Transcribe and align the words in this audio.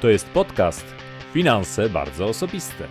To 0.00 0.08
jest 0.08 0.28
podcast 0.28 0.84
Finanse 1.32 1.88
bardzo 1.88 2.26
osobiste. 2.26 2.84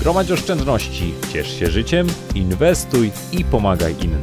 Gromadź 0.00 0.30
oszczędności, 0.30 1.14
ciesz 1.32 1.58
się 1.58 1.70
życiem, 1.70 2.06
inwestuj 2.34 3.10
i 3.32 3.44
pomagaj 3.44 3.94
innym. 4.04 4.20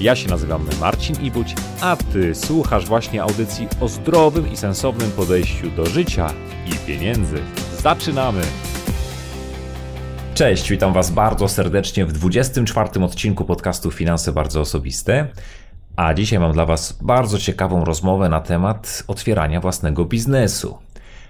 Ja 0.00 0.16
się 0.16 0.28
nazywam 0.28 0.68
Marcin 0.80 1.16
Ibuć, 1.22 1.54
a 1.80 1.96
Ty 1.96 2.34
słuchasz 2.34 2.86
właśnie 2.86 3.22
audycji 3.22 3.68
o 3.80 3.88
zdrowym 3.88 4.52
i 4.52 4.56
sensownym 4.56 5.10
podejściu 5.10 5.70
do 5.70 5.86
życia 5.86 6.34
i 6.66 6.86
pieniędzy. 6.86 7.36
Zaczynamy! 7.82 8.42
Cześć, 10.34 10.70
witam 10.70 10.92
Was 10.92 11.10
bardzo 11.10 11.48
serdecznie 11.48 12.06
w 12.06 12.12
24 12.12 13.04
odcinku 13.04 13.44
podcastu 13.44 13.90
Finanse 13.90 14.32
bardzo 14.32 14.60
osobiste. 14.60 15.28
A 15.96 16.14
dzisiaj 16.14 16.38
mam 16.38 16.52
dla 16.52 16.66
Was 16.66 16.98
bardzo 17.02 17.38
ciekawą 17.38 17.84
rozmowę 17.84 18.28
na 18.28 18.40
temat 18.40 19.02
otwierania 19.08 19.60
własnego 19.60 20.04
biznesu. 20.04 20.78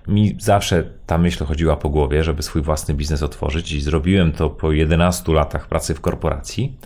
Mi 0.08 0.36
zawsze 0.40 0.84
ta 1.06 1.18
myśl 1.18 1.44
chodziła 1.44 1.76
po 1.76 1.88
głowie, 1.88 2.24
żeby 2.24 2.42
swój 2.42 2.62
własny 2.62 2.94
biznes 2.94 3.22
otworzyć, 3.22 3.72
i 3.72 3.80
zrobiłem 3.80 4.32
to 4.32 4.50
po 4.50 4.72
11 4.72 5.32
latach 5.32 5.68
pracy 5.68 5.94
w 5.94 6.00
korporacji, 6.00 6.76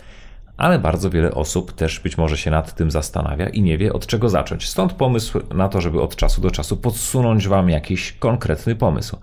ale 0.57 0.79
bardzo 0.79 1.09
wiele 1.09 1.31
osób 1.31 1.71
też 1.71 1.99
być 1.99 2.17
może 2.17 2.37
się 2.37 2.51
nad 2.51 2.75
tym 2.75 2.91
zastanawia 2.91 3.49
i 3.49 3.61
nie 3.61 3.77
wie 3.77 3.93
od 3.93 4.07
czego 4.07 4.29
zacząć. 4.29 4.69
Stąd 4.69 4.93
pomysł 4.93 5.39
na 5.53 5.69
to, 5.69 5.81
żeby 5.81 6.01
od 6.01 6.15
czasu 6.15 6.41
do 6.41 6.51
czasu 6.51 6.77
podsunąć 6.77 7.47
Wam 7.47 7.69
jakiś 7.69 8.13
konkretny 8.13 8.75
pomysł. 8.75 9.17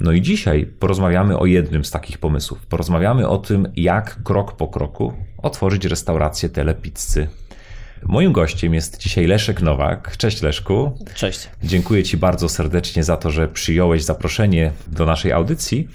No 0.00 0.12
i 0.12 0.22
dzisiaj 0.22 0.66
porozmawiamy 0.66 1.38
o 1.38 1.46
jednym 1.46 1.84
z 1.84 1.90
takich 1.90 2.18
pomysłów. 2.18 2.66
Porozmawiamy 2.66 3.28
o 3.28 3.38
tym, 3.38 3.72
jak 3.76 4.22
krok 4.22 4.52
po 4.52 4.68
kroku 4.68 5.12
otworzyć 5.42 5.84
restaurację 5.84 6.48
telepizzy 6.48 7.28
Moim 8.02 8.32
gościem 8.32 8.74
jest 8.74 8.98
dzisiaj 8.98 9.26
Leszek 9.26 9.62
Nowak. 9.62 10.16
Cześć 10.16 10.42
Leszku. 10.42 10.98
Cześć. 11.14 11.48
Dziękuję 11.62 12.02
Ci 12.02 12.16
bardzo 12.16 12.48
serdecznie 12.48 13.04
za 13.04 13.16
to, 13.16 13.30
że 13.30 13.48
przyjąłeś 13.48 14.02
zaproszenie 14.04 14.72
do 14.86 15.06
naszej 15.06 15.32
audycji. 15.32 15.88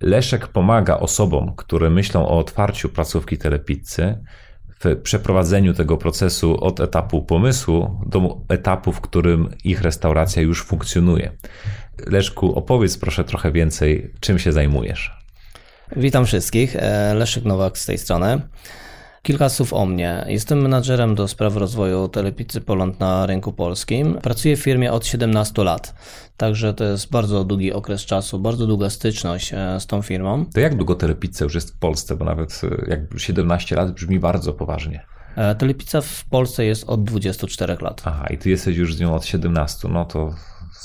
Leszek 0.00 0.48
pomaga 0.48 0.98
osobom, 0.98 1.52
które 1.56 1.90
myślą 1.90 2.28
o 2.28 2.38
otwarciu 2.38 2.88
placówki 2.88 3.38
telepizzy 3.38 4.18
w 4.84 4.96
przeprowadzeniu 5.02 5.74
tego 5.74 5.96
procesu 5.96 6.64
od 6.64 6.80
etapu 6.80 7.22
pomysłu 7.22 8.00
do 8.06 8.40
etapu, 8.48 8.92
w 8.92 9.00
którym 9.00 9.48
ich 9.64 9.82
restauracja 9.82 10.42
już 10.42 10.64
funkcjonuje. 10.64 11.32
Leszku, 12.06 12.58
opowiedz 12.58 12.98
proszę 12.98 13.24
trochę 13.24 13.52
więcej, 13.52 14.12
czym 14.20 14.38
się 14.38 14.52
zajmujesz. 14.52 15.18
Witam 15.96 16.26
wszystkich. 16.26 16.76
E, 16.76 17.14
Leszek 17.14 17.44
Nowak 17.44 17.78
z 17.78 17.86
tej 17.86 17.98
strony. 17.98 18.40
Kilka 19.22 19.48
słów 19.48 19.72
o 19.72 19.86
mnie. 19.86 20.24
Jestem 20.28 20.62
menadżerem 20.62 21.14
do 21.14 21.28
spraw 21.28 21.56
rozwoju 21.56 22.08
Telepicy 22.08 22.60
Poland 22.60 23.00
na 23.00 23.26
rynku 23.26 23.52
polskim. 23.52 24.14
Pracuję 24.22 24.56
w 24.56 24.60
firmie 24.60 24.92
od 24.92 25.06
17 25.06 25.64
lat, 25.64 25.94
także 26.36 26.74
to 26.74 26.84
jest 26.84 27.10
bardzo 27.10 27.44
długi 27.44 27.72
okres 27.72 28.04
czasu, 28.04 28.38
bardzo 28.38 28.66
długa 28.66 28.90
styczność 28.90 29.52
e, 29.52 29.80
z 29.80 29.86
tą 29.86 30.02
firmą. 30.02 30.44
To 30.54 30.60
jak 30.60 30.76
długo 30.76 30.94
Telepizza 30.94 31.44
już 31.44 31.54
jest 31.54 31.70
w 31.70 31.78
Polsce? 31.78 32.16
Bo 32.16 32.24
nawet 32.24 32.60
e, 32.64 32.90
jak 32.90 33.00
17 33.16 33.76
lat 33.76 33.92
brzmi 33.92 34.20
bardzo 34.20 34.52
poważnie. 34.52 35.06
E, 35.36 35.54
Telepizza 35.54 36.00
w 36.00 36.24
Polsce 36.24 36.64
jest 36.64 36.84
od 36.84 37.04
24 37.04 37.76
lat. 37.80 38.02
Aha, 38.04 38.26
i 38.30 38.38
ty 38.38 38.50
jesteś 38.50 38.76
już 38.76 38.94
z 38.94 39.00
nią 39.00 39.14
od 39.14 39.26
17, 39.26 39.88
no 39.88 40.04
to 40.04 40.34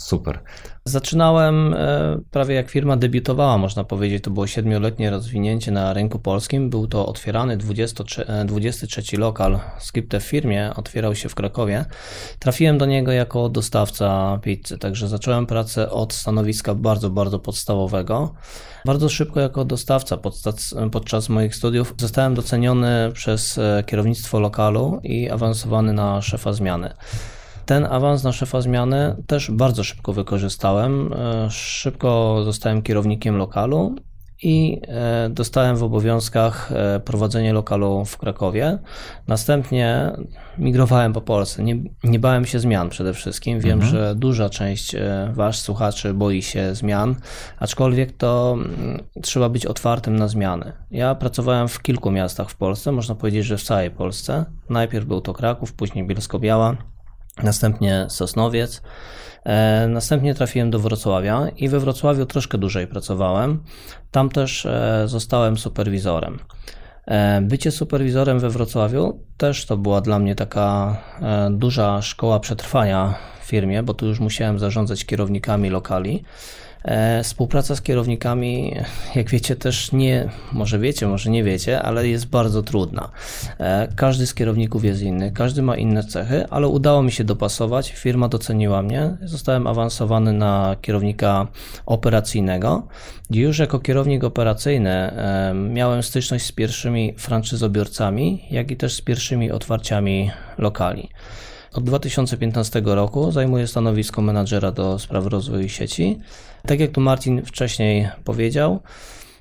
super. 0.04 0.40
Zaczynałem 0.86 1.74
e, 1.74 2.18
prawie 2.32 2.56
jak 2.56 2.70
firma 2.70 2.98
debiutowała, 2.98 3.58
można 3.58 3.84
powiedzieć. 3.84 4.24
To 4.24 4.32
było 4.32 4.48
siedmioletnie 4.48 5.10
rozwinięcie 5.10 5.72
na 5.72 5.94
rynku 5.94 6.20
polskim. 6.20 6.70
Był 6.70 6.88
to 6.88 7.06
otwierany 7.06 7.58
23, 7.58 8.26
23 8.46 9.18
e, 9.18 9.20
lokal 9.20 9.60
Skipte 9.80 10.20
w 10.20 10.24
firmie, 10.24 10.72
otwierał 10.76 11.16
się 11.16 11.30
w 11.30 11.36
Krakowie. 11.36 11.86
Trafiłem 12.40 12.78
do 12.78 12.86
niego 12.86 13.12
jako 13.12 13.50
dostawca 13.50 14.40
pizzy, 14.42 14.78
także 14.78 15.08
zacząłem 15.08 15.46
pracę 15.46 15.90
od 15.90 16.14
stanowiska 16.14 16.76
bardzo, 16.76 17.10
bardzo 17.10 17.40
podstawowego. 17.40 18.34
Bardzo 18.86 19.10
szybko 19.10 19.40
jako 19.40 19.66
dostawca 19.66 20.18
podczas, 20.18 20.76
podczas 20.92 21.30
moich 21.30 21.56
studiów 21.56 21.94
zostałem 21.98 22.34
doceniony 22.34 23.12
przez 23.14 23.58
e, 23.58 23.84
kierownictwo 23.86 24.40
lokalu 24.40 25.00
i 25.04 25.30
awansowany 25.30 25.94
na 25.94 26.22
szefa 26.22 26.54
zmiany. 26.54 26.94
Ten 27.66 27.86
awans 27.86 28.24
na 28.24 28.32
szefa 28.32 28.62
zmiany 28.62 29.16
też 29.28 29.52
bardzo 29.52 29.84
szybko 29.84 30.14
wykorzystałem. 30.14 31.14
E, 31.14 31.50
szybko 31.50 32.42
zostałem 32.44 32.82
kierownikiem 32.82 33.38
lokalu 33.38 33.96
i 34.44 34.82
e, 34.88 35.30
dostałem 35.30 35.76
w 35.76 35.84
obowiązkach 35.84 36.72
e, 36.72 37.00
prowadzenie 37.00 37.54
lokalu 37.54 38.06
w 38.06 38.18
Krakowie. 38.18 38.80
Następnie 39.28 40.12
migrowałem 40.58 41.14
po 41.14 41.22
Polsce. 41.22 41.64
Nie, 41.64 41.76
nie 42.04 42.20
bałem 42.20 42.46
się 42.46 42.60
zmian 42.60 42.90
przede 42.90 43.14
wszystkim. 43.14 43.60
Wiem, 43.60 43.74
mhm. 43.74 43.92
że 43.92 44.16
duża 44.16 44.50
część 44.50 44.96
Was, 45.34 45.56
słuchaczy, 45.56 46.14
boi 46.14 46.42
się 46.42 46.76
zmian, 46.76 47.16
aczkolwiek 47.60 48.18
to 48.18 48.58
mm, 48.58 49.04
trzeba 49.22 49.50
być 49.50 49.66
otwartym 49.66 50.16
na 50.16 50.28
zmiany. 50.28 50.74
Ja 50.92 51.16
pracowałem 51.16 51.68
w 51.68 51.82
kilku 51.82 52.12
miastach 52.12 52.50
w 52.50 52.56
Polsce, 52.56 52.92
można 52.92 53.16
powiedzieć, 53.16 53.46
że 53.46 53.58
w 53.58 53.64
całej 53.64 53.92
Polsce. 53.92 54.46
Najpierw 54.70 55.06
był 55.06 55.22
to 55.22 55.34
Kraków, 55.34 55.74
później 55.74 56.08
Bielsko-Biała 56.08 56.76
następnie 57.44 58.06
Sosnowiec. 58.10 58.82
E, 59.46 59.88
następnie 59.88 60.36
trafiłem 60.36 60.72
do 60.72 60.80
Wrocławia 60.80 61.48
i 61.58 61.70
we 61.70 61.80
Wrocławiu 61.80 62.26
troszkę 62.26 62.58
dłużej 62.58 62.88
pracowałem. 62.88 63.64
Tam 64.12 64.30
też 64.30 64.66
e, 64.66 65.04
zostałem 65.06 65.58
superwizorem. 65.58 66.40
E, 67.06 67.42
bycie 67.42 67.72
superwizorem 67.72 68.40
we 68.40 68.50
Wrocławiu 68.50 69.20
też 69.38 69.66
to 69.66 69.78
była 69.78 70.02
dla 70.02 70.20
mnie 70.20 70.36
taka 70.36 70.98
duża 71.52 72.02
szkoła 72.02 72.40
przetrwania 72.40 73.14
w 73.42 73.46
firmie, 73.46 73.84
bo 73.84 73.94
tu 73.94 74.08
już 74.08 74.20
musiałem 74.20 74.60
zarządzać 74.60 75.06
kierownikami 75.06 75.70
lokali. 75.70 76.24
E, 76.84 77.24
współpraca 77.24 77.76
z 77.76 77.82
kierownikami, 77.82 78.76
jak 79.16 79.30
wiecie, 79.30 79.56
też 79.56 79.92
nie, 79.92 80.30
może 80.52 80.80
wiecie, 80.80 81.08
może 81.08 81.30
nie 81.30 81.44
wiecie, 81.44 81.82
ale 81.82 82.08
jest 82.08 82.28
bardzo 82.28 82.64
trudna. 82.64 83.10
E, 83.60 83.88
każdy 83.96 84.28
z 84.28 84.34
kierowników 84.34 84.84
jest 84.84 85.02
inny, 85.02 85.32
każdy 85.32 85.62
ma 85.62 85.78
inne 85.78 86.04
cechy, 86.04 86.48
ale 86.50 86.68
udało 86.68 87.04
mi 87.04 87.12
się 87.12 87.24
dopasować. 87.24 87.92
Firma 87.92 88.28
doceniła 88.28 88.82
mnie. 88.82 89.18
Zostałem 89.24 89.68
awansowany 89.68 90.34
na 90.34 90.76
kierownika 90.82 91.48
operacyjnego. 91.86 92.88
Już 93.30 93.60
jako 93.60 93.80
kierownik 93.80 94.24
operacyjny 94.24 94.90
e, 94.90 95.54
miałem 95.54 96.04
styczność 96.04 96.46
z 96.46 96.52
pierwszymi 96.52 97.14
franczyzobiorcami, 97.18 98.46
jak 98.52 98.72
i 98.72 98.78
też 98.78 98.94
z 98.94 99.02
pierwszymi 99.02 99.52
otwarciami 99.52 100.32
lokali. 100.58 101.10
Od 101.74 101.84
2015 101.84 102.82
roku 102.86 103.32
zajmuję 103.32 103.68
stanowisko 103.68 104.22
menadżera 104.22 104.72
do 104.72 105.00
spraw 105.00 105.26
rozwoju 105.26 105.70
sieci. 105.70 106.20
Tak 106.68 106.80
jak 106.80 106.92
tu 106.92 107.02
Marcin 107.02 107.46
wcześniej 107.46 108.10
powiedział, 108.24 108.80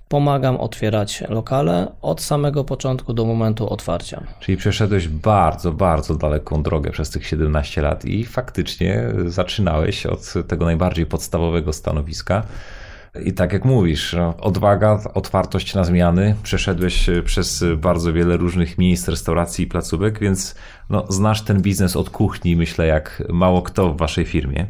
pomagam 0.08 0.56
otwierać 0.56 1.24
lokale 1.28 1.92
od 2.02 2.20
samego 2.20 2.64
początku 2.64 3.14
do 3.14 3.24
momentu 3.24 3.68
otwarcia. 3.68 4.22
Czyli 4.40 4.56
przeszedłeś 4.56 5.08
bardzo, 5.08 5.72
bardzo 5.72 6.14
daleką 6.14 6.62
drogę 6.62 6.90
przez 6.90 7.10
tych 7.10 7.26
17 7.26 7.82
lat 7.82 8.04
i 8.04 8.24
faktycznie 8.24 9.04
zaczynałeś 9.26 10.06
od 10.06 10.34
tego 10.48 10.64
najbardziej 10.64 11.06
podstawowego 11.06 11.72
stanowiska. 11.72 12.42
I 13.24 13.32
tak 13.32 13.52
jak 13.52 13.64
mówisz, 13.64 14.12
no, 14.12 14.36
odwaga, 14.36 15.00
otwartość 15.14 15.74
na 15.74 15.84
zmiany, 15.84 16.36
przeszedłeś 16.42 17.10
przez 17.24 17.64
bardzo 17.76 18.12
wiele 18.12 18.36
różnych 18.36 18.78
miejsc, 18.78 19.08
restauracji 19.08 19.64
i 19.64 19.68
placówek, 19.68 20.18
więc 20.20 20.54
no, 20.90 21.06
znasz 21.08 21.42
ten 21.42 21.62
biznes 21.62 21.96
od 21.96 22.10
kuchni, 22.10 22.56
myślę, 22.56 22.86
jak 22.86 23.22
mało 23.32 23.62
kto 23.62 23.92
w 23.92 23.96
waszej 23.96 24.24
firmie. 24.24 24.66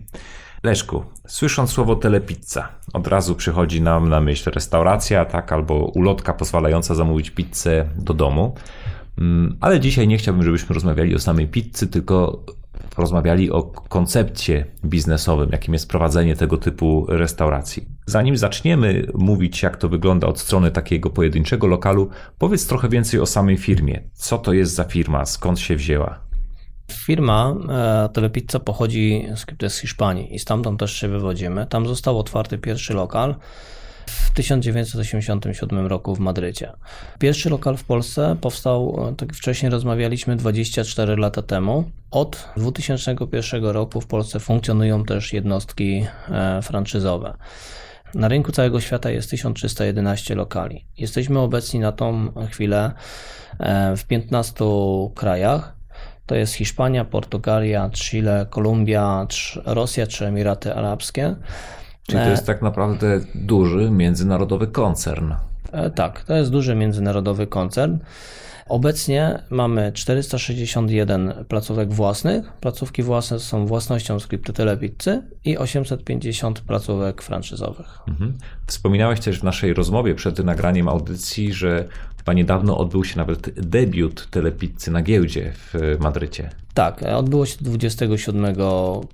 Leszku, 0.62 1.04
słysząc 1.26 1.70
słowo 1.70 1.96
telepizza, 1.96 2.68
od 2.92 3.06
razu 3.06 3.34
przychodzi 3.34 3.82
nam 3.82 4.08
na 4.08 4.20
myśl 4.20 4.50
restauracja, 4.50 5.24
tak, 5.24 5.52
albo 5.52 5.74
ulotka 5.74 6.32
pozwalająca 6.32 6.94
zamówić 6.94 7.30
pizzę 7.30 7.88
do 7.96 8.14
domu. 8.14 8.54
Mm, 9.18 9.56
ale 9.60 9.80
dzisiaj 9.80 10.08
nie 10.08 10.18
chciałbym, 10.18 10.44
żebyśmy 10.44 10.74
rozmawiali 10.74 11.14
o 11.14 11.18
samej 11.18 11.48
pizzy, 11.48 11.86
tylko 11.86 12.44
rozmawiali 12.98 13.50
o 13.50 13.62
koncepcie 13.62 14.66
biznesowym, 14.84 15.48
jakim 15.52 15.74
jest 15.74 15.88
prowadzenie 15.88 16.36
tego 16.36 16.56
typu 16.56 17.06
restauracji. 17.08 17.91
Zanim 18.06 18.36
zaczniemy 18.36 19.06
mówić, 19.14 19.62
jak 19.62 19.76
to 19.76 19.88
wygląda 19.88 20.26
od 20.26 20.40
strony 20.40 20.70
takiego 20.70 21.10
pojedynczego 21.10 21.66
lokalu, 21.66 22.10
powiedz 22.38 22.66
trochę 22.66 22.88
więcej 22.88 23.20
o 23.20 23.26
samej 23.26 23.56
firmie. 23.56 24.02
Co 24.12 24.38
to 24.38 24.52
jest 24.52 24.74
za 24.74 24.84
firma, 24.84 25.26
skąd 25.26 25.60
się 25.60 25.76
wzięła? 25.76 26.20
Firma 26.92 27.54
e, 27.68 28.08
Telepizza 28.12 28.60
pochodzi 28.60 29.26
z 29.68 29.80
Hiszpanii 29.80 30.34
i 30.34 30.38
stamtąd 30.38 30.80
też 30.80 30.92
się 30.92 31.08
wywodzimy. 31.08 31.66
Tam 31.66 31.86
został 31.86 32.18
otwarty 32.18 32.58
pierwszy 32.58 32.94
lokal 32.94 33.34
w 34.06 34.30
1987 34.30 35.86
roku 35.86 36.14
w 36.14 36.18
Madrycie. 36.18 36.72
Pierwszy 37.18 37.50
lokal 37.50 37.76
w 37.76 37.84
Polsce 37.84 38.36
powstał, 38.40 39.08
e, 39.08 39.14
tak 39.16 39.28
jak 39.28 39.36
wcześniej 39.36 39.72
rozmawialiśmy, 39.72 40.36
24 40.36 41.16
lata 41.16 41.42
temu. 41.42 41.90
Od 42.10 42.48
2001 42.56 43.64
roku 43.64 44.00
w 44.00 44.06
Polsce 44.06 44.40
funkcjonują 44.40 45.04
też 45.04 45.32
jednostki 45.32 46.06
e, 46.30 46.62
franczyzowe. 46.62 47.34
Na 48.14 48.28
rynku 48.28 48.52
całego 48.52 48.80
świata 48.80 49.10
jest 49.10 49.30
1311 49.30 50.34
lokali. 50.34 50.86
Jesteśmy 50.98 51.38
obecni 51.38 51.80
na 51.80 51.92
tą 51.92 52.32
chwilę 52.50 52.92
w 53.96 54.04
15 54.04 54.64
krajach. 55.14 55.76
To 56.26 56.34
jest 56.34 56.52
Hiszpania, 56.52 57.04
Portugalia, 57.04 57.90
Chile, 57.90 58.46
Kolumbia, 58.50 59.26
Rosja 59.64 60.06
czy 60.06 60.26
Emiraty 60.26 60.74
Arabskie. 60.74 61.36
Czyli 62.06 62.24
to 62.24 62.30
jest 62.30 62.46
tak 62.46 62.62
naprawdę 62.62 63.20
duży 63.34 63.90
międzynarodowy 63.90 64.66
koncern. 64.66 65.34
E, 65.72 65.90
tak, 65.90 66.24
to 66.24 66.34
jest 66.34 66.50
duży 66.50 66.74
międzynarodowy 66.74 67.46
koncern. 67.46 67.98
Obecnie 68.72 69.38
mamy 69.50 69.92
461 69.92 71.32
placówek 71.48 71.92
własnych. 71.92 72.52
Placówki 72.52 73.02
własne 73.02 73.40
są 73.40 73.66
własnością 73.66 74.20
Skrypty 74.20 74.52
Telepizzy 74.52 75.22
i 75.44 75.58
850 75.58 76.60
placówek 76.60 77.22
franczyzowych. 77.22 77.98
Mhm. 78.08 78.38
Wspominałeś 78.66 79.20
też 79.20 79.40
w 79.40 79.44
naszej 79.44 79.74
rozmowie 79.74 80.14
przed 80.14 80.38
nagraniem 80.38 80.88
audycji, 80.88 81.52
że 81.52 81.88
Chyba 82.22 82.32
niedawno 82.32 82.78
odbył 82.78 83.04
się 83.04 83.16
nawet 83.16 83.50
debiut 83.60 84.28
Telepizzy 84.30 84.90
na 84.90 85.02
giełdzie 85.02 85.52
w 85.54 85.96
Madrycie. 86.00 86.50
Tak, 86.74 87.02
odbyło 87.02 87.46
się 87.46 87.56
27 87.60 88.46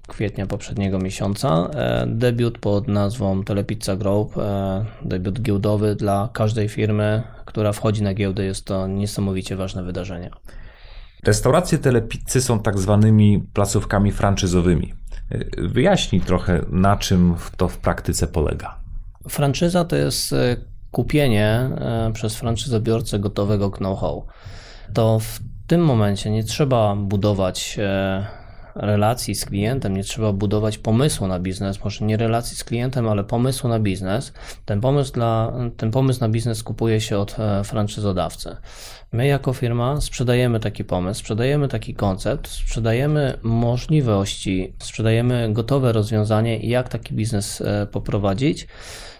kwietnia 0.08 0.46
poprzedniego 0.46 0.99
miesiąca. 0.99 1.70
E, 1.75 2.06
debiut 2.06 2.58
pod 2.58 2.88
nazwą 2.88 3.44
Telepizza 3.44 3.96
Group, 3.96 4.38
e, 4.38 4.84
debiut 5.02 5.43
giełdowy 5.43 5.94
dla 5.94 6.28
każdej 6.32 6.69
firmy, 6.69 7.22
która 7.49 7.73
wchodzi 7.73 8.03
na 8.03 8.15
giełdę. 8.15 8.45
Jest 8.45 8.65
to 8.65 8.87
niesamowicie 8.87 9.56
ważne 9.56 9.83
wydarzenie. 9.83 10.31
Restauracje 11.25 11.79
Telepizzy 11.79 12.41
są 12.41 12.61
tak 12.61 12.79
zwanymi 12.79 13.45
placówkami 13.53 14.12
franczyzowymi. 14.12 14.95
E, 15.31 15.39
wyjaśnij 15.69 16.21
trochę, 16.21 16.65
na 16.69 16.97
czym 16.97 17.35
to 17.56 17.69
w 17.69 17.79
praktyce 17.79 18.27
polega. 18.27 18.79
Franczyza 19.29 19.85
to 19.85 19.97
jest 19.97 20.35
kupienie 20.91 21.47
e, 21.47 22.11
przez 22.15 22.37
franczyzobiorcę 22.37 23.19
gotowego 23.19 23.71
know-how, 23.71 24.27
to 24.94 25.19
w 25.19 25.41
tym 25.67 25.85
momencie 25.85 26.31
nie 26.31 26.44
trzeba 26.44 26.97
budować 26.97 27.77
e, 27.79 28.27
relacji 28.79 29.35
z 29.35 29.45
klientem, 29.45 29.97
nie 29.97 30.05
trzeba 30.05 30.33
budować 30.33 30.79
pomysłu 30.79 31.27
na 31.27 31.39
biznes, 31.39 31.85
może 31.85 32.05
nie 32.05 32.17
relacji 32.17 32.57
z 32.57 32.65
klientem, 32.65 33.09
ale 33.09 33.25
pomysłu 33.25 33.69
na 33.69 33.81
biznes. 33.81 34.33
Ten 34.65 34.81
pomysł, 34.81 35.13
dla, 35.13 35.53
ten 35.77 35.91
pomysł 35.91 36.21
na 36.21 36.29
biznes 36.29 36.63
kupuje 36.63 37.01
się 37.01 37.19
od 37.19 37.37
e, 37.39 37.65
franczyzodawcy. 37.65 38.57
My 39.13 39.27
jako 39.27 39.53
firma 39.53 40.01
sprzedajemy 40.01 40.61
taki 40.61 40.85
pomysł, 40.85 41.21
sprzedajemy 41.21 41.69
taki 41.69 41.95
koncept, 41.95 42.49
sprzedajemy 42.49 43.39
możliwości, 43.43 44.75
sprzedajemy 44.79 45.53
gotowe 45.53 45.93
rozwiązanie, 45.93 46.59
jak 46.59 46.89
taki 46.89 47.15
biznes 47.15 47.63
poprowadzić. 47.93 48.67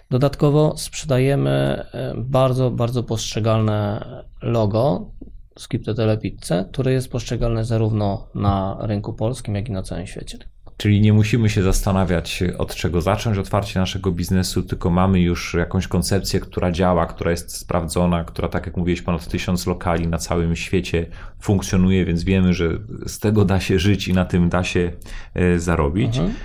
Dodatkowo 0.09 0.77
sprzedajemy 0.77 1.49
e, 1.49 2.13
bardzo, 2.17 2.71
bardzo 2.71 3.03
postrzegalne 3.03 4.05
logo 4.41 5.11
Skipte 5.59 5.93
Telepizze, 5.93 6.65
które 6.71 6.91
jest 6.93 7.11
postrzegalne 7.11 7.65
zarówno 7.65 8.27
na 8.35 8.77
rynku 8.81 9.13
polskim, 9.13 9.55
jak 9.55 9.69
i 9.69 9.71
na 9.71 9.83
całym 9.83 10.07
świecie. 10.07 10.37
Czyli 10.77 11.01
nie 11.01 11.13
musimy 11.13 11.49
się 11.49 11.63
zastanawiać, 11.63 12.43
od 12.57 12.75
czego 12.75 13.01
zacząć 13.01 13.37
otwarcie 13.37 13.79
naszego 13.79 14.11
biznesu, 14.11 14.63
tylko 14.63 14.89
mamy 14.89 15.21
już 15.21 15.53
jakąś 15.53 15.87
koncepcję, 15.87 16.39
która 16.39 16.71
działa, 16.71 17.05
która 17.05 17.31
jest 17.31 17.57
sprawdzona, 17.57 18.23
która, 18.23 18.49
tak 18.49 18.65
jak 18.65 18.77
mówiłeś, 18.77 19.01
ponad 19.01 19.27
tysiąc 19.27 19.67
lokali 19.67 20.07
na 20.07 20.17
całym 20.17 20.55
świecie 20.55 21.05
funkcjonuje, 21.39 22.05
więc 22.05 22.23
wiemy, 22.23 22.53
że 22.53 22.69
z 23.05 23.19
tego 23.19 23.45
da 23.45 23.59
się 23.59 23.79
żyć 23.79 24.07
i 24.07 24.13
na 24.13 24.25
tym 24.25 24.49
da 24.49 24.63
się 24.63 24.91
e, 25.33 25.59
zarobić. 25.59 26.17
Mhm. 26.17 26.35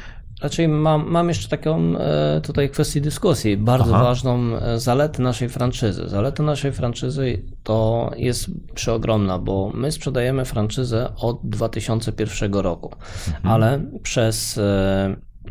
Raczej 0.43 0.69
mam, 0.69 1.11
mam 1.11 1.29
jeszcze 1.29 1.49
taką 1.49 1.99
e, 1.99 2.41
tutaj 2.41 2.71
kwestię 2.71 3.01
dyskusji. 3.01 3.57
Bardzo 3.57 3.95
Aha. 3.95 4.05
ważną 4.05 4.57
e, 4.57 4.79
zaletę 4.79 5.23
naszej 5.23 5.49
franczyzy. 5.49 6.09
Zaleta 6.09 6.43
naszej 6.43 6.73
franczyzy 6.73 7.43
to 7.63 8.11
jest 8.17 8.51
przeogromna, 8.75 9.39
bo 9.39 9.71
my 9.75 9.93
sprzedajemy 9.93 10.45
franczyzę 10.45 11.13
od 11.17 11.41
2001 11.45 12.55
roku, 12.55 12.93
mhm. 13.29 13.55
ale 13.55 13.81
przez 14.03 14.61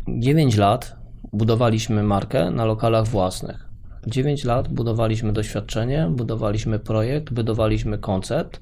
9 0.08 0.54
e, 0.54 0.60
lat 0.60 0.96
budowaliśmy 1.32 2.02
markę 2.02 2.50
na 2.50 2.64
lokalach 2.64 3.06
własnych. 3.06 3.63
9 4.06 4.44
lat 4.44 4.68
budowaliśmy 4.68 5.32
doświadczenie, 5.32 6.08
budowaliśmy 6.10 6.78
projekt, 6.78 7.32
budowaliśmy 7.32 7.98
koncept, 7.98 8.60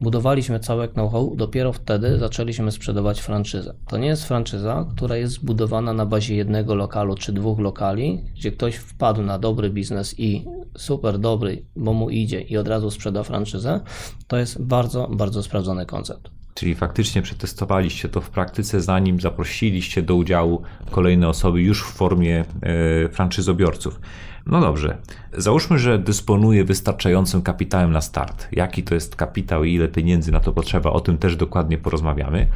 budowaliśmy 0.00 0.60
całe 0.60 0.88
know-how, 0.88 1.36
dopiero 1.36 1.72
wtedy 1.72 2.18
zaczęliśmy 2.18 2.72
sprzedawać 2.72 3.20
franczyzę. 3.20 3.74
To 3.88 3.98
nie 3.98 4.06
jest 4.08 4.24
franczyza, 4.24 4.86
która 4.96 5.16
jest 5.16 5.34
zbudowana 5.34 5.92
na 5.92 6.06
bazie 6.06 6.36
jednego 6.36 6.74
lokalu 6.74 7.14
czy 7.14 7.32
dwóch 7.32 7.58
lokali, 7.58 8.24
gdzie 8.34 8.52
ktoś 8.52 8.76
wpadł 8.76 9.22
na 9.22 9.38
dobry 9.38 9.70
biznes 9.70 10.20
i 10.20 10.44
super 10.76 11.18
dobry, 11.18 11.64
bo 11.76 11.92
mu 11.92 12.10
idzie 12.10 12.40
i 12.40 12.56
od 12.56 12.68
razu 12.68 12.90
sprzeda 12.90 13.22
franczyzę. 13.22 13.80
To 14.26 14.36
jest 14.36 14.62
bardzo, 14.62 15.08
bardzo 15.12 15.42
sprawdzony 15.42 15.86
koncept. 15.86 16.33
Czyli 16.54 16.74
faktycznie 16.74 17.22
przetestowaliście 17.22 18.08
to 18.08 18.20
w 18.20 18.30
praktyce, 18.30 18.80
zanim 18.80 19.20
zaprosiliście 19.20 20.02
do 20.02 20.14
udziału 20.14 20.62
kolejne 20.90 21.28
osoby 21.28 21.62
już 21.62 21.82
w 21.82 21.92
formie 21.92 22.44
e, 22.62 23.08
franczyzobiorców. 23.08 24.00
No 24.46 24.60
dobrze, 24.60 24.98
załóżmy, 25.32 25.78
że 25.78 25.98
dysponuje 25.98 26.64
wystarczającym 26.64 27.42
kapitałem 27.42 27.92
na 27.92 28.00
start. 28.00 28.48
Jaki 28.52 28.82
to 28.82 28.94
jest 28.94 29.16
kapitał 29.16 29.64
i 29.64 29.74
ile 29.74 29.88
pieniędzy 29.88 30.32
na 30.32 30.40
to 30.40 30.52
potrzeba, 30.52 30.90
o 30.90 31.00
tym 31.00 31.18
też 31.18 31.36
dokładnie 31.36 31.78
porozmawiamy. 31.78 32.46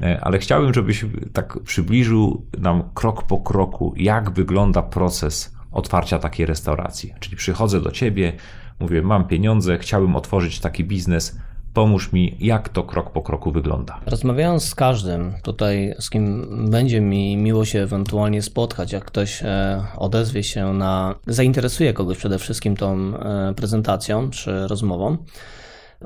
E, 0.00 0.20
ale 0.20 0.38
chciałbym, 0.38 0.74
żebyś 0.74 1.04
tak 1.32 1.58
przybliżył 1.62 2.46
nam 2.58 2.82
krok 2.94 3.26
po 3.26 3.38
kroku, 3.38 3.94
jak 3.96 4.30
wygląda 4.30 4.82
proces 4.82 5.56
otwarcia 5.72 6.18
takiej 6.18 6.46
restauracji. 6.46 7.14
Czyli 7.20 7.36
przychodzę 7.36 7.80
do 7.80 7.90
ciebie, 7.90 8.32
mówię, 8.80 9.02
mam 9.02 9.24
pieniądze, 9.28 9.78
chciałbym 9.78 10.16
otworzyć 10.16 10.60
taki 10.60 10.84
biznes 10.84 11.38
Pomóż 11.74 12.12
mi, 12.12 12.36
jak 12.40 12.68
to 12.68 12.82
krok 12.82 13.10
po 13.10 13.22
kroku 13.22 13.52
wygląda. 13.52 14.00
Rozmawiając 14.06 14.64
z 14.64 14.74
każdym 14.74 15.34
tutaj, 15.42 15.94
z 15.98 16.10
kim 16.10 16.46
będzie 16.70 17.00
mi 17.00 17.36
miło 17.36 17.64
się 17.64 17.82
ewentualnie 17.82 18.42
spotkać, 18.42 18.92
jak 18.92 19.04
ktoś 19.04 19.42
e, 19.42 19.82
odezwie 19.96 20.42
się 20.42 20.72
na, 20.72 21.14
zainteresuje 21.26 21.92
kogoś 21.92 22.18
przede 22.18 22.38
wszystkim 22.38 22.76
tą 22.76 22.96
e, 23.18 23.54
prezentacją 23.54 24.30
czy 24.30 24.68
rozmową, 24.68 25.16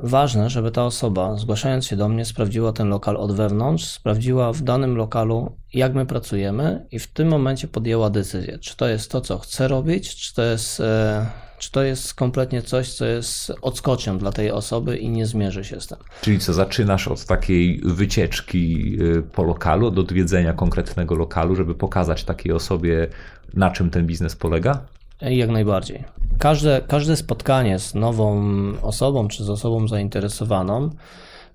Ważne, 0.02 0.50
żeby 0.50 0.70
ta 0.70 0.84
osoba, 0.84 1.36
zgłaszając 1.36 1.86
się 1.86 1.96
do 1.96 2.08
mnie, 2.08 2.24
sprawdziła 2.24 2.72
ten 2.72 2.88
lokal 2.88 3.16
od 3.16 3.32
wewnątrz, 3.32 3.84
sprawdziła 3.84 4.52
w 4.52 4.62
danym 4.62 4.96
lokalu, 4.96 5.56
jak 5.74 5.94
my 5.94 6.06
pracujemy 6.06 6.86
i 6.90 6.98
w 6.98 7.06
tym 7.06 7.28
momencie 7.28 7.68
podjęła 7.68 8.10
decyzję, 8.10 8.58
czy 8.58 8.76
to 8.76 8.88
jest 8.88 9.10
to, 9.10 9.20
co 9.20 9.38
chce 9.38 9.68
robić, 9.68 10.16
czy 10.16 10.34
to 10.34 10.42
jest 10.42 10.80
e, 10.80 11.26
czy 11.58 11.70
to 11.70 11.82
jest 11.82 12.14
kompletnie 12.14 12.62
coś, 12.62 12.92
co 12.92 13.04
jest 13.04 13.52
odskocznią 13.62 14.18
dla 14.18 14.32
tej 14.32 14.50
osoby 14.50 14.96
i 14.96 15.08
nie 15.08 15.26
zmierzy 15.26 15.64
się 15.64 15.80
z 15.80 15.86
tym. 15.86 15.98
Czyli 16.20 16.38
co, 16.38 16.52
zaczynasz 16.52 17.08
od 17.08 17.24
takiej 17.24 17.80
wycieczki 17.84 18.96
y, 19.02 19.22
po 19.22 19.42
lokalu, 19.42 19.86
od 19.86 19.98
odwiedzenia 19.98 20.52
konkretnego 20.52 21.14
lokalu, 21.14 21.56
żeby 21.56 21.74
pokazać 21.74 22.24
takiej 22.24 22.52
osobie, 22.52 23.06
na 23.54 23.70
czym 23.70 23.90
ten 23.90 24.06
biznes 24.06 24.36
polega? 24.36 24.80
Jak 25.20 25.50
najbardziej. 25.50 26.04
Każde, 26.38 26.80
każde 26.88 27.16
spotkanie 27.16 27.78
z 27.78 27.94
nową 27.94 28.42
osobą 28.82 29.28
czy 29.28 29.44
z 29.44 29.50
osobą 29.50 29.88
zainteresowaną 29.88 30.90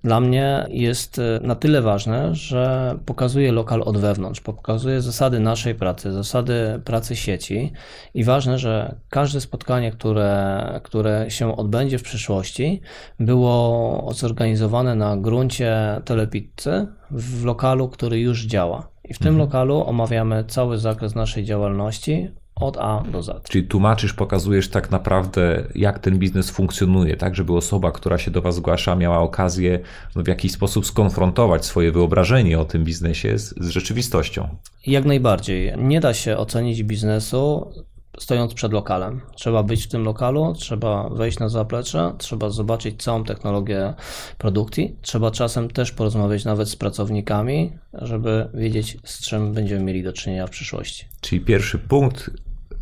dla 0.04 0.20
mnie 0.20 0.66
jest 0.70 1.18
e, 1.18 1.40
na 1.42 1.54
tyle 1.54 1.82
ważne, 1.82 2.34
że 2.34 2.94
pokazuje 3.06 3.52
lokal 3.52 3.82
od 3.82 3.98
wewnątrz, 3.98 4.40
pokazuje 4.40 5.00
zasady 5.00 5.40
naszej 5.40 5.74
pracy, 5.74 6.12
zasady 6.12 6.80
pracy 6.84 7.16
sieci 7.16 7.72
i 8.14 8.24
ważne, 8.24 8.58
że 8.58 8.96
każde 9.08 9.40
spotkanie, 9.40 9.92
które, 9.92 10.80
które 10.82 11.30
się 11.30 11.56
odbędzie 11.56 11.98
w 11.98 12.02
przyszłości, 12.02 12.80
było 13.20 14.08
zorganizowane 14.14 14.94
na 14.94 15.16
gruncie 15.16 16.00
telepizzy 16.04 16.86
w 17.10 17.44
lokalu, 17.44 17.88
który 17.88 18.20
już 18.20 18.46
działa. 18.46 18.88
I 19.04 19.14
w 19.14 19.18
tym 19.18 19.28
mhm. 19.28 19.46
lokalu 19.46 19.84
omawiamy 19.86 20.44
cały 20.44 20.78
zakres 20.78 21.14
naszej 21.14 21.44
działalności, 21.44 22.30
od 22.54 22.76
A 22.76 23.02
do 23.12 23.22
Z. 23.22 23.48
Czyli 23.48 23.66
tłumaczysz, 23.66 24.12
pokazujesz 24.12 24.68
tak 24.68 24.90
naprawdę, 24.90 25.64
jak 25.74 25.98
ten 25.98 26.18
biznes 26.18 26.50
funkcjonuje, 26.50 27.16
tak, 27.16 27.34
żeby 27.34 27.56
osoba, 27.56 27.92
która 27.92 28.18
się 28.18 28.30
do 28.30 28.42
Was 28.42 28.54
zgłasza, 28.54 28.96
miała 28.96 29.18
okazję 29.18 29.80
w 30.16 30.28
jakiś 30.28 30.52
sposób 30.52 30.86
skonfrontować 30.86 31.64
swoje 31.64 31.92
wyobrażenie 31.92 32.58
o 32.58 32.64
tym 32.64 32.84
biznesie 32.84 33.38
z, 33.38 33.54
z 33.60 33.68
rzeczywistością. 33.68 34.48
Jak 34.86 35.04
najbardziej. 35.04 35.72
Nie 35.78 36.00
da 36.00 36.14
się 36.14 36.36
ocenić 36.36 36.82
biznesu 36.82 37.70
stojąc 38.18 38.54
przed 38.54 38.72
lokalem. 38.72 39.20
Trzeba 39.34 39.62
być 39.62 39.84
w 39.84 39.88
tym 39.88 40.04
lokalu, 40.04 40.54
trzeba 40.54 41.08
wejść 41.08 41.38
na 41.38 41.48
zaplecze, 41.48 42.14
trzeba 42.18 42.50
zobaczyć 42.50 43.02
całą 43.02 43.24
technologię 43.24 43.94
produkcji. 44.38 44.96
Trzeba 45.02 45.30
czasem 45.30 45.70
też 45.70 45.92
porozmawiać 45.92 46.44
nawet 46.44 46.68
z 46.68 46.76
pracownikami, 46.76 47.72
żeby 47.92 48.48
wiedzieć, 48.54 48.98
z 49.04 49.20
czym 49.20 49.52
będziemy 49.52 49.84
mieli 49.84 50.02
do 50.02 50.12
czynienia 50.12 50.46
w 50.46 50.50
przyszłości. 50.50 51.04
Czyli 51.20 51.40
pierwszy 51.40 51.78
punkt 51.78 52.30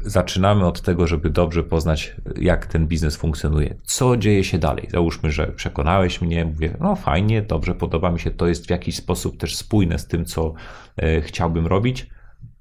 zaczynamy 0.04 0.66
od 0.66 0.80
tego, 0.80 1.06
żeby 1.06 1.30
dobrze 1.30 1.62
poznać, 1.62 2.16
jak 2.40 2.66
ten 2.66 2.87
biznes 2.87 3.16
funkcjonuje. 3.16 3.75
Co 3.84 4.16
dzieje 4.16 4.44
się 4.44 4.58
dalej? 4.58 4.88
Załóżmy, 4.90 5.30
że 5.30 5.46
przekonałeś 5.46 6.20
mnie, 6.20 6.44
mówię, 6.44 6.76
no 6.80 6.96
fajnie, 6.96 7.42
dobrze, 7.42 7.75
podoba 7.75 8.10
mi 8.10 8.20
się, 8.20 8.30
to 8.30 8.46
jest 8.46 8.66
w 8.66 8.70
jakiś 8.70 8.96
sposób 8.96 9.37
też 9.37 9.56
spójne 9.56 9.99
z 9.99 10.06
tym, 10.06 10.25
co 10.25 10.52
e, 10.96 11.20
chciałbym 11.20 11.66
robić. 11.66 12.10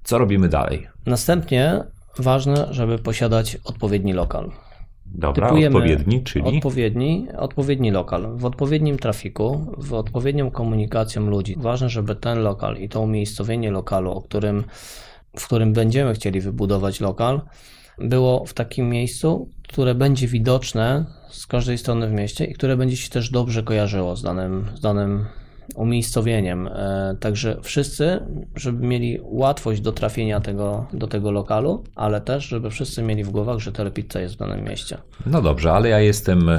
Co 0.04 0.18
robimy 0.18 0.48
dalej? 0.48 0.86
Następnie 1.06 1.84
ważne, 2.18 2.66
żeby 2.70 2.98
posiadać 2.98 3.58
odpowiedni 3.64 4.12
lokal. 4.12 4.50
Dobra, 5.06 5.46
typujemy 5.46 5.76
odpowiedni, 5.76 6.22
czyli? 6.22 6.56
Odpowiedni, 6.56 7.28
odpowiedni 7.38 7.90
lokal. 7.90 8.36
W 8.36 8.44
odpowiednim 8.44 8.98
trafiku, 8.98 9.74
w 9.78 9.94
odpowiednią 9.94 10.50
komunikacją 10.50 11.26
ludzi. 11.26 11.56
Ważne, 11.58 11.88
żeby 11.88 12.16
ten 12.16 12.38
lokal 12.38 12.76
i 12.76 12.88
to 12.88 13.00
umiejscowienie 13.00 13.70
lokalu, 13.70 14.10
o 14.10 14.22
którym, 14.22 14.64
w 15.36 15.46
którym 15.46 15.72
będziemy 15.72 16.14
chcieli 16.14 16.40
wybudować 16.40 17.00
lokal, 17.00 17.40
było 17.98 18.46
w 18.46 18.54
takim 18.54 18.88
miejscu, 18.88 19.48
które 19.68 19.94
będzie 19.94 20.26
widoczne 20.26 21.04
z 21.30 21.46
każdej 21.46 21.78
strony 21.78 22.08
w 22.08 22.12
mieście 22.12 22.44
i 22.44 22.54
które 22.54 22.76
będzie 22.76 22.96
się 22.96 23.10
też 23.10 23.30
dobrze 23.30 23.62
kojarzyło 23.62 24.16
z 24.16 24.22
danym, 24.22 24.66
z 24.74 24.80
danym 24.80 25.26
umiejscowieniem. 25.74 26.66
E, 26.66 27.16
także 27.20 27.56
wszyscy, 27.62 28.20
żeby 28.56 28.86
mieli 28.86 29.18
łatwość 29.22 29.80
do 29.80 29.92
trafienia 29.92 30.40
tego, 30.40 30.86
do 30.92 31.06
tego 31.06 31.30
lokalu, 31.30 31.84
ale 31.94 32.20
też, 32.20 32.44
żeby 32.44 32.70
wszyscy 32.70 33.02
mieli 33.02 33.24
w 33.24 33.30
głowach, 33.30 33.58
że 33.58 33.72
telepizza 33.72 34.20
jest 34.20 34.34
w 34.34 34.38
danym 34.38 34.64
mieście. 34.64 34.98
No 35.26 35.42
dobrze, 35.42 35.72
ale 35.72 35.88
ja 35.88 36.00
jestem 36.00 36.50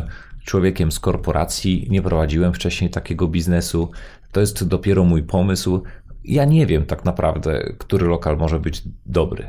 człowiekiem 0.45 0.91
z 0.91 0.99
korporacji, 0.99 1.87
nie 1.89 2.01
prowadziłem 2.01 2.53
wcześniej 2.53 2.89
takiego 2.89 3.27
biznesu. 3.27 3.91
To 4.31 4.39
jest 4.39 4.67
dopiero 4.67 5.03
mój 5.03 5.23
pomysł. 5.23 5.83
Ja 6.25 6.45
nie 6.45 6.65
wiem 6.65 6.85
tak 6.85 7.05
naprawdę, 7.05 7.73
który 7.77 8.07
lokal 8.07 8.37
może 8.37 8.59
być 8.59 8.83
dobry. 9.05 9.47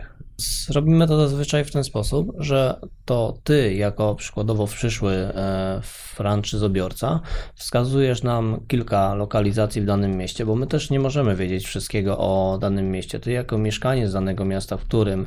Robimy 0.74 1.06
to 1.06 1.16
zazwyczaj 1.16 1.64
w 1.64 1.70
ten 1.70 1.84
sposób, 1.84 2.32
że 2.38 2.80
to 3.04 3.38
ty, 3.44 3.74
jako 3.74 4.14
przykładowo 4.14 4.66
przyszły 4.66 5.12
e, 5.12 5.80
franczyzobiorca, 6.14 7.20
wskazujesz 7.54 8.22
nam 8.22 8.60
kilka 8.68 9.14
lokalizacji 9.14 9.82
w 9.82 9.84
danym 9.84 10.16
mieście, 10.16 10.46
bo 10.46 10.54
my 10.54 10.66
też 10.66 10.90
nie 10.90 11.00
możemy 11.00 11.36
wiedzieć 11.36 11.66
wszystkiego 11.66 12.18
o 12.18 12.58
danym 12.60 12.90
mieście. 12.90 13.20
Ty, 13.20 13.32
jako 13.32 13.58
mieszkaniec 13.58 14.12
danego 14.12 14.44
miasta, 14.44 14.76
w 14.76 14.84
którym 14.84 15.26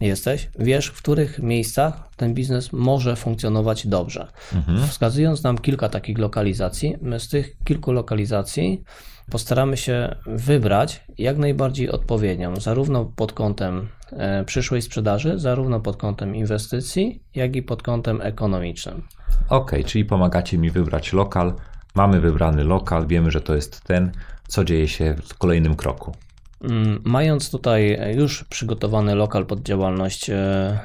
jesteś, 0.00 0.48
wiesz, 0.58 0.86
w 0.86 1.02
których 1.02 1.38
miejscach 1.38 2.08
ten 2.16 2.34
biznes 2.34 2.72
może 2.72 3.16
funkcjonować 3.16 3.86
dobrze. 3.86 4.26
Mhm. 4.54 4.88
Wskazując 4.88 5.42
nam 5.42 5.58
kilka 5.58 5.88
takich 5.88 6.18
lokalizacji, 6.18 6.94
my 7.02 7.20
z 7.20 7.28
tych 7.28 7.56
kilku 7.64 7.92
lokalizacji 7.92 8.82
postaramy 9.30 9.76
się 9.76 10.16
wybrać 10.26 11.04
jak 11.18 11.38
najbardziej 11.38 11.90
odpowiednią, 11.90 12.56
zarówno 12.56 13.04
pod 13.04 13.32
kątem 13.32 13.88
e, 14.12 14.44
przyszłej 14.44 14.82
sprzedaży, 14.82 15.38
zarówno 15.38 15.80
pod 15.80 15.96
kątem 15.96 16.34
inwestycji, 16.34 17.22
jak 17.34 17.56
i 17.56 17.62
pod 17.62 17.82
kątem 17.82 18.20
ekonomicznym. 18.22 19.02
Ok, 19.48 19.72
czyli 19.86 20.04
pomagacie 20.04 20.58
mi 20.58 20.70
wybrać 20.70 21.12
lokal. 21.12 21.54
Mamy 21.94 22.20
wybrany 22.20 22.64
lokal, 22.64 23.06
wiemy, 23.06 23.30
że 23.30 23.40
to 23.40 23.54
jest 23.54 23.84
ten. 23.84 24.12
Co 24.48 24.64
dzieje 24.64 24.88
się 24.88 25.14
w 25.24 25.38
kolejnym 25.38 25.74
kroku? 25.74 26.14
Mm, 26.62 27.00
mając 27.04 27.50
tutaj 27.50 27.98
już 28.16 28.44
przygotowany 28.44 29.14
lokal 29.14 29.46
pod 29.46 29.62
działalność 29.62 30.30
e, 30.30 30.78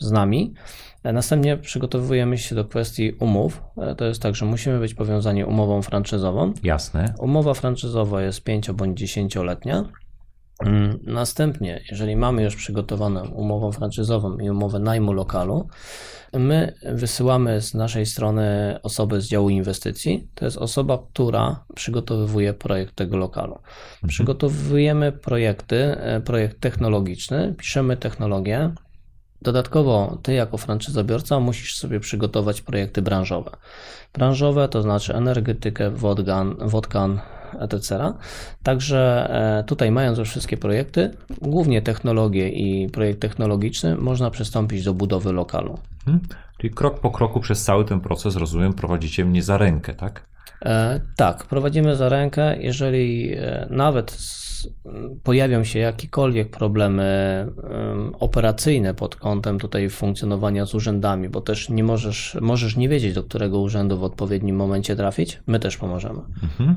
z 0.00 0.10
nami, 0.10 0.54
następnie 1.12 1.56
przygotowujemy 1.56 2.38
się 2.38 2.54
do 2.54 2.64
kwestii 2.64 3.12
umów. 3.12 3.62
E, 3.76 3.94
to 3.94 4.04
jest 4.04 4.22
tak, 4.22 4.34
że 4.34 4.46
musimy 4.46 4.78
być 4.78 4.94
powiązani 4.94 5.44
umową 5.44 5.82
franczyzową. 5.82 6.52
Jasne. 6.62 7.14
Umowa 7.18 7.54
franczyzowa 7.54 8.22
jest 8.22 8.44
5 8.44 8.70
bądź 8.70 9.02
10-letnia. 9.02 9.84
Mm, 10.64 10.98
następnie, 11.02 11.80
jeżeli 11.90 12.16
mamy 12.16 12.42
już 12.42 12.56
przygotowaną 12.56 13.28
umowę 13.28 13.72
franczyzową 13.72 14.38
i 14.38 14.50
umowę 14.50 14.78
najmu 14.78 15.12
lokalu, 15.12 15.68
my 16.32 16.74
wysyłamy 16.92 17.60
z 17.60 17.74
naszej 17.74 18.06
strony 18.06 18.76
osobę 18.82 19.20
z 19.20 19.28
działu 19.28 19.50
inwestycji. 19.50 20.28
To 20.34 20.44
jest 20.44 20.56
osoba, 20.56 20.98
która 21.12 21.64
przygotowuje 21.74 22.54
projekt 22.54 22.94
tego 22.94 23.16
lokalu. 23.16 23.54
Mhm. 23.54 24.08
Przygotowujemy 24.08 25.12
projekty, 25.12 25.76
e, 25.76 26.20
projekt 26.20 26.60
technologiczny, 26.60 27.54
piszemy 27.58 27.96
technologię. 27.96 28.70
Dodatkowo, 29.42 30.18
ty 30.22 30.32
jako 30.32 30.58
franczyzobiorca 30.58 31.40
musisz 31.40 31.76
sobie 31.76 32.00
przygotować 32.00 32.60
projekty 32.60 33.02
branżowe. 33.02 33.50
Branżowe 34.14 34.68
to 34.68 34.82
znaczy 34.82 35.14
energetykę, 35.14 35.90
wodgan, 35.90 36.56
wodkan, 36.60 37.20
etc. 37.60 38.12
Także 38.62 39.30
e, 39.60 39.64
tutaj 39.64 39.90
mając 39.90 40.18
już 40.18 40.30
wszystkie 40.30 40.56
projekty, 40.56 41.10
głównie 41.42 41.82
technologie 41.82 42.48
i 42.48 42.88
projekt 42.88 43.20
technologiczny, 43.20 43.96
można 43.96 44.30
przystąpić 44.30 44.84
do 44.84 44.94
budowy 44.94 45.32
lokalu. 45.32 45.78
Hmm. 46.04 46.24
Czyli 46.58 46.74
krok 46.74 47.00
po 47.00 47.10
kroku 47.10 47.40
przez 47.40 47.64
cały 47.64 47.84
ten 47.84 48.00
proces, 48.00 48.36
rozumiem, 48.36 48.72
prowadzicie 48.72 49.24
mnie 49.24 49.42
za 49.42 49.58
rękę, 49.58 49.94
tak? 49.94 50.26
E, 50.64 51.00
tak, 51.16 51.44
prowadzimy 51.44 51.96
za 51.96 52.08
rękę. 52.08 52.56
Jeżeli 52.60 53.34
e, 53.34 53.66
nawet 53.70 54.10
pojawią 55.22 55.64
się 55.64 55.78
jakiekolwiek 55.78 56.50
problemy 56.50 57.46
operacyjne 58.20 58.94
pod 58.94 59.16
kątem 59.16 59.58
tutaj 59.58 59.90
funkcjonowania 59.90 60.66
z 60.66 60.74
urzędami, 60.74 61.28
bo 61.28 61.40
też 61.40 61.68
nie 61.68 61.84
możesz, 61.84 62.36
możesz 62.40 62.76
nie 62.76 62.88
wiedzieć, 62.88 63.14
do 63.14 63.22
którego 63.22 63.60
urzędu 63.60 63.98
w 63.98 64.04
odpowiednim 64.04 64.56
momencie 64.56 64.96
trafić, 64.96 65.40
my 65.46 65.60
też 65.60 65.76
pomożemy. 65.76 66.20
Mhm. 66.42 66.74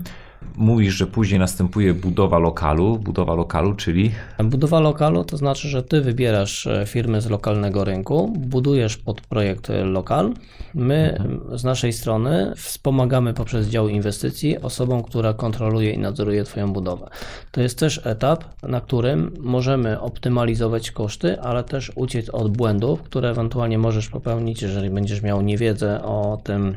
Mówisz, 0.56 0.94
że 0.94 1.08
później 1.08 1.40
następuje 1.40 1.94
budowa 1.94 2.40
lokalu. 2.40 3.00
Budowa 3.00 3.36
lokalu, 3.36 3.74
czyli? 3.74 4.12
Budowa 4.44 4.80
lokalu 4.80 5.24
to 5.24 5.38
znaczy, 5.38 5.68
że 5.68 5.84
ty 5.84 6.02
wybierasz 6.02 6.68
e, 6.68 6.86
firmy 6.86 7.22
z 7.22 7.30
lokalnego 7.30 7.84
rynku, 7.84 8.34
budujesz 8.38 8.98
pod 8.98 9.22
projekt 9.22 9.68
lokal. 9.84 10.34
My 10.74 11.18
mhm. 11.20 11.58
z 11.60 11.64
naszej 11.64 11.94
strony 11.94 12.54
wspomagamy 12.56 13.34
poprzez 13.34 13.68
dział 13.68 13.88
inwestycji 13.88 14.62
osobą, 14.62 15.04
która 15.04 15.34
kontroluje 15.34 15.92
i 15.92 15.98
nadzoruje 15.98 16.44
Twoją 16.44 16.74
budowę. 16.74 17.10
To 17.52 17.62
jest 17.62 17.80
też 17.80 18.02
etap, 18.04 18.44
na 18.64 18.82
którym 18.82 19.34
możemy 19.40 20.00
optymalizować 20.00 20.92
koszty, 20.92 21.42
ale 21.42 21.64
też 21.64 21.92
uciec 21.96 22.30
od 22.30 22.58
błędów, 22.58 23.02
które 23.02 23.30
ewentualnie 23.30 23.78
możesz 23.78 24.10
popełnić, 24.10 24.62
jeżeli 24.62 24.90
będziesz 24.90 25.22
miał 25.22 25.42
niewiedzę 25.42 26.04
o 26.04 26.42
tym, 26.44 26.76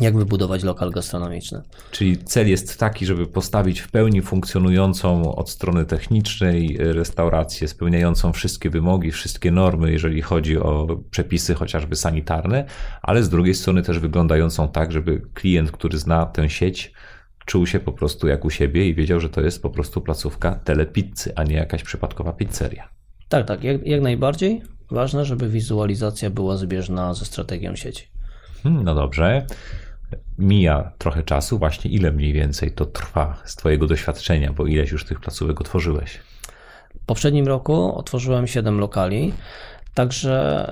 jak 0.00 0.16
wybudować 0.16 0.62
lokal 0.62 0.90
gastronomiczny. 0.90 1.62
Czyli 1.90 2.18
cel 2.18 2.48
jest 2.48 2.78
taki, 2.78 3.06
żeby 3.06 3.26
postawić 3.26 3.80
w 3.80 3.90
pełni 3.90 4.22
funkcjonującą 4.22 5.34
od 5.34 5.50
strony 5.50 5.84
technicznej 5.84 6.76
restaurację, 6.78 7.68
spełniającą 7.68 8.32
wszystkie 8.32 8.70
wymogi, 8.70 9.10
wszystkie 9.10 9.50
normy, 9.50 9.92
jeżeli 9.92 10.22
chodzi 10.22 10.58
o 10.58 11.00
przepisy 11.10 11.54
chociażby 11.54 11.96
sanitarne, 11.96 12.64
ale 13.02 13.22
z 13.22 13.28
drugiej 13.28 13.54
strony 13.54 13.82
też 13.82 13.98
wyglądającą 13.98 14.68
tak, 14.68 14.92
żeby 14.92 15.22
klient, 15.34 15.70
który 15.70 15.98
zna 15.98 16.26
tę 16.26 16.50
sieć, 16.50 16.92
czuł 17.46 17.66
się 17.66 17.80
po 17.80 17.92
prostu 17.92 18.28
jak 18.28 18.44
u 18.44 18.50
siebie 18.50 18.88
i 18.88 18.94
wiedział, 18.94 19.20
że 19.20 19.28
to 19.28 19.40
jest 19.40 19.62
po 19.62 19.70
prostu 19.70 20.00
placówka 20.00 20.54
telepizzy, 20.54 21.32
a 21.36 21.44
nie 21.44 21.54
jakaś 21.54 21.82
przypadkowa 21.82 22.32
pizzeria. 22.32 22.88
Tak, 23.28 23.46
tak, 23.46 23.64
jak, 23.64 23.86
jak 23.86 24.00
najbardziej. 24.02 24.62
Ważne, 24.90 25.24
żeby 25.24 25.48
wizualizacja 25.48 26.30
była 26.30 26.56
zbieżna 26.56 27.14
ze 27.14 27.24
strategią 27.24 27.76
sieci. 27.76 28.06
Hmm, 28.62 28.84
no 28.84 28.94
dobrze 28.94 29.46
mija 30.38 30.92
trochę 30.98 31.22
czasu, 31.22 31.58
właśnie 31.58 31.90
ile 31.90 32.12
mniej 32.12 32.32
więcej 32.32 32.72
to 32.72 32.86
trwa 32.86 33.36
z 33.44 33.56
Twojego 33.56 33.86
doświadczenia, 33.86 34.52
bo 34.52 34.66
ileś 34.66 34.90
już 34.90 35.04
tych 35.04 35.20
placówek 35.20 35.60
otworzyłeś? 35.60 36.20
W 37.02 37.04
poprzednim 37.06 37.46
roku 37.48 37.96
otworzyłem 37.96 38.46
7 38.46 38.78
lokali, 38.78 39.32
także 39.94 40.66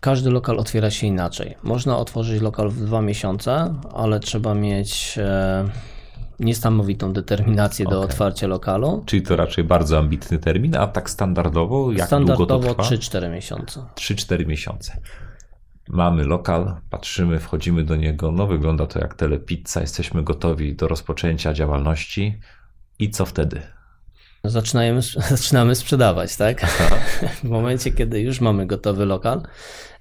każdy 0.00 0.30
lokal 0.30 0.58
otwiera 0.58 0.90
się 0.90 1.06
inaczej. 1.06 1.54
Można 1.62 1.98
otworzyć 1.98 2.42
lokal 2.42 2.68
w 2.68 2.84
dwa 2.84 3.02
miesiące, 3.02 3.74
ale 3.94 4.20
trzeba 4.20 4.54
mieć 4.54 5.18
e, 5.18 5.64
niesamowitą 6.40 7.12
determinację 7.12 7.86
okay. 7.86 7.98
do 7.98 8.04
otwarcia 8.04 8.46
lokalu. 8.46 9.02
Czyli 9.06 9.22
to 9.22 9.36
raczej 9.36 9.64
bardzo 9.64 9.98
ambitny 9.98 10.38
termin, 10.38 10.76
a 10.76 10.86
tak 10.86 11.10
standardowo 11.10 11.92
jak 11.92 12.06
standardowo 12.06 12.58
długo 12.58 12.74
to 12.74 12.84
trwa? 12.84 12.96
3-4 12.96 13.30
miesiące. 13.30 13.84
3-4 13.94 14.46
miesiące. 14.46 15.00
Mamy 15.88 16.24
lokal, 16.24 16.74
patrzymy, 16.90 17.38
wchodzimy 17.38 17.84
do 17.84 17.96
niego. 17.96 18.32
No, 18.32 18.46
wygląda 18.46 18.86
to 18.86 18.98
jak 18.98 19.14
telepizza. 19.14 19.80
Jesteśmy 19.80 20.22
gotowi 20.22 20.74
do 20.74 20.88
rozpoczęcia 20.88 21.54
działalności. 21.54 22.40
I 22.98 23.10
co 23.10 23.26
wtedy? 23.26 23.62
Zaczynamy, 24.44 25.02
zaczynamy 25.36 25.74
sprzedawać, 25.74 26.36
tak? 26.36 26.66
W 27.44 27.48
momencie, 27.48 27.92
kiedy 27.92 28.20
już 28.20 28.40
mamy 28.40 28.66
gotowy 28.66 29.04
lokal. 29.04 29.42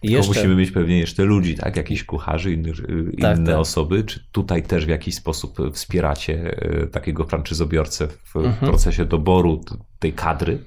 Jeszcze... 0.03 0.27
musimy 0.27 0.55
mieć 0.55 0.71
pewnie 0.71 0.99
jeszcze 0.99 1.23
ludzi, 1.23 1.55
tak? 1.55 1.77
Jakichś 1.77 2.03
kucharzy, 2.03 2.51
innych, 2.51 2.75
tak, 3.21 3.37
inne 3.37 3.51
tak. 3.51 3.59
osoby. 3.59 4.03
Czy 4.03 4.23
tutaj 4.31 4.63
też 4.63 4.85
w 4.85 4.89
jakiś 4.89 5.15
sposób 5.15 5.57
wspieracie 5.73 6.57
e, 6.61 6.87
takiego 6.87 7.25
franczyzobiorcę 7.25 8.07
w 8.07 8.35
mhm. 8.35 8.71
procesie 8.71 9.05
doboru 9.05 9.63
tej 9.99 10.13
kadry? 10.13 10.59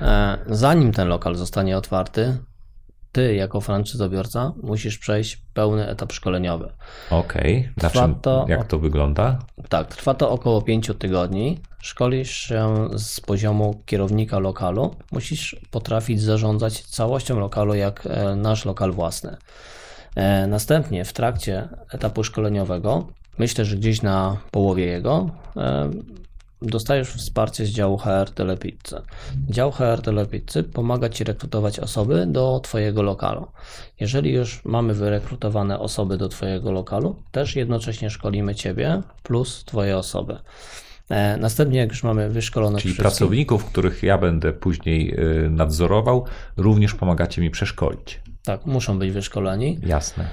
E, 0.00 0.38
zanim 0.46 0.92
ten 0.92 1.08
lokal 1.08 1.34
zostanie 1.34 1.76
otwarty, 1.76 2.38
ty 3.12 3.34
jako 3.34 3.60
franczyzobiorca 3.60 4.52
musisz 4.62 4.98
przejść 4.98 5.36
pełny 5.54 5.88
etap 5.88 6.12
szkoleniowy. 6.12 6.72
Okej, 7.10 7.68
okay. 7.76 8.14
to, 8.22 8.46
jak 8.48 8.64
to 8.64 8.78
wygląda? 8.78 9.38
Tak, 9.68 9.94
trwa 9.94 10.14
to 10.14 10.30
około 10.30 10.62
5 10.62 10.90
tygodni. 10.98 11.58
Szkolisz 11.78 12.36
się 12.36 12.88
z 12.96 13.20
poziomu 13.20 13.82
kierownika 13.86 14.38
lokalu. 14.38 14.94
Musisz 15.12 15.56
potrafić 15.70 16.22
zarządzać 16.22 16.80
całością 16.80 17.40
lokalu 17.40 17.74
jak 17.74 18.06
e, 18.06 18.36
nasz 18.36 18.64
lokal 18.64 18.92
własny. 18.92 19.36
E, 20.14 20.46
następnie 20.46 21.04
w 21.04 21.12
trakcie 21.12 21.68
etapu 21.92 22.24
szkoleniowego, 22.24 23.06
myślę, 23.38 23.64
że 23.64 23.76
gdzieś 23.76 24.02
na 24.02 24.36
połowie 24.50 24.86
jego, 24.86 25.30
e, 25.56 25.90
dostajesz 26.62 27.08
wsparcie 27.08 27.66
z 27.66 27.68
działu 27.68 27.98
HR 27.98 28.30
Telepizzy. 28.34 28.96
Dział 29.48 29.72
HR 29.72 30.02
Telepizzy 30.02 30.62
pomaga 30.62 31.08
Ci 31.08 31.24
rekrutować 31.24 31.78
osoby 31.78 32.26
do 32.26 32.60
Twojego 32.62 33.02
lokalu. 33.02 33.46
Jeżeli 34.00 34.32
już 34.32 34.64
mamy 34.64 34.94
wyrekrutowane 34.94 35.78
osoby 35.78 36.16
do 36.16 36.28
Twojego 36.28 36.72
lokalu, 36.72 37.22
też 37.30 37.56
jednocześnie 37.56 38.10
szkolimy 38.10 38.54
Ciebie 38.54 39.02
plus 39.22 39.64
Twoje 39.64 39.96
osoby. 39.96 40.38
E, 41.10 41.36
następnie, 41.36 41.78
jak 41.78 41.88
już 41.88 42.02
mamy 42.02 42.30
wyszkolone 42.30 42.78
Czyli 42.78 42.94
pracowników, 42.94 43.64
których 43.64 44.02
ja 44.02 44.18
będę 44.18 44.52
później 44.52 45.20
y, 45.20 45.50
nadzorował, 45.50 46.24
również 46.56 46.94
pomagacie 46.94 47.40
mi 47.40 47.50
przeszkolić. 47.50 48.20
Tak, 48.44 48.66
muszą 48.66 48.98
być 48.98 49.10
wyszkoleni. 49.10 49.78
Jasne. 49.86 50.28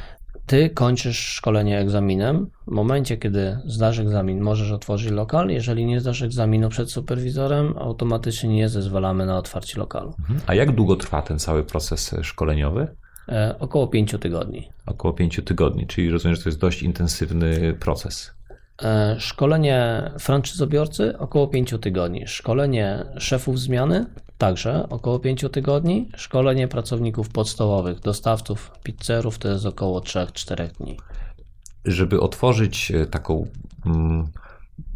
Ty 0.48 0.70
kończysz 0.70 1.20
szkolenie 1.20 1.80
egzaminem. 1.80 2.50
W 2.68 2.72
momencie, 2.72 3.18
kiedy 3.18 3.58
zdasz 3.66 4.00
egzamin, 4.00 4.42
możesz 4.42 4.72
otworzyć 4.72 5.12
lokal. 5.12 5.50
Jeżeli 5.50 5.86
nie 5.86 6.00
zdasz 6.02 6.22
egzaminu 6.22 6.70
przed 6.70 6.92
superwizorem, 6.92 7.74
automatycznie 7.78 8.50
nie 8.50 8.70
zezwalamy 8.70 9.26
na 9.26 9.38
otwarcie 9.38 9.80
lokalu. 9.80 10.14
Mhm. 10.20 10.40
A 10.48 10.54
jak 10.54 10.72
długo 10.72 10.96
trwa 10.96 11.22
ten 11.22 11.40
cały 11.40 11.64
proces 11.64 12.16
szkoleniowy? 12.22 12.88
E, 13.30 13.56
około 13.60 13.88
5 13.88 14.16
tygodni. 14.20 14.70
Około 14.86 15.14
5 15.14 15.42
tygodni, 15.46 15.88
czyli 15.88 16.10
rozumiem, 16.10 16.36
że 16.36 16.44
to 16.44 16.50
jest 16.50 16.60
dość 16.60 16.84
intensywny 16.84 17.74
proces. 17.80 18.37
E, 18.84 19.16
szkolenie 19.20 20.12
franczyzobiorcy 20.20 21.18
około 21.18 21.48
5 21.48 21.74
tygodni. 21.82 22.28
Szkolenie 22.28 23.06
szefów 23.18 23.60
zmiany 23.60 24.06
także 24.38 24.90
około 24.90 25.20
5 25.20 25.46
tygodni. 25.52 26.10
Szkolenie 26.16 26.68
pracowników 26.68 27.30
podstawowych, 27.30 28.00
dostawców, 28.00 28.72
pizzerów 28.84 29.38
to 29.38 29.48
jest 29.50 29.66
około 29.66 30.00
3-4 30.00 30.68
dni. 30.68 30.98
Żeby 31.86 32.20
otworzyć 32.20 32.92
e, 32.92 33.06
taką 33.06 33.48
mm, 33.86 34.28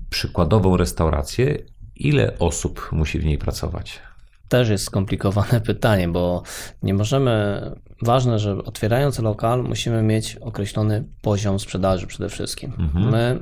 przykładową 0.10 0.78
restaurację, 0.78 1.58
ile 1.96 2.40
osób 2.40 2.90
musi 2.92 3.20
w 3.20 3.26
niej 3.26 3.38
pracować? 3.38 4.02
Też 4.52 4.70
jest 4.70 4.84
skomplikowane 4.84 5.62
pytanie, 5.72 6.08
bo 6.08 6.44
nie 6.84 6.94
możemy. 6.94 7.62
Ważne, 8.02 8.40
że 8.40 8.58
otwierając 8.58 9.20
lokal, 9.20 9.64
musimy 9.64 10.02
mieć 10.04 10.36
określony 10.36 11.04
poziom 11.22 11.60
sprzedaży 11.60 12.08
przede 12.08 12.30
wszystkim. 12.30 12.74
Mhm. 12.80 13.10
My 13.12 13.40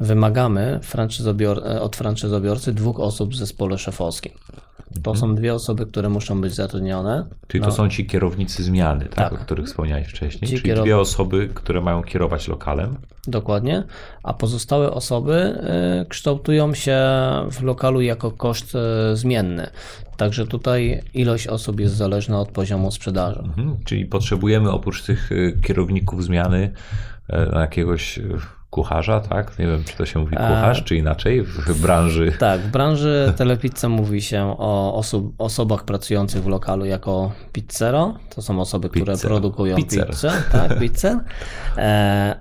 wymagamy 0.00 0.80
franczyzobior, 0.82 1.62
od 1.80 1.96
franczyzobiorcy 1.96 2.72
dwóch 2.72 3.00
osób 3.00 3.30
w 3.30 3.36
zespole 3.36 3.78
szefowskim. 3.78 4.32
To 5.02 5.10
mhm. 5.10 5.16
są 5.16 5.34
dwie 5.34 5.54
osoby, 5.54 5.86
które 5.86 6.08
muszą 6.08 6.40
być 6.40 6.54
zatrudnione. 6.54 7.26
Czyli 7.48 7.62
to 7.62 7.70
no. 7.70 7.76
są 7.76 7.88
ci 7.88 8.06
kierownicy 8.06 8.62
zmiany, 8.62 9.04
tak, 9.04 9.14
tak. 9.14 9.32
o 9.32 9.36
których 9.36 9.66
wspomniałeś 9.66 10.06
wcześniej. 10.06 10.50
Ci 10.50 10.56
Czyli 10.56 10.68
kierow... 10.68 10.84
dwie 10.84 10.98
osoby, 10.98 11.48
które 11.54 11.80
mają 11.80 12.02
kierować 12.02 12.48
lokalem. 12.48 12.96
Dokładnie, 13.26 13.84
a 14.22 14.34
pozostałe 14.34 14.90
osoby 14.90 15.58
y, 16.02 16.06
kształtują 16.06 16.74
się 16.74 16.98
w 17.50 17.62
lokalu 17.62 18.00
jako 18.00 18.30
koszt 18.30 18.74
y, 18.74 19.16
zmienny. 19.16 19.66
Także 20.16 20.46
tutaj 20.46 21.02
ilość 21.14 21.46
osób 21.46 21.80
jest 21.80 21.94
zależna 21.94 22.40
od 22.40 22.48
poziomu 22.48 22.90
sprzedaży. 22.90 23.38
Mhm. 23.38 23.76
Czyli 23.84 24.06
potrzebujemy 24.06 24.70
oprócz 24.70 25.02
tych 25.02 25.32
y, 25.32 25.58
kierowników 25.62 26.24
zmiany 26.24 26.72
jakiegoś 27.52 28.18
kucharza, 28.72 29.20
tak? 29.20 29.58
Nie 29.58 29.66
wiem, 29.66 29.84
czy 29.84 29.96
to 29.96 30.06
się 30.06 30.18
mówi 30.18 30.36
kucharz, 30.36 30.80
A... 30.80 30.84
czy 30.84 30.96
inaczej 30.96 31.42
w 31.42 31.80
branży. 31.80 32.32
Tak, 32.38 32.60
w 32.60 32.70
branży 32.70 33.32
telepizza 33.36 33.88
mówi 33.88 34.22
się 34.22 34.54
o 34.58 34.94
osób, 34.94 35.34
osobach 35.38 35.84
pracujących 35.84 36.42
w 36.42 36.46
lokalu 36.46 36.84
jako 36.84 37.32
pizzero. 37.52 38.14
To 38.34 38.42
są 38.42 38.60
osoby, 38.60 38.88
które 38.88 39.16
produkują 39.16 39.76
Pizzer. 39.76 40.08
pizzę. 40.08 40.32
Tak, 40.52 40.78
pizzę. 40.80 41.20
E, 41.76 42.40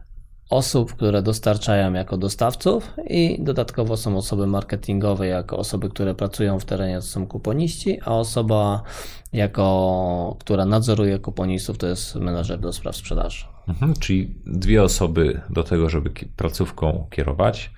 osób, 0.50 0.94
które 0.94 1.22
dostarczają 1.22 1.94
jako 1.94 2.18
dostawców 2.18 2.92
i 3.08 3.44
dodatkowo 3.44 3.98
są 3.98 4.18
osoby 4.18 4.48
marketingowe 4.48 5.28
jako 5.28 5.58
osoby, 5.58 5.90
które 5.90 6.16
pracują 6.16 6.60
w 6.60 6.66
terenie, 6.66 6.96
to 6.96 7.02
są 7.02 7.28
kuponiści, 7.28 8.02
a 8.06 8.16
osoba 8.16 8.84
jako, 9.34 10.36
która 10.40 10.66
nadzoruje 10.66 11.20
kuponistów 11.20 11.78
to 11.78 11.88
jest 11.88 12.16
menedżer 12.16 12.60
do 12.60 12.74
spraw 12.74 12.96
sprzedaży. 12.96 13.50
Mhm, 13.68 13.94
czyli 13.94 14.36
dwie 14.46 14.84
osoby 14.84 15.41
do 15.50 15.63
tego, 15.63 15.89
żeby 15.89 16.10
placówką 16.38 17.08
kierować. 17.12 17.72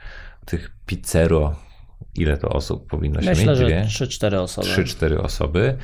Tych 0.45 0.71
pizzero, 0.85 1.55
ile 2.15 2.37
to 2.37 2.49
osób 2.49 2.89
powinno 2.89 3.21
się 3.21 3.29
Myślę, 3.29 3.45
mieć? 3.45 3.59
Myślę, 3.59 3.87
że 3.87 4.05
3-4 4.07 4.35
osoby. 4.35 4.67
3-4 4.67 5.19
osoby. 5.19 5.77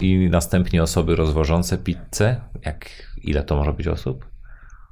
I 0.00 0.28
następnie 0.30 0.82
osoby 0.82 1.16
rozwożące 1.16 1.78
pizzę. 1.78 2.40
Jak, 2.64 2.90
ile 3.22 3.42
to 3.42 3.56
może 3.56 3.72
być 3.72 3.88
osób? 3.88 4.30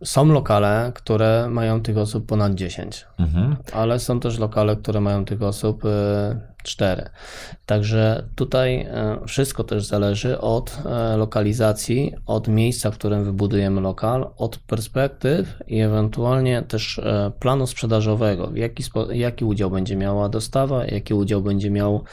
Są 0.04 0.26
lokale, 0.26 0.92
które 0.94 1.48
mają 1.50 1.80
tych 1.80 1.98
osób 1.98 2.26
ponad 2.26 2.54
10, 2.54 3.06
mhm. 3.18 3.56
ale 3.72 3.98
są 3.98 4.20
też 4.20 4.38
lokale, 4.38 4.76
które 4.76 5.00
mają 5.00 5.24
tych 5.24 5.42
osób 5.42 5.82
4. 6.62 7.02
Y, 7.02 7.10
Także 7.66 8.24
tutaj 8.36 8.86
y, 9.22 9.26
wszystko 9.26 9.64
też 9.64 9.84
zależy 9.84 10.40
od 10.40 10.78
y, 11.14 11.16
lokalizacji, 11.16 12.14
od 12.26 12.48
miejsca, 12.48 12.90
w 12.90 12.98
którym 12.98 13.24
wybudujemy 13.24 13.80
lokal, 13.80 14.30
od 14.36 14.58
perspektyw 14.58 15.58
i 15.66 15.80
ewentualnie 15.80 16.62
też 16.62 17.00
planu 17.40 17.66
sprzedażowego. 17.66 18.50
Jaki, 18.54 18.84
jaki 19.12 19.44
udział 19.44 19.70
będzie 19.70 19.96
miała 19.96 20.28
dostawa, 20.28 20.84
jaki 20.84 21.14
udział 21.14 21.42
będzie 21.42 21.70
miał 21.70 22.04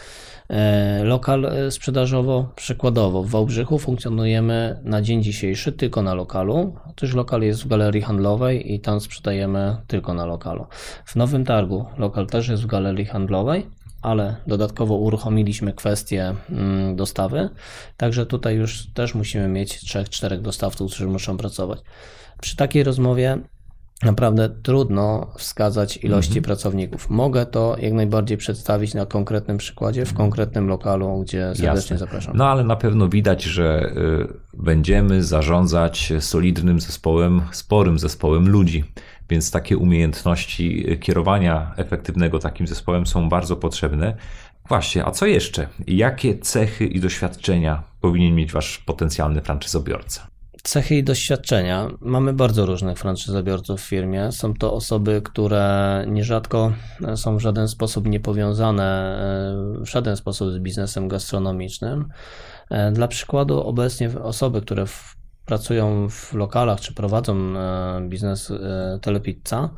E, 0.49 1.03
lokal 1.03 1.45
e, 1.45 1.71
sprzedażowo. 1.71 2.49
Przykładowo 2.55 3.23
w 3.23 3.29
Wałbrzychu 3.29 3.79
funkcjonujemy 3.79 4.79
na 4.83 5.01
dzień 5.01 5.23
dzisiejszy 5.23 5.71
tylko 5.71 6.01
na 6.01 6.13
lokalu, 6.13 6.75
też 6.95 7.13
lokal 7.13 7.41
jest 7.41 7.63
w 7.63 7.67
galerii 7.67 8.01
handlowej 8.01 8.73
i 8.73 8.79
tam 8.79 8.99
sprzedajemy 8.99 9.77
tylko 9.87 10.13
na 10.13 10.25
lokalu. 10.25 10.65
W 11.05 11.15
Nowym 11.15 11.45
Targu 11.45 11.85
lokal 11.97 12.27
też 12.27 12.47
jest 12.47 12.63
w 12.63 12.67
galerii 12.67 13.05
handlowej, 13.05 13.65
ale 14.05 14.35
dodatkowo 14.47 14.95
uruchomiliśmy 14.95 15.73
kwestię 15.73 16.35
mm, 16.49 16.95
dostawy, 16.95 17.49
także 17.97 18.25
tutaj 18.25 18.55
już 18.55 18.87
też 18.93 19.15
musimy 19.15 19.47
mieć 19.47 19.79
3-4 19.79 20.41
dostawców, 20.41 20.91
którzy 20.91 21.07
muszą 21.07 21.37
pracować. 21.37 21.79
Przy 22.41 22.55
takiej 22.55 22.83
rozmowie 22.83 23.39
naprawdę 24.03 24.49
trudno 24.49 25.27
wskazać 25.37 25.97
ilości 25.97 26.29
mhm. 26.29 26.43
pracowników. 26.43 27.09
Mogę 27.09 27.45
to 27.45 27.75
jak 27.79 27.93
najbardziej 27.93 28.37
przedstawić 28.37 28.93
na 28.93 29.05
konkretnym 29.05 29.57
przykładzie, 29.57 30.05
w 30.05 30.13
konkretnym 30.13 30.67
lokalu, 30.67 31.21
gdzie 31.21 31.41
serdecznie 31.41 31.65
Jasne. 31.65 31.97
zapraszam. 31.97 32.37
No 32.37 32.47
ale 32.47 32.63
na 32.63 32.75
pewno 32.75 33.09
widać, 33.09 33.43
że 33.43 33.93
y, 34.53 34.61
będziemy 34.63 35.23
zarządzać 35.23 36.13
solidnym 36.19 36.79
zespołem, 36.79 37.41
sporym 37.51 37.99
zespołem 37.99 38.49
ludzi. 38.49 38.83
Więc 39.29 39.51
takie 39.51 39.77
umiejętności 39.77 40.85
kierowania 41.01 41.73
efektywnego 41.77 42.39
takim 42.39 42.67
zespołem 42.67 43.07
są 43.07 43.29
bardzo 43.29 43.55
potrzebne. 43.55 44.15
Właśnie, 44.67 45.05
a 45.05 45.11
co 45.11 45.25
jeszcze? 45.25 45.67
Jakie 45.87 46.37
cechy 46.37 46.85
i 46.85 46.99
doświadczenia 46.99 47.83
powinien 48.01 48.35
mieć 48.35 48.51
wasz 48.51 48.77
potencjalny 48.77 49.41
franczyzobiorca? 49.41 50.27
Cechy 50.63 50.95
i 50.95 51.03
doświadczenia. 51.03 51.87
Mamy 52.01 52.33
bardzo 52.33 52.65
różnych 52.65 52.97
franczyzobiorców 52.97 53.81
w 53.81 53.83
firmie. 53.83 54.31
Są 54.31 54.53
to 54.53 54.73
osoby, 54.73 55.21
które 55.25 56.05
nierzadko 56.07 56.73
są 57.15 57.37
w 57.37 57.39
żaden 57.39 57.67
sposób 57.67 58.07
niepowiązane 58.07 59.17
w 59.79 59.89
żaden 59.89 60.17
sposób 60.17 60.51
z 60.51 60.59
biznesem 60.59 61.07
gastronomicznym. 61.07 62.09
Dla 62.91 63.07
przykładu, 63.07 63.61
obecnie 63.61 64.09
osoby, 64.23 64.61
które 64.61 64.85
w, 64.85 65.15
pracują 65.45 66.09
w 66.09 66.33
lokalach 66.33 66.79
czy 66.81 66.93
prowadzą 66.93 67.35
e, 67.35 68.01
biznes 68.09 68.51
e, 68.51 68.99
telepizza, 69.01 69.69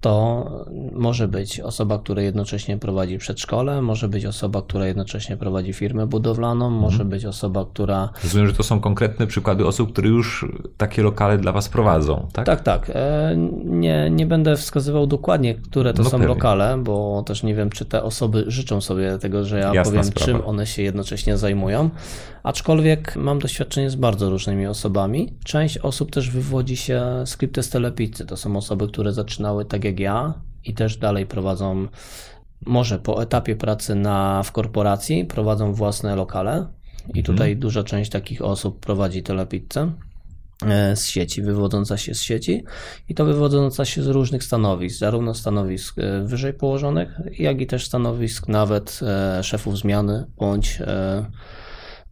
to 0.00 0.46
może 0.92 1.28
być 1.28 1.60
osoba, 1.60 1.98
która 1.98 2.22
jednocześnie 2.22 2.78
prowadzi 2.78 3.18
przedszkole, 3.18 3.82
może 3.82 4.08
być 4.08 4.26
osoba, 4.26 4.62
która 4.62 4.86
jednocześnie 4.86 5.36
prowadzi 5.36 5.72
firmę 5.72 6.06
budowlaną, 6.06 6.66
mhm. 6.66 6.82
może 6.82 7.04
być 7.04 7.24
osoba, 7.24 7.66
która. 7.72 8.08
Rozumiem, 8.22 8.46
że 8.46 8.52
to 8.52 8.62
są 8.62 8.80
konkretne 8.80 9.26
przykłady 9.26 9.66
osób, 9.66 9.92
które 9.92 10.08
już 10.08 10.46
takie 10.76 11.02
lokale 11.02 11.38
dla 11.38 11.52
Was 11.52 11.68
prowadzą, 11.68 12.26
tak? 12.32 12.46
Tak, 12.46 12.60
tak. 12.60 12.90
E, 12.94 13.34
nie, 13.64 14.10
nie 14.10 14.26
będę 14.26 14.56
wskazywał 14.56 15.06
dokładnie, 15.06 15.54
które 15.54 15.94
to 15.94 16.02
no 16.02 16.10
są 16.10 16.18
pewnie. 16.18 16.26
lokale, 16.26 16.78
bo 16.78 17.22
też 17.26 17.42
nie 17.42 17.54
wiem, 17.54 17.70
czy 17.70 17.84
te 17.84 18.02
osoby 18.02 18.44
życzą 18.46 18.80
sobie 18.80 19.18
tego, 19.18 19.44
że 19.44 19.58
ja 19.58 19.74
Jasna 19.74 19.84
powiem, 19.84 20.04
sprawa. 20.04 20.26
czym 20.26 20.46
one 20.46 20.66
się 20.66 20.82
jednocześnie 20.82 21.38
zajmują. 21.38 21.90
Aczkolwiek 22.42 23.16
mam 23.16 23.38
doświadczenie 23.38 23.90
z 23.90 23.94
bardzo 23.94 24.30
różnymi 24.30 24.66
osobami. 24.66 25.34
Część 25.44 25.78
osób 25.78 26.10
też 26.10 26.30
wywodzi 26.30 26.76
się 26.76 27.02
z 27.26 27.36
Cryptes 27.36 27.70
Telepicy. 27.70 28.26
To 28.26 28.36
są 28.36 28.56
osoby, 28.56 28.88
które 28.88 29.12
zaczynały 29.12 29.64
tak 29.64 29.84
jak 29.84 30.00
ja 30.00 30.34
i 30.64 30.74
też 30.74 30.96
dalej 30.96 31.26
prowadzą, 31.26 31.88
może 32.66 32.98
po 32.98 33.22
etapie 33.22 33.56
pracy 33.56 33.94
na, 33.94 34.42
w 34.42 34.52
korporacji, 34.52 35.24
prowadzą 35.24 35.72
własne 35.72 36.16
lokale. 36.16 36.66
I 37.14 37.18
mhm. 37.18 37.24
tutaj 37.24 37.56
duża 37.56 37.84
część 37.84 38.10
takich 38.10 38.42
osób 38.42 38.80
prowadzi 38.80 39.22
telepizzę 39.22 39.92
e, 40.66 40.96
z 40.96 41.06
sieci, 41.06 41.42
wywodząca 41.42 41.96
się 41.96 42.14
z 42.14 42.22
sieci 42.22 42.64
i 43.08 43.14
to 43.14 43.24
wywodząca 43.24 43.84
się 43.84 44.02
z 44.02 44.06
różnych 44.06 44.44
stanowisk, 44.44 44.98
zarówno 44.98 45.34
stanowisk 45.34 45.98
e, 45.98 46.22
wyżej 46.22 46.52
położonych, 46.52 47.20
jak 47.38 47.60
i 47.60 47.66
też 47.66 47.86
stanowisk 47.86 48.48
nawet 48.48 49.00
e, 49.02 49.44
szefów 49.44 49.78
zmiany 49.78 50.26
bądź 50.38 50.82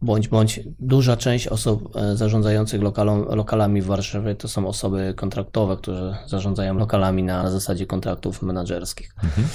bądź 0.01 0.27
bądź 0.27 0.59
duża 0.79 1.17
część 1.17 1.47
osób 1.47 1.95
e, 1.95 2.15
zarządzających 2.15 2.81
lokalom, 2.81 3.25
lokalami 3.29 3.81
w 3.81 3.85
Warszawie 3.85 4.35
to 4.35 4.47
są 4.47 4.67
osoby 4.67 5.13
kontraktowe, 5.17 5.77
które 5.77 6.17
zarządzają 6.27 6.77
lokalami 6.77 7.23
na 7.23 7.51
zasadzie 7.51 7.85
kontraktów 7.85 8.41
menedżerskich. 8.41 9.15
Mhm. 9.23 9.47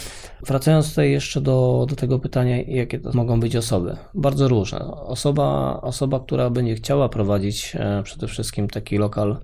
Wracając 0.46 0.88
tutaj 0.88 1.10
jeszcze 1.10 1.40
do, 1.40 1.86
do 1.88 1.96
tego 1.96 2.18
pytania, 2.18 2.62
jakie 2.62 2.98
to 2.98 3.12
mogą 3.12 3.40
być 3.40 3.56
osoby? 3.56 3.96
Bardzo 4.14 4.48
różne. 4.48 4.78
Osoba, 4.94 5.78
osoba 5.82 6.20
która 6.20 6.50
będzie 6.50 6.74
chciała 6.74 7.08
prowadzić 7.08 7.76
e, 7.76 8.02
przede 8.02 8.28
wszystkim 8.28 8.68
taki 8.68 8.98
lokal 8.98 9.36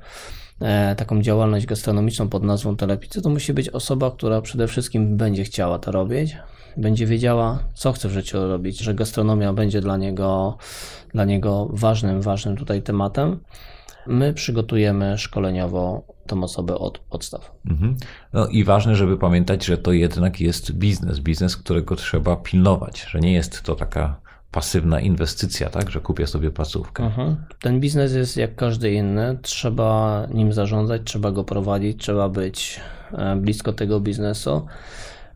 E, 0.61 0.95
taką 0.95 1.23
działalność 1.23 1.67
gastronomiczną 1.67 2.29
pod 2.29 2.43
nazwą 2.43 2.77
Telepicy, 2.77 3.23
to 3.23 3.31
musi 3.31 3.55
być 3.55 3.69
osoba, 3.69 4.11
która 4.11 4.43
przede 4.43 4.69
wszystkim 4.69 5.17
będzie 5.17 5.45
chciała 5.45 5.79
to 5.79 5.93
robić, 5.93 6.37
będzie 6.77 7.07
wiedziała, 7.07 7.59
co 7.75 7.93
chce 7.93 8.09
w 8.09 8.13
życiu 8.13 8.49
robić, 8.49 8.79
że 8.79 8.95
gastronomia 8.95 9.53
będzie 9.53 9.81
dla 9.81 9.97
niego, 9.97 10.57
dla 11.15 11.25
niego 11.25 11.69
ważnym, 11.73 12.23
ważnym 12.23 12.57
tutaj 12.57 12.83
tematem. 12.83 13.41
My 14.07 14.35
przygotujemy 14.35 15.19
szkoleniowo 15.19 16.03
tą 16.27 16.43
osobę 16.43 16.79
od 16.79 16.99
podstaw. 16.99 17.53
Mhm. 17.67 17.97
No 18.33 18.47
i 18.47 18.65
ważne, 18.65 18.97
żeby 18.97 19.19
pamiętać, 19.19 19.65
że 19.65 19.79
to 19.79 19.93
jednak 19.93 20.41
jest 20.41 20.73
biznes, 20.73 21.21
biznes, 21.21 21.57
którego 21.57 21.97
trzeba 21.97 22.37
pilnować, 22.37 23.07
że 23.11 23.21
nie 23.21 23.33
jest 23.33 23.63
to 23.63 23.75
taka 23.75 24.21
pasywna 24.51 25.01
inwestycja, 25.01 25.71
tak, 25.71 25.91
że 25.91 26.01
kupię 26.01 26.27
sobie 26.27 26.51
placówkę. 26.51 27.05
Mhm. 27.05 27.37
Ten 27.61 27.81
biznes 27.81 28.15
jest 28.15 28.37
jak 28.37 28.57
każdy 28.57 28.93
inny, 28.93 29.39
trzeba 29.43 30.27
nim 30.35 30.53
zarządzać, 30.53 31.03
trzeba 31.05 31.33
go 31.33 31.45
prowadzić, 31.45 32.03
trzeba 32.03 32.29
być 32.29 32.81
e, 33.13 33.37
blisko 33.37 33.73
tego 33.73 34.01
biznesu. 34.01 34.67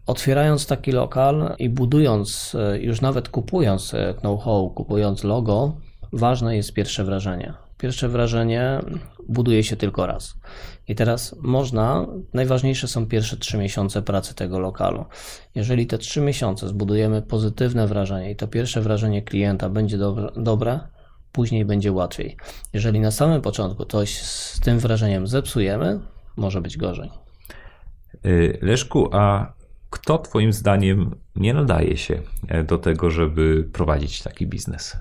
Otwierając 0.06 0.66
taki 0.66 0.92
lokal 0.92 1.54
i 1.58 1.68
budując, 1.68 2.56
e, 2.58 2.78
już 2.78 3.00
nawet 3.00 3.28
kupując 3.28 3.94
e, 3.94 4.14
know-how, 4.14 4.70
kupując 4.70 5.24
logo, 5.24 5.76
ważne 6.12 6.56
jest 6.56 6.72
pierwsze 6.72 7.04
wrażenie. 7.04 7.54
Pierwsze 7.78 8.08
wrażenie 8.08 8.80
buduje 9.28 9.64
się 9.64 9.76
tylko 9.76 10.06
raz. 10.06 10.34
I 10.88 10.94
teraz 10.94 11.36
można, 11.42 12.06
najważniejsze 12.34 12.88
są 12.88 13.06
pierwsze 13.06 13.36
trzy 13.36 13.58
miesiące 13.58 14.02
pracy 14.02 14.34
tego 14.34 14.58
lokalu. 14.58 15.04
Jeżeli 15.54 15.86
te 15.86 15.98
trzy 15.98 16.20
miesiące 16.20 16.68
zbudujemy 16.68 17.22
pozytywne 17.22 17.86
wrażenie 17.86 18.30
i 18.30 18.36
to 18.36 18.48
pierwsze 18.48 18.80
wrażenie 18.80 19.22
klienta 19.22 19.68
będzie 19.68 19.98
dobre, 20.36 20.80
później 21.32 21.64
będzie 21.64 21.92
łatwiej. 21.92 22.36
Jeżeli 22.72 23.00
na 23.00 23.10
samym 23.10 23.42
początku 23.42 23.84
coś 23.84 24.18
z 24.22 24.60
tym 24.60 24.78
wrażeniem 24.78 25.26
zepsujemy, 25.26 26.00
może 26.36 26.60
być 26.60 26.76
gorzej. 26.76 27.10
Y, 28.26 28.58
Leszku, 28.62 29.08
a 29.12 29.52
kto 29.94 30.18
Twoim 30.18 30.52
zdaniem 30.52 31.14
nie 31.36 31.54
nadaje 31.54 31.96
się 31.96 32.22
e, 32.48 32.64
do 32.64 32.78
tego, 32.78 33.10
żeby 33.10 33.68
prowadzić 33.72 34.22
taki 34.22 34.46
biznes? 34.46 34.96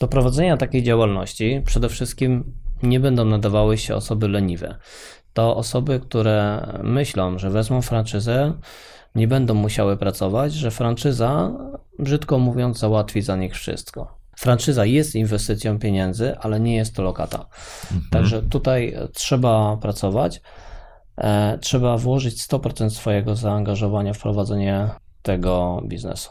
Do 0.00 0.08
prowadzenia 0.08 0.56
takiej 0.56 0.82
działalności 0.82 1.62
przede 1.64 1.88
wszystkim 1.88 2.52
nie 2.82 3.00
będą 3.00 3.24
nadawały 3.24 3.78
się 3.78 3.94
osoby 3.94 4.28
leniwe. 4.28 4.78
To 5.32 5.56
osoby, 5.56 6.00
które 6.00 6.66
myślą, 6.82 7.38
że 7.38 7.50
wezmą 7.50 7.82
franczyzę, 7.82 8.52
nie 9.14 9.28
będą 9.28 9.54
musiały 9.54 9.96
pracować, 9.96 10.52
że 10.52 10.70
franczyza, 10.70 11.52
brzydko 11.98 12.38
mówiąc, 12.38 12.78
załatwi 12.78 13.22
za 13.22 13.36
nich 13.36 13.54
wszystko. 13.54 14.18
Franczyza 14.36 14.84
jest 14.84 15.14
inwestycją 15.14 15.78
pieniędzy, 15.78 16.38
ale 16.38 16.60
nie 16.60 16.76
jest 16.76 16.96
to 16.96 17.02
lokata. 17.02 17.46
Mhm. 17.82 18.02
Także 18.10 18.42
tutaj 18.42 18.96
trzeba 19.12 19.76
pracować. 19.76 20.40
E, 21.18 21.58
trzeba 21.58 21.98
włożyć 21.98 22.42
100% 22.42 22.90
swojego 22.90 23.36
zaangażowania 23.36 24.12
w 24.12 24.18
prowadzenie 24.18 24.88
tego 25.22 25.82
biznesu. 25.86 26.30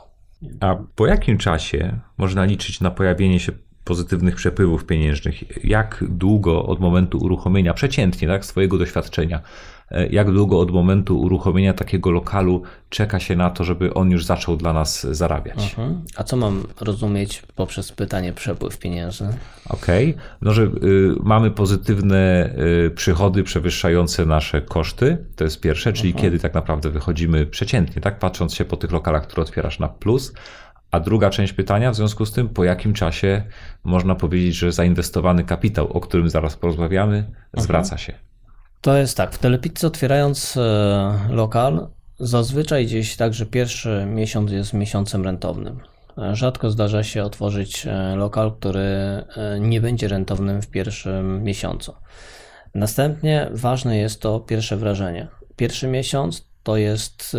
A 0.60 0.76
po 0.96 1.08
jakim 1.08 1.38
czasie 1.38 2.00
można 2.18 2.46
liczyć 2.46 2.82
na 2.82 2.92
pojawienie 2.92 3.40
się 3.40 3.52
pozytywnych 3.84 4.36
przepływów 4.36 4.86
pieniężnych? 4.86 5.66
Jak 5.66 6.04
długo 6.10 6.66
od 6.66 6.80
momentu 6.80 7.18
uruchomienia, 7.18 7.74
przeciętnie, 7.74 8.28
tak, 8.28 8.46
swojego 8.46 8.78
doświadczenia, 8.78 9.42
jak 10.10 10.32
długo 10.32 10.60
od 10.60 10.72
momentu 10.72 11.20
uruchomienia 11.20 11.74
takiego 11.74 12.12
lokalu 12.12 12.62
czeka 12.90 13.20
się 13.20 13.36
na 13.36 13.50
to, 13.50 13.64
żeby 13.64 13.94
on 13.94 14.12
już 14.12 14.26
zaczął 14.26 14.58
dla 14.58 14.74
nas 14.74 15.08
zarabiać? 15.12 15.64
Mhm. 15.64 16.02
A 16.16 16.24
co 16.24 16.38
mam 16.38 16.64
rozumieć 16.82 17.44
poprzez 17.56 17.92
pytanie 17.92 18.34
przepływ 18.34 18.78
pieniężny? 18.78 19.28
Okej, 19.70 20.10
okay. 20.10 20.24
no 20.42 20.54
że 20.54 20.64
y, 20.64 20.70
mamy 21.24 21.52
pozytywne 21.52 22.50
y, 22.86 22.92
przychody 22.92 23.44
przewyższające 23.44 24.26
nasze 24.26 24.62
koszty, 24.62 25.26
to 25.36 25.44
jest 25.44 25.62
pierwsze, 25.62 25.94
czyli 25.94 26.10
mhm. 26.10 26.24
kiedy 26.24 26.40
tak 26.40 26.54
naprawdę 26.54 26.90
wychodzimy 26.90 27.46
przeciętnie, 27.46 28.02
tak, 28.02 28.20
patrząc 28.20 28.54
się 28.54 28.66
po 28.66 28.78
tych 28.78 28.92
lokalach, 28.92 29.24
które 29.24 29.42
otwierasz 29.42 29.80
na 29.80 29.88
plus, 29.88 30.34
a 30.92 31.00
druga 31.00 31.30
część 31.30 31.54
pytania, 31.54 31.92
w 31.92 31.96
związku 31.96 32.26
z 32.26 32.32
tym, 32.32 32.50
po 32.50 32.64
jakim 32.64 32.94
czasie 32.94 33.44
można 33.84 34.16
powiedzieć, 34.16 34.56
że 34.56 34.72
zainwestowany 34.72 35.44
kapitał, 35.44 35.92
o 35.92 36.02
którym 36.02 36.30
zaraz 36.30 36.56
porozmawiamy, 36.56 37.32
zwraca 37.58 37.98
się? 37.98 38.14
To 38.82 38.98
jest 38.98 39.18
tak, 39.18 39.34
w 39.34 39.38
Telepizzy 39.38 39.88
otwierając 39.88 40.58
e, 40.58 41.20
lokal, 41.30 41.88
zazwyczaj 42.20 42.86
gdzieś 42.86 43.16
tak, 43.16 43.34
że 43.34 43.46
pierwszy 43.46 44.06
miesiąc 44.10 44.52
jest 44.52 44.74
miesiącem 44.74 45.24
rentownym. 45.24 45.80
E, 46.18 46.36
rzadko 46.36 46.72
zdarza 46.72 47.04
się 47.04 47.24
otworzyć 47.24 47.88
e, 47.88 48.16
lokal, 48.16 48.52
który 48.52 48.90
nie 49.60 49.82
będzie 49.82 50.08
rentownym 50.08 50.62
w 50.62 50.68
pierwszym 50.68 51.44
miesiącu. 51.44 51.94
Następnie 52.76 53.50
ważne 53.52 53.98
jest 53.98 54.22
to 54.22 54.40
pierwsze 54.40 54.78
wrażenie. 54.78 55.28
Pierwszy 55.56 55.88
miesiąc 55.88 56.46
to 56.64 56.78
jest 56.78 57.38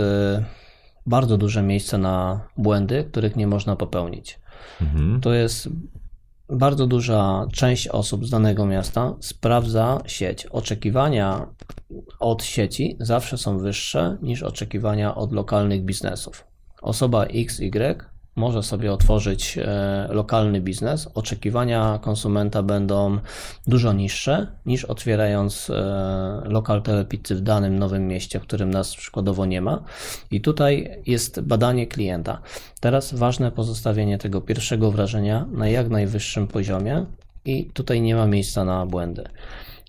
bardzo 1.06 1.38
duże 1.38 1.62
miejsce 1.62 1.98
na 1.98 2.40
błędy, 2.56 3.04
których 3.10 3.36
nie 3.36 3.46
można 3.46 3.76
popełnić. 3.76 4.40
Mhm. 4.80 5.20
To 5.20 5.32
jest 5.32 5.68
bardzo 6.48 6.86
duża 6.86 7.46
część 7.52 7.88
osób 7.88 8.26
z 8.26 8.30
danego 8.30 8.66
miasta 8.66 9.14
sprawdza 9.20 9.98
sieć. 10.06 10.46
Oczekiwania 10.46 11.46
od 12.20 12.44
sieci 12.44 12.96
zawsze 13.00 13.38
są 13.38 13.58
wyższe 13.58 14.18
niż 14.22 14.42
oczekiwania 14.42 15.14
od 15.14 15.32
lokalnych 15.32 15.84
biznesów. 15.84 16.44
Osoba 16.82 17.24
XY 17.24 17.96
może 18.36 18.62
sobie 18.62 18.92
otworzyć 18.92 19.58
e, 19.58 20.08
lokalny 20.10 20.60
biznes. 20.60 21.08
Oczekiwania 21.14 21.98
konsumenta 22.02 22.62
będą 22.62 23.18
dużo 23.66 23.92
niższe 23.92 24.46
niż 24.66 24.84
otwierając 24.84 25.70
e, 25.70 26.42
lokal 26.44 26.82
telepizzy 26.82 27.34
w 27.34 27.40
danym 27.40 27.78
nowym 27.78 28.08
mieście, 28.08 28.40
w 28.40 28.42
którym 28.42 28.70
nas 28.70 28.96
przykładowo 28.96 29.46
nie 29.46 29.60
ma. 29.60 29.84
I 30.30 30.40
tutaj 30.40 31.02
jest 31.06 31.40
badanie 31.40 31.86
klienta. 31.86 32.40
Teraz 32.80 33.14
ważne 33.14 33.50
pozostawienie 33.50 34.18
tego 34.18 34.40
pierwszego 34.40 34.90
wrażenia 34.90 35.46
na 35.52 35.68
jak 35.68 35.88
najwyższym 35.88 36.46
poziomie 36.46 37.06
i 37.44 37.64
tutaj 37.64 38.00
nie 38.00 38.14
ma 38.14 38.26
miejsca 38.26 38.64
na 38.64 38.86
błędy. 38.86 39.24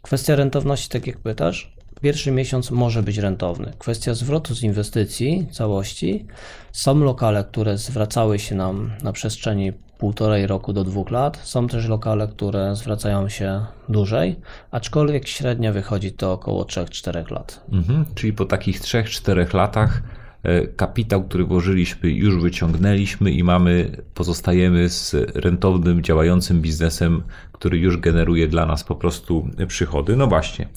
Kwestia 0.02 0.36
rentowności, 0.36 0.90
tak 0.90 1.08
jak 1.08 1.18
pytasz, 1.18 1.77
Pierwszy 2.02 2.32
miesiąc 2.32 2.72
może 2.72 3.04
być 3.04 3.18
rentowny. 3.18 3.74
Kwestia 3.78 4.14
zwrotu 4.14 4.56
z 4.56 4.64
inwestycji 4.64 5.48
całości. 5.52 6.26
Są 6.72 7.00
lokale, 7.00 7.44
które 7.44 7.78
zwracały 7.78 8.40
się 8.40 8.56
nam 8.56 8.92
na 9.04 9.12
przestrzeni 9.12 9.74
półtorej 9.98 10.48
roku 10.48 10.74
do 10.74 10.84
dwóch 10.84 11.12
lat. 11.12 11.40
Są 11.44 11.68
też 11.68 11.88
lokale, 11.88 12.28
które 12.28 12.76
zwracają 12.76 13.30
się 13.30 13.66
dłużej, 13.90 14.36
aczkolwiek 14.72 15.28
średnia 15.28 15.72
wychodzi 15.74 16.12
to 16.12 16.34
około 16.34 16.64
3-4 16.64 17.32
lat. 17.32 17.66
Mhm, 17.72 18.06
czyli 18.16 18.34
po 18.34 18.46
takich 18.46 18.82
3-4 18.82 19.54
latach 19.54 20.04
e, 20.44 20.68
kapitał, 20.68 21.24
który 21.24 21.46
włożyliśmy, 21.46 22.10
już 22.10 22.42
wyciągnęliśmy 22.42 23.32
i 23.32 23.44
mamy, 23.44 24.02
pozostajemy 24.14 24.90
z 24.90 25.16
rentownym, 25.36 26.04
działającym 26.04 26.62
biznesem, 26.62 27.24
który 27.52 27.78
już 27.78 27.98
generuje 27.98 28.48
dla 28.48 28.66
nas 28.66 28.84
po 28.84 28.96
prostu 28.96 29.48
przychody. 29.68 30.16
No 30.16 30.28
właśnie 30.28 30.68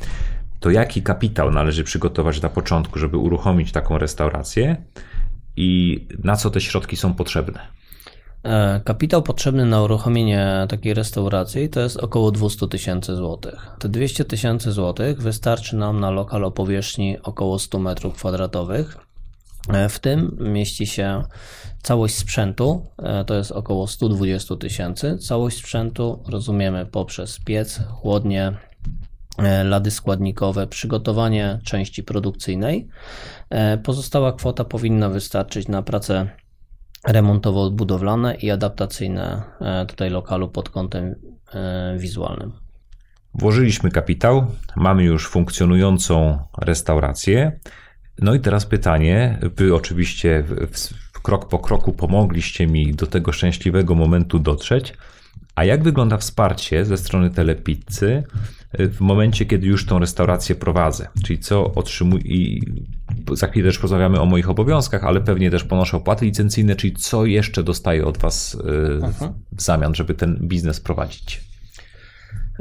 to 0.61 0.71
jaki 0.71 1.03
kapitał 1.03 1.51
należy 1.51 1.85
przygotować 1.85 2.43
na 2.43 2.49
początku, 2.49 2.99
żeby 2.99 3.17
uruchomić 3.17 3.73
taką 3.73 3.99
restaurację 3.99 4.77
i 5.57 6.01
na 6.25 6.37
co 6.37 6.51
te 6.51 6.61
środki 6.61 6.97
są 6.97 7.15
potrzebne? 7.15 7.61
E, 8.43 8.81
kapitał 8.85 9.23
potrzebny 9.23 9.67
na 9.67 9.83
uruchomienie 9.83 10.67
takiej 10.69 10.95
restauracji 10.95 11.69
to 11.69 11.81
jest 11.81 11.97
około 11.97 12.31
200 12.31 12.69
tysięcy 12.69 13.17
złotych. 13.17 13.71
Te 13.79 13.89
200 13.89 14.25
tysięcy 14.25 14.73
złotych 14.73 15.23
wystarczy 15.23 15.77
nam 15.77 16.01
na 16.01 16.11
lokal 16.11 16.45
o 16.45 16.51
powierzchni 16.51 17.23
około 17.23 17.59
100 17.59 17.79
metrów 17.79 18.15
kwadratowych. 18.15 18.97
E, 19.69 19.89
w 19.89 19.99
tym 19.99 20.37
mieści 20.41 20.87
się 20.87 21.23
całość 21.83 22.15
sprzętu, 22.15 22.87
e, 22.99 23.25
to 23.25 23.35
jest 23.35 23.53
około 23.53 23.87
120 23.87 24.57
tysięcy. 24.57 25.19
Całość 25.19 25.57
sprzętu 25.57 26.23
rozumiemy 26.29 26.87
poprzez 26.87 27.41
piec, 27.41 27.81
chłodnie, 27.89 28.53
lady 29.65 29.91
składnikowe, 29.91 30.67
przygotowanie 30.67 31.59
części 31.65 32.03
produkcyjnej. 32.03 32.89
E, 33.51 33.79
pozostała 33.79 34.33
kwota 34.33 34.65
powinna 34.65 35.09
wystarczyć 35.09 35.69
na 35.69 35.83
prace 35.83 36.29
remontowo-budowlane 37.09 38.37
i 38.37 38.51
adaptacyjne 38.51 39.43
e, 39.61 39.87
tutaj 39.87 40.11
lokalu 40.11 40.49
pod 40.49 40.71
kątem 40.71 41.15
wizualnym. 41.97 42.53
Włożyliśmy 43.35 43.91
kapitał, 43.91 44.47
mamy 44.77 45.05
już 45.05 45.29
funkcjonującą 45.29 46.39
restaurację. 46.59 47.61
No 48.19 48.35
i 48.35 48.41
teraz 48.41 48.67
pytanie, 48.67 49.39
wy 49.57 49.75
oczywiście 49.75 50.45
krok 51.23 51.49
po 51.49 51.59
kroku 51.59 51.93
pomogliście 51.93 52.67
mi 52.67 52.95
do 52.95 53.07
tego 53.07 53.33
szczęśliwego 53.33 53.95
momentu 53.95 54.39
dotrzeć, 54.39 54.95
A 55.55 55.65
jak 55.65 55.83
wygląda 55.83 56.17
wsparcie 56.17 56.85
ze 56.85 56.97
strony 56.97 57.31
Telepizzy 57.31 58.23
w 58.79 59.01
momencie, 59.01 59.47
kiedy 59.47 59.67
już 59.67 59.87
tą 59.87 59.99
restaurację 59.99 60.55
prowadzę? 60.55 61.09
Czyli 61.25 61.39
co 61.39 61.75
otrzymuję 61.75 62.23
i 62.23 62.63
za 63.33 63.47
chwilę 63.47 63.69
też 63.69 63.79
porozmawiamy 63.79 64.21
o 64.21 64.27
moich 64.27 64.51
obowiązkach, 64.51 65.05
ale 65.05 65.21
pewnie 65.21 65.51
też 65.51 65.65
ponoszę 65.65 65.97
opłaty 65.97 66.25
licencyjne, 66.25 66.77
czyli 66.77 66.93
co 66.97 67.27
jeszcze 67.27 67.63
dostaję 67.63 68.07
od 68.07 68.19
Was 68.19 68.59
mhm. 69.03 69.33
w 69.53 69.63
zamian, 69.63 69.95
żeby 69.95 70.15
ten 70.15 70.39
biznes 70.43 70.81
prowadzić? 70.81 71.51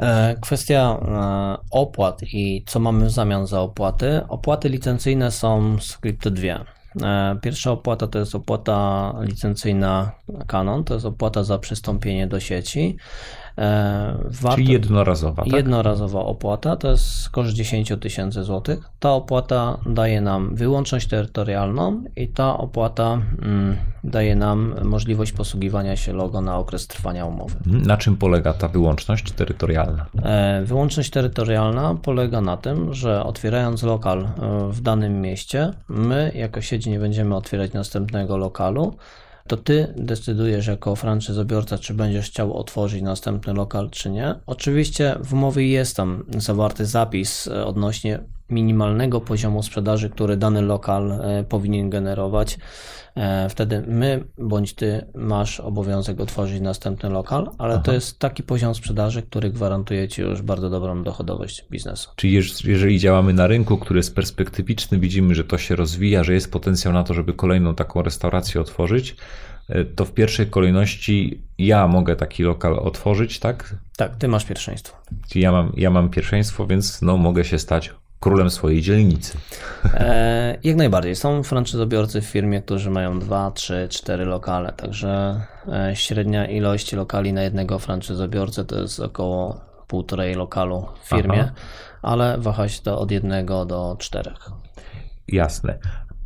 E, 0.00 0.36
kwestia 0.40 0.98
e, 1.02 1.56
opłat 1.70 2.22
i 2.22 2.64
co 2.66 2.80
mamy 2.80 3.06
w 3.06 3.10
zamian 3.10 3.46
za 3.46 3.60
opłaty. 3.60 4.20
Opłaty 4.28 4.68
licencyjne 4.68 5.30
są 5.30 5.78
skrypty 5.80 6.30
dwie. 6.30 6.60
E, 7.02 7.38
pierwsza 7.42 7.72
opłata 7.72 8.06
to 8.06 8.18
jest 8.18 8.34
opłata 8.34 9.12
licencyjna 9.20 10.12
Canon, 10.46 10.84
to 10.84 10.94
jest 10.94 11.06
opłata 11.06 11.44
za 11.44 11.58
przystąpienie 11.58 12.26
do 12.26 12.40
sieci. 12.40 12.96
E, 13.58 14.54
Czyli 14.54 14.72
jednorazowa. 14.72 15.44
Tak? 15.44 15.52
Jednorazowa 15.52 16.20
opłata 16.20 16.76
to 16.76 16.90
jest 16.90 17.30
koszt 17.30 17.52
10 17.52 17.92
tysięcy 18.00 18.44
złotych. 18.44 18.90
Ta 19.00 19.12
opłata 19.12 19.78
daje 19.86 20.20
nam 20.20 20.54
wyłączność 20.54 21.08
terytorialną 21.08 22.04
i 22.16 22.28
ta 22.28 22.58
opłata 22.58 23.18
mm, 23.42 23.76
daje 24.04 24.36
nam 24.36 24.74
możliwość 24.84 25.32
posługiwania 25.32 25.96
się 25.96 26.12
logo 26.12 26.40
na 26.40 26.58
okres 26.58 26.86
trwania 26.86 27.26
umowy. 27.26 27.54
Na 27.66 27.96
czym 27.96 28.16
polega 28.16 28.52
ta 28.52 28.68
wyłączność 28.68 29.32
terytorialna? 29.32 30.06
E, 30.22 30.62
wyłączność 30.64 31.10
terytorialna 31.10 31.96
polega 32.02 32.40
na 32.40 32.56
tym, 32.56 32.94
że 32.94 33.24
otwierając 33.24 33.82
lokal 33.82 34.20
e, 34.20 34.28
w 34.70 34.80
danym 34.80 35.20
mieście, 35.20 35.72
my 35.88 36.32
jako 36.34 36.60
sieć 36.60 36.86
nie 36.86 36.98
będziemy 36.98 37.36
otwierać 37.36 37.72
następnego 37.72 38.36
lokalu 38.36 38.96
to 39.50 39.56
ty 39.56 39.94
decydujesz 39.96 40.66
jako 40.66 40.96
franczyzobiorca, 40.96 41.78
czy 41.78 41.94
będziesz 41.94 42.30
chciał 42.30 42.56
otworzyć 42.56 43.02
następny 43.02 43.52
lokal, 43.52 43.90
czy 43.90 44.10
nie. 44.10 44.34
Oczywiście 44.46 45.16
w 45.24 45.32
umowie 45.32 45.68
jest 45.68 45.96
tam 45.96 46.24
zawarty 46.38 46.86
zapis 46.86 47.46
e, 47.46 47.66
odnośnie 47.66 48.20
minimalnego 48.50 49.20
poziomu 49.20 49.62
sprzedaży, 49.62 50.10
który 50.10 50.36
dany 50.36 50.62
lokal 50.62 51.12
e, 51.12 51.44
powinien 51.48 51.90
generować. 51.90 52.58
E, 53.16 53.48
wtedy 53.48 53.82
my 53.86 54.24
bądź 54.38 54.74
ty 54.74 55.06
masz 55.14 55.60
obowiązek 55.60 56.20
otworzyć 56.20 56.60
następny 56.60 57.10
lokal, 57.10 57.50
ale 57.58 57.74
Aha. 57.74 57.82
to 57.82 57.92
jest 57.92 58.18
taki 58.18 58.42
poziom 58.42 58.74
sprzedaży, 58.74 59.22
który 59.22 59.50
gwarantuje 59.50 60.08
ci 60.08 60.22
już 60.22 60.42
bardzo 60.42 60.70
dobrą 60.70 61.02
dochodowość 61.02 61.64
biznesu. 61.70 62.10
Czyli 62.16 62.40
jeżeli 62.64 62.98
działamy 62.98 63.32
na 63.32 63.46
rynku, 63.46 63.78
który 63.78 63.98
jest 63.98 64.14
perspektywiczny, 64.14 64.98
widzimy, 64.98 65.34
że 65.34 65.44
to 65.44 65.58
się 65.58 65.76
rozwija, 65.76 66.24
że 66.24 66.34
jest 66.34 66.52
potencjał 66.52 66.94
na 66.94 67.04
to, 67.04 67.14
żeby 67.14 67.32
kolejną 67.32 67.74
taką 67.74 68.02
restaurację 68.02 68.60
otworzyć, 68.60 69.16
e, 69.68 69.84
to 69.84 70.04
w 70.04 70.12
pierwszej 70.12 70.46
kolejności 70.46 71.42
ja 71.58 71.88
mogę 71.88 72.16
taki 72.16 72.42
lokal 72.42 72.78
otworzyć, 72.78 73.38
tak? 73.38 73.74
Tak, 73.96 74.16
ty 74.16 74.28
masz 74.28 74.44
pierwszeństwo. 74.44 74.96
Ja 75.34 75.52
mam, 75.52 75.72
ja 75.76 75.90
mam 75.90 76.08
pierwszeństwo, 76.08 76.66
więc 76.66 77.02
no, 77.02 77.16
mogę 77.16 77.44
się 77.44 77.58
stać 77.58 77.90
królem 78.20 78.50
swojej 78.50 78.82
dzielnicy. 78.82 79.38
E, 79.84 80.58
jak 80.64 80.76
najbardziej. 80.76 81.16
Są 81.16 81.42
franczyzobiorcy 81.42 82.20
w 82.20 82.24
firmie, 82.24 82.62
którzy 82.62 82.90
mają 82.90 83.18
2, 83.18 83.50
3, 83.50 83.86
4 83.90 84.24
lokale, 84.24 84.72
także 84.72 85.40
e, 85.68 85.96
średnia 85.96 86.46
ilość 86.46 86.92
lokali 86.92 87.32
na 87.32 87.42
jednego 87.42 87.78
franczyzobiorcę 87.78 88.64
to 88.64 88.80
jest 88.80 89.00
około 89.00 89.60
półtorej 89.86 90.34
lokalu 90.34 90.86
w 91.02 91.08
firmie, 91.08 91.40
Aha. 91.40 91.52
ale 92.02 92.38
waha 92.38 92.68
się 92.68 92.82
to 92.82 92.98
od 92.98 93.10
jednego 93.10 93.64
do 93.64 93.96
czterech. 93.98 94.50
Jasne. 95.28 95.78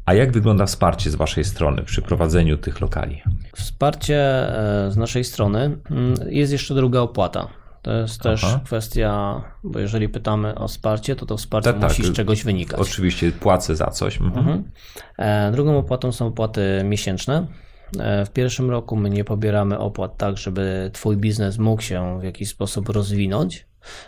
A 0.07 0.15
jak 0.15 0.33
wygląda 0.33 0.67
wsparcie 0.67 1.11
z 1.11 1.15
Waszej 1.15 1.45
strony 1.45 1.83
przy 1.83 2.03
prowadzeniu 2.03 2.59
tych 2.59 2.81
lokali? 2.81 3.23
Wsparcie 3.57 4.17
e, 4.17 4.91
z 4.91 4.97
naszej 4.97 5.25
strony 5.25 5.79
mm, 5.91 6.15
jest 6.29 6.53
jeszcze 6.53 6.75
druga 6.75 7.01
opłata. 7.01 7.49
To 7.85 7.93
jest 7.93 8.21
też 8.21 8.45
Aha. 8.45 8.61
kwestia, 8.65 9.43
bo 9.65 9.79
jeżeli 9.79 10.09
pytamy 10.09 10.55
o 10.55 10.69
wsparcie, 10.69 11.17
to 11.17 11.27
to 11.27 11.37
wsparcie 11.37 11.73
tak, 11.73 11.83
musi 11.83 12.03
tak. 12.03 12.13
z 12.13 12.15
czegoś 12.15 12.45
wynikać. 12.45 12.81
Oczywiście 12.81 13.33
płacę 13.33 13.77
za 13.77 13.87
coś. 13.87 14.21
Mhm. 14.21 14.39
Mhm. 14.39 14.71
E, 15.19 15.53
drugą 15.53 15.79
opłatą 15.79 16.13
są 16.13 16.27
opłaty 16.27 16.83
miesięczne. 16.85 17.47
E, 17.99 18.25
w 18.25 18.31
pierwszym 18.31 18.71
roku 18.71 18.97
my 18.97 19.11
nie 19.11 19.25
pobieramy 19.25 19.79
opłat 19.79 20.17
tak, 20.17 20.39
żeby 20.39 20.91
Twój 20.93 21.17
biznes 21.17 21.59
mógł 21.59 21.83
się 21.83 22.19
w 22.21 22.25
jakiś 22.25 22.49
sposób 22.49 22.89
rozwinąć. 22.89 23.67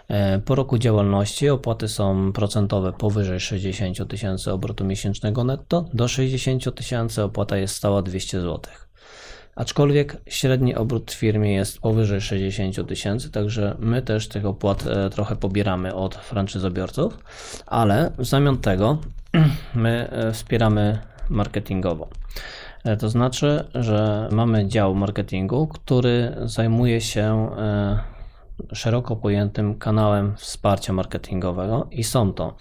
E, 0.08 0.38
po 0.38 0.54
roku 0.54 0.78
działalności 0.78 1.48
opłaty 1.48 1.88
są 1.88 2.32
procentowe 2.32 2.92
powyżej 2.92 3.40
60 3.40 4.08
tysięcy 4.08 4.52
obrotu 4.52 4.84
miesięcznego 4.84 5.44
netto. 5.44 5.84
Do 5.94 6.08
60 6.08 6.74
tysięcy 6.74 7.22
opłata 7.22 7.56
jest 7.56 7.76
stała 7.76 8.02
200 8.02 8.40
złotych. 8.40 8.85
Aczkolwiek 9.56 10.16
średni 10.26 10.74
obrót 10.74 11.10
w 11.10 11.14
firmie 11.14 11.54
jest 11.54 11.80
powyżej 11.80 12.20
60 12.20 12.88
tysięcy, 12.88 13.30
także 13.30 13.76
my 13.78 14.02
też 14.02 14.28
tych 14.28 14.46
opłat 14.46 14.86
e, 14.86 15.10
trochę 15.10 15.36
pobieramy 15.36 15.94
od 15.94 16.14
franczyzobiorców, 16.14 17.18
ale 17.66 18.10
w 18.18 18.24
zamian 18.24 18.58
tego 18.58 18.98
my 19.74 20.10
e, 20.10 20.32
wspieramy 20.32 20.98
marketingowo. 21.28 22.08
E, 22.84 22.96
to 22.96 23.08
znaczy, 23.08 23.64
że 23.74 24.28
mamy 24.32 24.66
dział 24.66 24.94
marketingu, 24.94 25.66
który 25.66 26.36
zajmuje 26.44 27.00
się 27.00 27.50
szeroko 28.72 29.16
pojętym 29.16 29.78
kanałem 29.78 30.36
wsparcia 30.36 30.92
marketingowego 30.92 31.88
i 31.90 32.04
są 32.04 32.32
to 32.32 32.56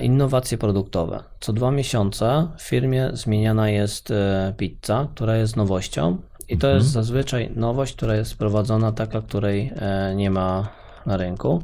innowacje 0.00 0.58
produktowe. 0.58 1.22
Co 1.40 1.52
dwa 1.52 1.70
miesiące 1.70 2.48
w 2.58 2.62
firmie 2.62 3.10
zmieniana 3.12 3.70
jest 3.70 4.10
e, 4.10 4.54
pizza, 4.56 5.08
która 5.14 5.36
jest 5.36 5.56
nowością 5.56 6.16
i 6.48 6.58
to 6.58 6.66
mhm. 6.66 6.76
jest 6.76 6.88
zazwyczaj 6.88 7.50
nowość, 7.56 7.96
która 7.96 8.14
jest 8.14 8.32
wprowadzona 8.32 8.92
taka, 8.92 9.22
której 9.22 9.72
e, 9.76 10.14
nie 10.16 10.30
ma 10.30 10.68
na 11.06 11.16
rynku. 11.16 11.62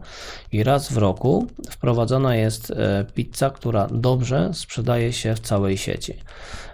I 0.52 0.64
raz 0.64 0.92
w 0.92 0.96
roku 0.96 1.46
wprowadzona 1.70 2.36
jest 2.36 2.72
pizza, 3.14 3.50
która 3.50 3.88
dobrze 3.90 4.50
sprzedaje 4.52 5.12
się 5.12 5.34
w 5.34 5.40
całej 5.40 5.76
sieci. 5.76 6.14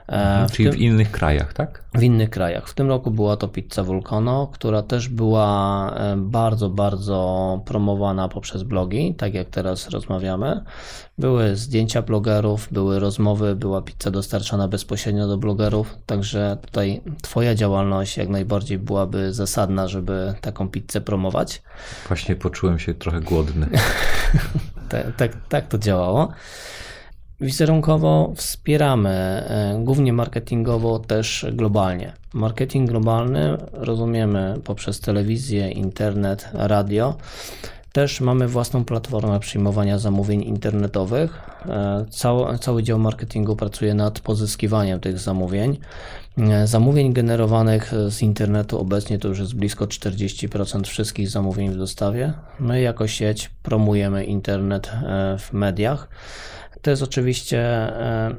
Mhm, 0.08 0.48
w 0.48 0.52
czyli 0.52 0.70
tym, 0.70 0.78
w 0.78 0.82
innych 0.82 1.10
krajach, 1.10 1.52
tak? 1.52 1.84
W 1.94 2.02
innych 2.02 2.30
krajach. 2.30 2.68
W 2.68 2.74
tym 2.74 2.88
roku 2.88 3.10
była 3.10 3.36
to 3.36 3.48
pizza 3.48 3.82
Vulcano, 3.82 4.46
która 4.52 4.82
też 4.82 5.08
była 5.08 5.90
e, 5.96 6.16
bardzo, 6.16 6.70
bardzo 6.70 7.60
promowana 7.64 8.28
poprzez 8.28 8.62
blogi, 8.62 9.14
tak 9.14 9.34
jak 9.34 9.48
teraz 9.48 9.88
rozmawiamy. 9.88 10.64
Były 11.18 11.56
zdjęcia 11.56 12.02
blogerów, 12.02 12.68
były 12.70 12.98
rozmowy, 12.98 13.56
była 13.56 13.82
pizza 13.82 14.10
dostarczana 14.10 14.68
bezpośrednio 14.68 15.28
do 15.28 15.38
blogerów, 15.38 15.96
także 16.06 16.56
tutaj 16.62 17.00
Twoja 17.22 17.54
działalność 17.54 18.16
jak 18.16 18.28
najbardziej 18.28 18.78
byłaby 18.78 19.32
zasadna, 19.32 19.88
żeby 19.88 20.34
taką 20.40 20.68
pizzę 20.68 21.00
promować. 21.00 21.62
Właśnie 22.08 22.36
poczułem 22.36 22.78
się 22.78 22.94
trochę 22.94 23.20
głodny. 23.20 23.68
tak, 24.88 25.16
tak, 25.16 25.32
tak 25.48 25.68
to 25.68 25.78
działało. 25.78 26.28
Wizerunkowo 27.40 28.32
wspieramy, 28.36 29.10
e, 29.10 29.80
głównie 29.84 30.12
marketingowo 30.12 30.98
też 30.98 31.46
globalnie. 31.52 32.12
Marketing 32.34 32.88
globalny 32.88 33.58
rozumiemy 33.72 34.54
poprzez 34.64 35.00
telewizję, 35.00 35.70
internet, 35.70 36.48
radio. 36.52 37.14
Też 37.92 38.20
mamy 38.20 38.48
własną 38.48 38.84
platformę 38.84 39.40
przyjmowania 39.40 39.98
zamówień 39.98 40.42
internetowych. 40.42 41.40
E, 41.68 42.04
cały, 42.10 42.58
cały 42.58 42.82
dział 42.82 42.98
marketingu 42.98 43.56
pracuje 43.56 43.94
nad 43.94 44.20
pozyskiwaniem 44.20 45.00
tych 45.00 45.18
zamówień. 45.18 45.78
E, 46.38 46.66
zamówień 46.66 47.12
generowanych 47.12 47.92
z 48.08 48.22
internetu 48.22 48.78
obecnie 48.80 49.18
to 49.18 49.28
już 49.28 49.38
jest 49.38 49.54
blisko 49.54 49.86
40% 49.86 50.86
wszystkich 50.86 51.28
zamówień 51.28 51.70
w 51.70 51.76
dostawie. 51.76 52.32
My 52.60 52.80
jako 52.80 53.06
sieć 53.06 53.50
promujemy 53.62 54.24
internet 54.24 54.90
w 55.38 55.52
mediach. 55.52 56.08
To 56.82 56.90
jest 56.90 57.02
oczywiście 57.02 57.60
e, 57.60 58.36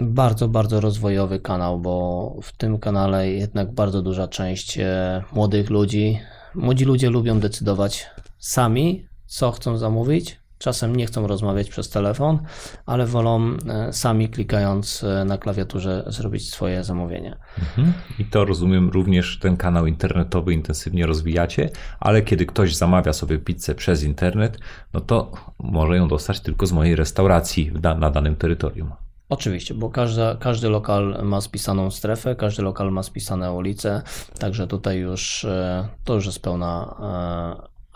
bardzo, 0.00 0.48
bardzo 0.48 0.80
rozwojowy 0.80 1.40
kanał, 1.40 1.80
bo 1.80 2.36
w 2.42 2.56
tym 2.56 2.78
kanale 2.78 3.30
jednak 3.30 3.74
bardzo 3.74 4.02
duża 4.02 4.28
część 4.28 4.78
e, 4.78 5.22
młodych 5.32 5.70
ludzi, 5.70 6.18
młodzi 6.54 6.84
ludzie 6.84 7.10
lubią 7.10 7.40
decydować 7.40 8.06
sami, 8.38 9.06
co 9.26 9.50
chcą 9.50 9.76
zamówić. 9.78 10.41
Czasem 10.62 10.96
nie 10.96 11.06
chcą 11.06 11.26
rozmawiać 11.26 11.70
przez 11.70 11.90
telefon, 11.90 12.38
ale 12.86 13.06
wolą 13.06 13.56
e, 13.68 13.92
sami 13.92 14.28
klikając 14.28 15.04
na 15.24 15.38
klawiaturze 15.38 16.04
zrobić 16.06 16.50
swoje 16.50 16.84
zamówienie. 16.84 17.36
Mhm. 17.58 17.92
I 18.18 18.24
to 18.24 18.44
rozumiem 18.44 18.90
również 18.90 19.38
ten 19.38 19.56
kanał 19.56 19.86
internetowy 19.86 20.52
intensywnie 20.52 21.06
rozwijacie, 21.06 21.70
ale 22.00 22.22
kiedy 22.22 22.46
ktoś 22.46 22.76
zamawia 22.76 23.12
sobie 23.12 23.38
pizzę 23.38 23.74
przez 23.74 24.02
internet, 24.02 24.58
no 24.92 25.00
to 25.00 25.32
może 25.58 25.96
ją 25.96 26.08
dostać 26.08 26.40
tylko 26.40 26.66
z 26.66 26.72
mojej 26.72 26.96
restauracji 26.96 27.72
na 27.98 28.10
danym 28.10 28.36
terytorium. 28.36 28.92
Oczywiście, 29.32 29.74
bo 29.74 29.90
każdy, 29.90 30.22
każdy 30.40 30.68
lokal 30.68 31.18
ma 31.22 31.40
spisaną 31.40 31.90
strefę, 31.90 32.36
każdy 32.36 32.62
lokal 32.62 32.90
ma 32.90 33.02
spisane 33.02 33.52
ulice, 33.52 34.02
także 34.38 34.66
tutaj 34.66 34.98
już 34.98 35.44
e, 35.44 35.88
to 36.04 36.14
już 36.14 36.26
jest 36.26 36.42
pełna 36.42 36.96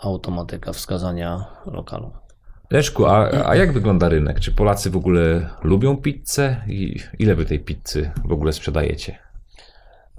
e, 0.01 0.05
automatyka 0.07 0.73
wskazania 0.73 1.45
lokalu. 1.65 2.11
Leszku, 2.69 3.05
a, 3.05 3.29
a 3.45 3.55
jak 3.55 3.73
wygląda 3.73 4.09
rynek? 4.09 4.39
Czy 4.39 4.51
Polacy 4.51 4.89
w 4.89 4.97
ogóle 4.97 5.49
lubią 5.63 5.97
pizzę 5.97 6.55
i 6.67 6.99
ile 7.19 7.35
wy 7.35 7.45
tej 7.45 7.59
pizzy 7.59 8.11
w 8.25 8.31
ogóle 8.31 8.53
sprzedajecie? 8.53 9.17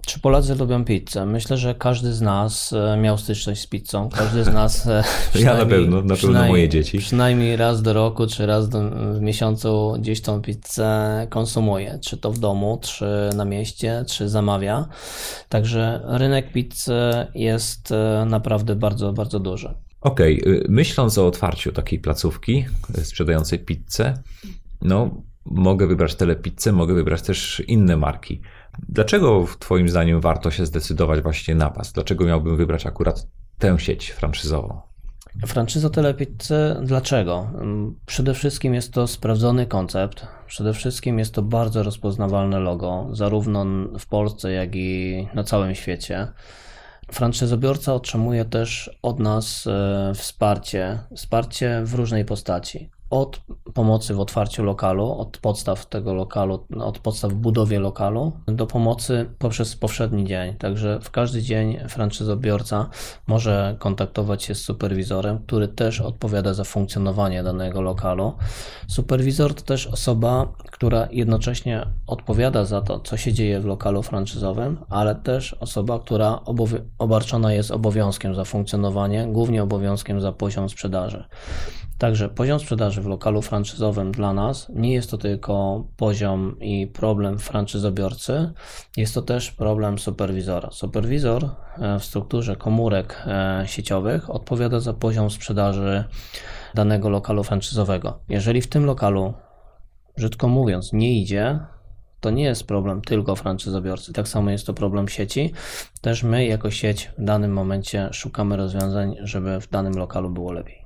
Czy 0.06 0.20
Polacy 0.20 0.54
lubią 0.54 0.84
pizzę? 0.84 1.26
Myślę, 1.26 1.56
że 1.56 1.74
każdy 1.74 2.12
z 2.12 2.20
nas 2.20 2.72
e, 2.72 2.96
miał 2.96 3.18
styczność 3.18 3.60
z 3.60 3.66
pizzą. 3.66 4.08
Każdy 4.08 4.44
z 4.44 4.52
nas. 4.52 4.86
E, 4.86 5.02
ja 5.40 5.54
na 5.54 5.66
pewno, 5.66 6.02
na 6.02 6.16
pewno 6.16 6.46
moje 6.46 6.68
dzieci. 6.68 6.98
Przynajmniej 6.98 7.56
raz 7.56 7.82
do 7.82 7.92
roku, 7.92 8.26
czy 8.26 8.46
raz 8.46 8.68
do, 8.68 8.90
w 8.90 9.20
miesiącu 9.20 9.94
gdzieś 9.98 10.20
tą 10.20 10.42
pizzę 10.42 11.26
konsumuje. 11.30 11.98
Czy 12.02 12.16
to 12.16 12.32
w 12.32 12.38
domu, 12.38 12.78
czy 12.82 13.30
na 13.36 13.44
mieście, 13.44 14.04
czy 14.08 14.28
zamawia. 14.28 14.88
Także 15.48 16.00
rynek 16.04 16.52
pizzy 16.52 17.00
jest 17.34 17.92
e, 17.92 18.26
naprawdę 18.28 18.76
bardzo, 18.76 19.12
bardzo 19.12 19.40
duży. 19.40 19.74
Okej, 20.00 20.42
okay. 20.42 20.64
myśląc 20.68 21.18
o 21.18 21.26
otwarciu 21.26 21.72
takiej 21.72 21.98
placówki 21.98 22.64
sprzedającej 23.02 23.58
pizzę, 23.58 24.22
no 24.82 25.22
mogę 25.44 25.86
wybrać 25.86 26.14
telepizzę, 26.14 26.72
mogę 26.72 26.94
wybrać 26.94 27.22
też 27.22 27.62
inne 27.66 27.96
marki. 27.96 28.40
Dlaczego 28.88 29.46
Twoim 29.58 29.88
zdaniem 29.88 30.20
warto 30.20 30.50
się 30.50 30.66
zdecydować 30.66 31.20
właśnie 31.20 31.54
na 31.54 31.70
Was? 31.70 31.92
Dlaczego 31.92 32.24
miałbym 32.24 32.56
wybrać 32.56 32.86
akurat 32.86 33.26
tę 33.58 33.78
sieć 33.78 34.10
franczyzową? 34.10 34.80
Franczyza 35.46 35.90
Telepizzy, 35.90 36.76
dlaczego? 36.82 37.50
Przede 38.06 38.34
wszystkim 38.34 38.74
jest 38.74 38.92
to 38.92 39.06
sprawdzony 39.06 39.66
koncept, 39.66 40.26
przede 40.46 40.74
wszystkim 40.74 41.18
jest 41.18 41.34
to 41.34 41.42
bardzo 41.42 41.82
rozpoznawalne 41.82 42.58
logo, 42.58 43.08
zarówno 43.12 43.66
w 43.98 44.06
Polsce, 44.06 44.52
jak 44.52 44.76
i 44.76 45.28
na 45.34 45.44
całym 45.44 45.74
świecie. 45.74 46.28
Franczyzobiorca 47.12 47.94
otrzymuje 47.94 48.44
też 48.44 48.98
od 49.02 49.18
nas 49.18 49.66
e, 49.66 50.12
wsparcie, 50.14 50.98
wsparcie 51.16 51.82
w 51.84 51.94
różnej 51.94 52.24
postaci 52.24 52.90
od 53.10 53.40
pomocy 53.74 54.14
w 54.14 54.20
otwarciu 54.20 54.64
lokalu, 54.64 55.12
od 55.12 55.38
podstaw 55.38 55.86
tego 55.86 56.14
lokalu, 56.14 56.64
od 56.80 56.98
podstaw 56.98 57.32
w 57.32 57.34
budowie 57.34 57.80
lokalu, 57.80 58.32
do 58.46 58.66
pomocy 58.66 59.30
poprzez 59.38 59.76
powszedni 59.76 60.24
dzień. 60.24 60.54
Także 60.54 60.98
w 61.02 61.10
każdy 61.10 61.42
dzień 61.42 61.78
franczyzobiorca 61.88 62.90
może 63.26 63.76
kontaktować 63.78 64.42
się 64.42 64.54
z 64.54 64.60
superwizorem, 64.60 65.38
który 65.38 65.68
też 65.68 66.00
odpowiada 66.00 66.54
za 66.54 66.64
funkcjonowanie 66.64 67.42
danego 67.42 67.80
lokalu. 67.80 68.32
Superwizor 68.88 69.54
to 69.54 69.62
też 69.62 69.86
osoba, 69.86 70.52
która 70.72 71.08
jednocześnie 71.12 71.86
odpowiada 72.06 72.64
za 72.64 72.80
to, 72.80 73.00
co 73.00 73.16
się 73.16 73.32
dzieje 73.32 73.60
w 73.60 73.64
lokalu 73.64 74.02
franczyzowym, 74.02 74.78
ale 74.90 75.14
też 75.14 75.54
osoba, 75.54 75.98
która 75.98 76.40
obarczona 76.98 77.52
jest 77.52 77.70
obowiązkiem 77.70 78.34
za 78.34 78.44
funkcjonowanie, 78.44 79.26
głównie 79.26 79.62
obowiązkiem 79.62 80.20
za 80.20 80.32
poziom 80.32 80.68
sprzedaży. 80.68 81.24
Także 81.98 82.28
poziom 82.28 82.60
sprzedaży 82.60 83.02
w 83.02 83.06
lokalu 83.06 83.42
franczyzowym 83.42 84.12
dla 84.12 84.32
nas 84.32 84.66
nie 84.74 84.92
jest 84.92 85.10
to 85.10 85.18
tylko 85.18 85.84
poziom 85.96 86.60
i 86.60 86.86
problem 86.86 87.38
franczyzobiorcy, 87.38 88.52
jest 88.96 89.14
to 89.14 89.22
też 89.22 89.50
problem 89.50 89.98
superwizora. 89.98 90.70
Superwizor 90.70 91.44
e, 91.78 91.98
w 91.98 92.04
strukturze 92.04 92.56
komórek 92.56 93.22
e, 93.26 93.62
sieciowych 93.66 94.30
odpowiada 94.30 94.80
za 94.80 94.94
poziom 94.94 95.30
sprzedaży 95.30 96.04
danego 96.74 97.08
lokalu 97.08 97.44
franczyzowego. 97.44 98.18
Jeżeli 98.28 98.60
w 98.60 98.66
tym 98.66 98.84
lokalu, 98.84 99.34
brzydko 100.16 100.48
mówiąc, 100.48 100.92
nie 100.92 101.20
idzie, 101.20 101.60
to 102.20 102.30
nie 102.30 102.44
jest 102.44 102.66
problem 102.66 103.00
tylko 103.00 103.36
franczyzobiorcy. 103.36 104.12
Tak 104.12 104.28
samo 104.28 104.50
jest 104.50 104.66
to 104.66 104.74
problem 104.74 105.08
sieci. 105.08 105.52
Też 106.00 106.22
my, 106.22 106.46
jako 106.46 106.70
sieć, 106.70 107.10
w 107.18 107.24
danym 107.24 107.52
momencie 107.52 108.08
szukamy 108.12 108.56
rozwiązań, 108.56 109.16
żeby 109.20 109.60
w 109.60 109.70
danym 109.70 109.92
lokalu 109.94 110.30
było 110.30 110.52
lepiej. 110.52 110.77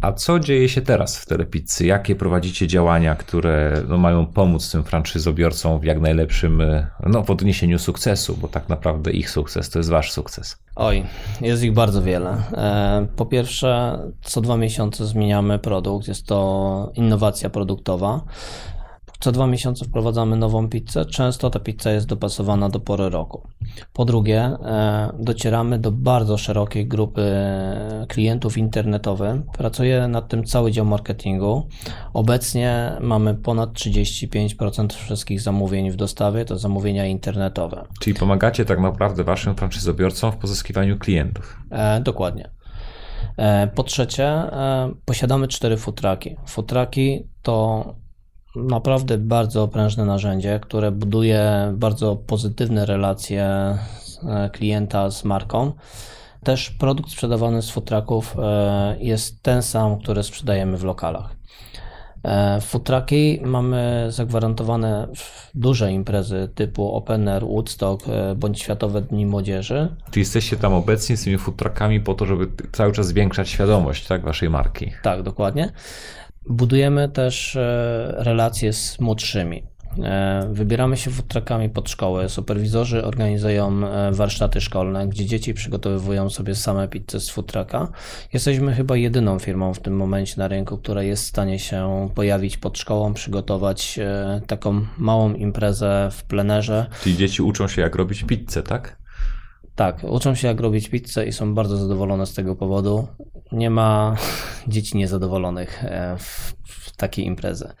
A 0.00 0.12
co 0.12 0.40
dzieje 0.40 0.68
się 0.68 0.80
teraz 0.80 1.18
w 1.18 1.26
Telepizzy? 1.26 1.86
Jakie 1.86 2.16
prowadzicie 2.16 2.66
działania, 2.66 3.14
które 3.14 3.82
no, 3.88 3.98
mają 3.98 4.26
pomóc 4.26 4.70
tym 4.70 4.84
franczyzobiorcom 4.84 5.80
w 5.80 5.84
jak 5.84 6.00
najlepszym 6.00 6.62
no, 7.06 7.22
podniesieniu 7.22 7.78
sukcesu, 7.78 8.36
bo 8.40 8.48
tak 8.48 8.68
naprawdę 8.68 9.10
ich 9.10 9.30
sukces 9.30 9.70
to 9.70 9.78
jest 9.78 9.90
wasz 9.90 10.12
sukces? 10.12 10.58
Oj, 10.76 11.04
jest 11.40 11.62
ich 11.62 11.72
bardzo 11.72 12.02
wiele. 12.02 12.30
E, 12.52 13.06
po 13.16 13.26
pierwsze, 13.26 13.98
co 14.22 14.40
dwa 14.40 14.56
miesiące 14.56 15.06
zmieniamy 15.06 15.58
produkt, 15.58 16.08
jest 16.08 16.26
to 16.26 16.92
innowacja 16.94 17.50
produktowa. 17.50 18.20
Co 19.20 19.32
dwa 19.32 19.46
miesiące 19.46 19.84
wprowadzamy 19.84 20.36
nową 20.36 20.68
pizzę. 20.68 21.04
Często 21.04 21.50
ta 21.50 21.60
pizza 21.60 21.90
jest 21.90 22.06
dopasowana 22.06 22.68
do 22.68 22.80
pory 22.80 23.08
roku. 23.08 23.48
Po 23.92 24.04
drugie, 24.04 24.40
e, 24.42 25.12
docieramy 25.18 25.78
do 25.78 25.92
bardzo 25.92 26.38
szerokiej 26.38 26.86
grupy 26.86 27.22
klientów 28.08 28.58
internetowych. 28.58 29.40
Pracuje 29.58 30.08
nad 30.08 30.28
tym 30.28 30.44
cały 30.44 30.72
dział 30.72 30.84
marketingu. 30.84 31.68
Obecnie 32.12 32.92
mamy 33.00 33.34
ponad 33.34 33.72
35% 33.72 34.94
wszystkich 34.94 35.40
zamówień 35.40 35.90
w 35.90 35.96
dostawie 35.96 36.44
to 36.44 36.58
zamówienia 36.58 37.06
internetowe. 37.06 37.84
Czyli 38.00 38.16
pomagacie 38.16 38.64
tak 38.64 38.80
naprawdę 38.80 39.24
waszym 39.24 39.54
franczyzobiorcom 39.54 40.32
w 40.32 40.36
pozyskiwaniu 40.36 40.98
klientów. 40.98 41.56
E, 41.70 42.00
dokładnie. 42.00 42.50
E, 43.36 43.66
po 43.66 43.82
trzecie, 43.82 44.24
e, 44.26 44.92
posiadamy 45.04 45.48
cztery 45.48 45.76
futraki. 45.76 46.36
Futraki 46.46 47.28
to 47.42 47.84
naprawdę 48.62 49.18
bardzo 49.18 49.68
prężne 49.68 50.04
narzędzie, 50.04 50.60
które 50.62 50.90
buduje 50.90 51.72
bardzo 51.74 52.16
pozytywne 52.16 52.86
relacje 52.86 53.44
e, 53.44 54.50
klienta 54.52 55.10
z 55.10 55.24
marką. 55.24 55.72
Też 56.44 56.70
produkt 56.70 57.10
sprzedawany 57.10 57.62
z 57.62 57.70
futraków 57.70 58.36
e, 58.38 58.96
jest 59.00 59.42
ten 59.42 59.62
sam, 59.62 59.98
który 59.98 60.22
sprzedajemy 60.22 60.76
w 60.76 60.84
lokalach. 60.84 61.36
E, 62.24 62.60
futraki 62.60 63.40
mamy 63.44 64.06
zagwarantowane 64.08 65.08
duże 65.54 65.92
imprezy 65.92 66.48
typu 66.54 66.92
Open 66.92 67.28
Air, 67.28 67.44
Woodstock 67.44 68.06
bądź 68.36 68.60
Światowe 68.60 69.02
Dni 69.02 69.26
Młodzieży. 69.26 69.96
Czy 70.10 70.18
jesteście 70.18 70.56
tam 70.56 70.74
obecni 70.74 71.16
z 71.16 71.24
tymi 71.24 71.38
futrakami 71.38 72.00
po 72.00 72.14
to, 72.14 72.26
żeby 72.26 72.48
cały 72.72 72.92
czas 72.92 73.06
zwiększać 73.06 73.48
świadomość 73.48 74.06
tak, 74.06 74.24
waszej 74.24 74.50
marki? 74.50 74.92
Tak, 75.02 75.22
dokładnie. 75.22 75.72
Budujemy 76.48 77.08
też 77.08 77.56
e, 77.56 78.14
relacje 78.18 78.72
z 78.72 79.00
młodszymi. 79.00 79.62
E, 80.02 80.48
wybieramy 80.52 80.96
się 80.96 81.10
futrakami 81.10 81.70
pod 81.70 81.90
szkołę. 81.90 82.28
Superwizorzy 82.28 83.04
organizują 83.04 83.86
e, 83.86 84.12
warsztaty 84.12 84.60
szkolne, 84.60 85.08
gdzie 85.08 85.26
dzieci 85.26 85.54
przygotowują 85.54 86.30
sobie 86.30 86.54
same 86.54 86.88
pizzę 86.88 87.20
z 87.20 87.30
futraka. 87.30 87.88
Jesteśmy 88.32 88.74
chyba 88.74 88.96
jedyną 88.96 89.38
firmą 89.38 89.74
w 89.74 89.80
tym 89.80 89.96
momencie 89.96 90.34
na 90.36 90.48
rynku, 90.48 90.78
która 90.78 91.02
jest 91.02 91.24
w 91.24 91.28
stanie 91.28 91.58
się 91.58 92.08
pojawić 92.14 92.56
pod 92.56 92.78
szkołą, 92.78 93.14
przygotować 93.14 93.98
taką 94.46 94.86
małą 94.98 95.34
imprezę 95.34 96.08
w 96.12 96.24
plenerze. 96.24 96.86
Czyli 97.02 97.16
dzieci 97.16 97.42
uczą 97.42 97.68
się 97.68 97.82
jak 97.82 97.94
robić 97.94 98.24
pizzę, 98.24 98.62
tak? 98.62 98.96
Tak, 99.78 100.04
uczą 100.04 100.34
się 100.34 100.48
jak 100.48 100.60
robić 100.60 100.88
pizzę 100.88 101.26
i 101.26 101.32
są 101.32 101.54
bardzo 101.54 101.76
zadowolone 101.76 102.26
z 102.26 102.34
tego 102.34 102.56
powodu. 102.56 103.08
Nie 103.52 103.70
ma 103.70 104.16
dzieci 104.68 104.96
niezadowolonych 104.96 105.84
e, 105.84 106.16
w, 106.18 106.54
w 106.64 106.96
takiej 106.96 107.26
imprezy. 107.26 107.72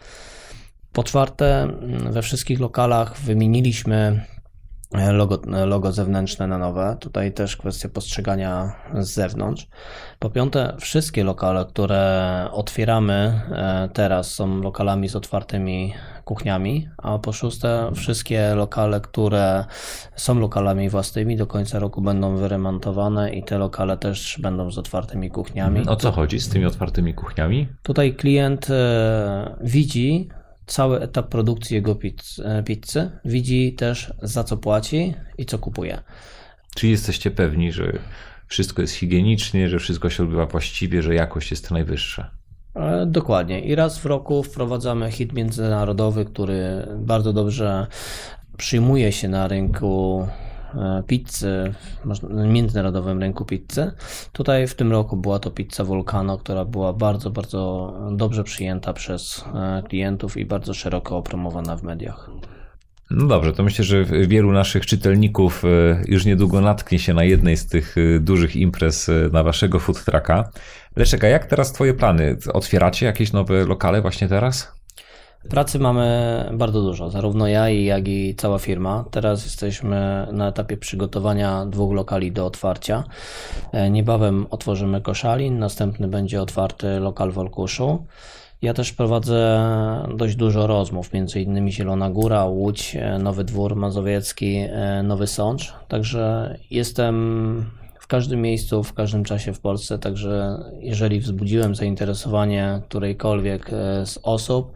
Po 0.92 1.04
czwarte, 1.04 1.68
we 2.10 2.22
wszystkich 2.22 2.60
lokalach 2.60 3.20
wymieniliśmy 3.20 4.24
logo, 5.12 5.40
logo 5.66 5.92
zewnętrzne 5.92 6.46
na 6.46 6.58
nowe. 6.58 6.96
Tutaj 7.00 7.32
też 7.32 7.56
kwestia 7.56 7.88
postrzegania 7.88 8.72
z 8.94 9.08
zewnątrz. 9.08 9.68
Po 10.18 10.30
piąte, 10.30 10.76
wszystkie 10.80 11.24
lokale, 11.24 11.66
które 11.66 12.48
otwieramy 12.52 13.40
e, 13.50 13.88
teraz 13.92 14.30
są 14.34 14.60
lokalami 14.62 15.08
z 15.08 15.16
otwartymi 15.16 15.94
kuchniami, 16.28 16.88
a 16.98 17.18
po 17.18 17.32
szóste, 17.32 17.90
wszystkie 17.94 18.54
lokale, 18.54 19.00
które 19.00 19.64
są 20.16 20.34
lokalami 20.34 20.90
własnymi 20.90 21.36
do 21.36 21.46
końca 21.46 21.78
roku 21.78 22.02
będą 22.02 22.36
wyremontowane 22.36 23.34
i 23.34 23.42
te 23.42 23.58
lokale 23.58 23.96
też 23.96 24.38
będą 24.42 24.70
z 24.70 24.78
otwartymi 24.78 25.30
kuchniami. 25.30 25.86
O 25.86 25.96
co 25.96 26.12
chodzi 26.12 26.40
z 26.40 26.48
tymi 26.48 26.64
otwartymi 26.64 27.14
kuchniami? 27.14 27.68
Tutaj 27.82 28.14
klient 28.14 28.70
e, 28.70 29.56
widzi 29.60 30.28
cały 30.66 31.00
etap 31.00 31.28
produkcji 31.28 31.74
jego 31.74 31.98
e, 32.44 32.62
pizzy, 32.62 33.10
widzi 33.24 33.74
też 33.74 34.12
za 34.22 34.44
co 34.44 34.56
płaci 34.56 35.14
i 35.38 35.46
co 35.46 35.58
kupuje. 35.58 36.02
Czy 36.74 36.88
jesteście 36.88 37.30
pewni, 37.30 37.72
że 37.72 37.92
wszystko 38.46 38.82
jest 38.82 38.94
higienicznie, 38.94 39.68
że 39.68 39.78
wszystko 39.78 40.10
się 40.10 40.22
odbywa 40.22 40.46
właściwie, 40.46 41.02
że 41.02 41.14
jakość 41.14 41.50
jest 41.50 41.70
najwyższa? 41.70 42.37
E, 42.74 43.06
dokładnie. 43.06 43.60
I 43.60 43.74
raz 43.74 43.98
w 43.98 44.06
roku 44.06 44.42
wprowadzamy 44.42 45.10
hit 45.10 45.32
międzynarodowy, 45.32 46.24
który 46.24 46.86
bardzo 46.98 47.32
dobrze 47.32 47.86
przyjmuje 48.56 49.12
się 49.12 49.28
na 49.28 49.48
rynku 49.48 50.26
E, 50.74 51.02
pizzy, 51.06 51.74
na 52.30 52.46
międzynarodowym 52.46 53.20
rynku 53.20 53.44
pizzy. 53.44 53.92
Tutaj 54.32 54.66
w 54.66 54.74
tym 54.74 54.92
roku 54.92 55.16
była 55.16 55.38
to 55.38 55.50
pizza 55.50 55.84
Volcano, 55.84 56.38
która 56.38 56.64
była 56.64 56.92
bardzo, 56.92 57.30
bardzo 57.30 57.92
dobrze 58.16 58.44
przyjęta 58.44 58.92
przez 58.92 59.44
e, 59.54 59.82
klientów 59.88 60.36
i 60.36 60.46
bardzo 60.46 60.74
szeroko 60.74 61.16
opromowana 61.16 61.76
w 61.76 61.82
mediach. 61.82 62.30
No 63.10 63.26
dobrze, 63.26 63.52
to 63.52 63.62
myślę, 63.62 63.84
że 63.84 64.04
wielu 64.04 64.52
naszych 64.52 64.86
czytelników 64.86 65.62
już 66.06 66.24
niedługo 66.24 66.60
natknie 66.60 66.98
się 66.98 67.14
na 67.14 67.24
jednej 67.24 67.56
z 67.56 67.66
tych 67.66 67.96
dużych 68.20 68.56
imprez 68.56 69.10
na 69.32 69.42
waszego 69.42 69.78
food 69.78 70.04
trucka. 70.04 70.50
Leszek, 70.98 71.24
a 71.24 71.28
jak 71.28 71.46
teraz 71.46 71.72
twoje 71.72 71.94
plany? 71.94 72.36
Otwieracie 72.52 73.06
jakieś 73.06 73.32
nowe 73.32 73.64
lokale 73.64 74.02
właśnie 74.02 74.28
teraz? 74.28 74.72
Pracy 75.50 75.78
mamy 75.78 76.50
bardzo 76.52 76.82
dużo, 76.82 77.10
zarówno 77.10 77.46
ja, 77.46 77.68
jak 77.68 78.08
i 78.08 78.34
cała 78.34 78.58
firma. 78.58 79.04
Teraz 79.10 79.44
jesteśmy 79.44 80.26
na 80.32 80.48
etapie 80.48 80.76
przygotowania 80.76 81.66
dwóch 81.66 81.94
lokali 81.94 82.32
do 82.32 82.46
otwarcia. 82.46 83.04
E, 83.72 83.90
niebawem 83.90 84.46
otworzymy 84.50 85.00
Koszalin, 85.00 85.58
następny 85.58 86.08
będzie 86.08 86.42
otwarty 86.42 87.00
lokal 87.00 87.32
w 87.32 87.38
Olkuszu. 87.38 88.04
Ja 88.62 88.74
też 88.74 88.92
prowadzę 88.92 89.60
dość 90.16 90.36
dużo 90.36 90.66
rozmów, 90.66 91.12
między 91.12 91.40
innymi 91.40 91.72
Zielona 91.72 92.10
Góra, 92.10 92.44
Łódź, 92.44 92.96
e, 92.96 93.18
Nowy 93.18 93.44
Dwór 93.44 93.76
Mazowiecki, 93.76 94.56
e, 94.56 95.02
Nowy 95.02 95.26
Sącz. 95.26 95.74
Także 95.88 96.56
jestem 96.70 97.64
każdym 98.08 98.42
miejscu, 98.42 98.82
w 98.82 98.92
każdym 98.92 99.24
czasie 99.24 99.52
w 99.52 99.60
Polsce. 99.60 99.98
Także 99.98 100.58
jeżeli 100.80 101.20
wzbudziłem 101.20 101.74
zainteresowanie 101.74 102.80
którejkolwiek 102.88 103.70
z 104.04 104.18
osób, 104.22 104.72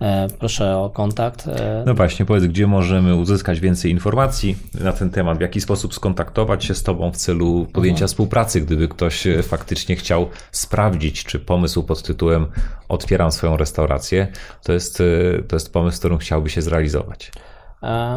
E, 0.00 0.28
proszę 0.38 0.76
o 0.76 0.90
kontakt. 0.90 1.48
E, 1.48 1.82
no 1.86 1.94
właśnie, 1.94 2.26
powiedz, 2.26 2.44
gdzie 2.44 2.66
możemy 2.66 3.14
uzyskać 3.14 3.60
więcej 3.60 3.90
informacji 3.90 4.56
na 4.80 4.92
ten 4.92 5.10
temat, 5.10 5.38
w 5.38 5.40
jaki 5.40 5.60
sposób 5.60 5.94
skontaktować 5.94 6.64
się 6.64 6.74
z 6.74 6.82
Tobą 6.82 7.12
w 7.12 7.16
celu 7.16 7.66
podjęcia 7.72 7.96
mhm. 7.96 8.08
współpracy, 8.08 8.60
gdyby 8.60 8.88
ktoś 8.88 9.26
e, 9.26 9.42
faktycznie 9.42 9.96
chciał 9.96 10.28
sprawdzić, 10.52 11.24
czy 11.24 11.38
pomysł 11.38 11.82
pod 11.82 12.02
tytułem 12.02 12.46
Otwieram 12.88 13.32
swoją 13.32 13.56
restaurację, 13.56 14.26
to 14.62 14.72
jest, 14.72 15.02
to 15.48 15.56
jest 15.56 15.72
pomysł, 15.72 15.98
którym 15.98 16.18
chciałby 16.18 16.50
się 16.50 16.62
zrealizować. 16.62 17.32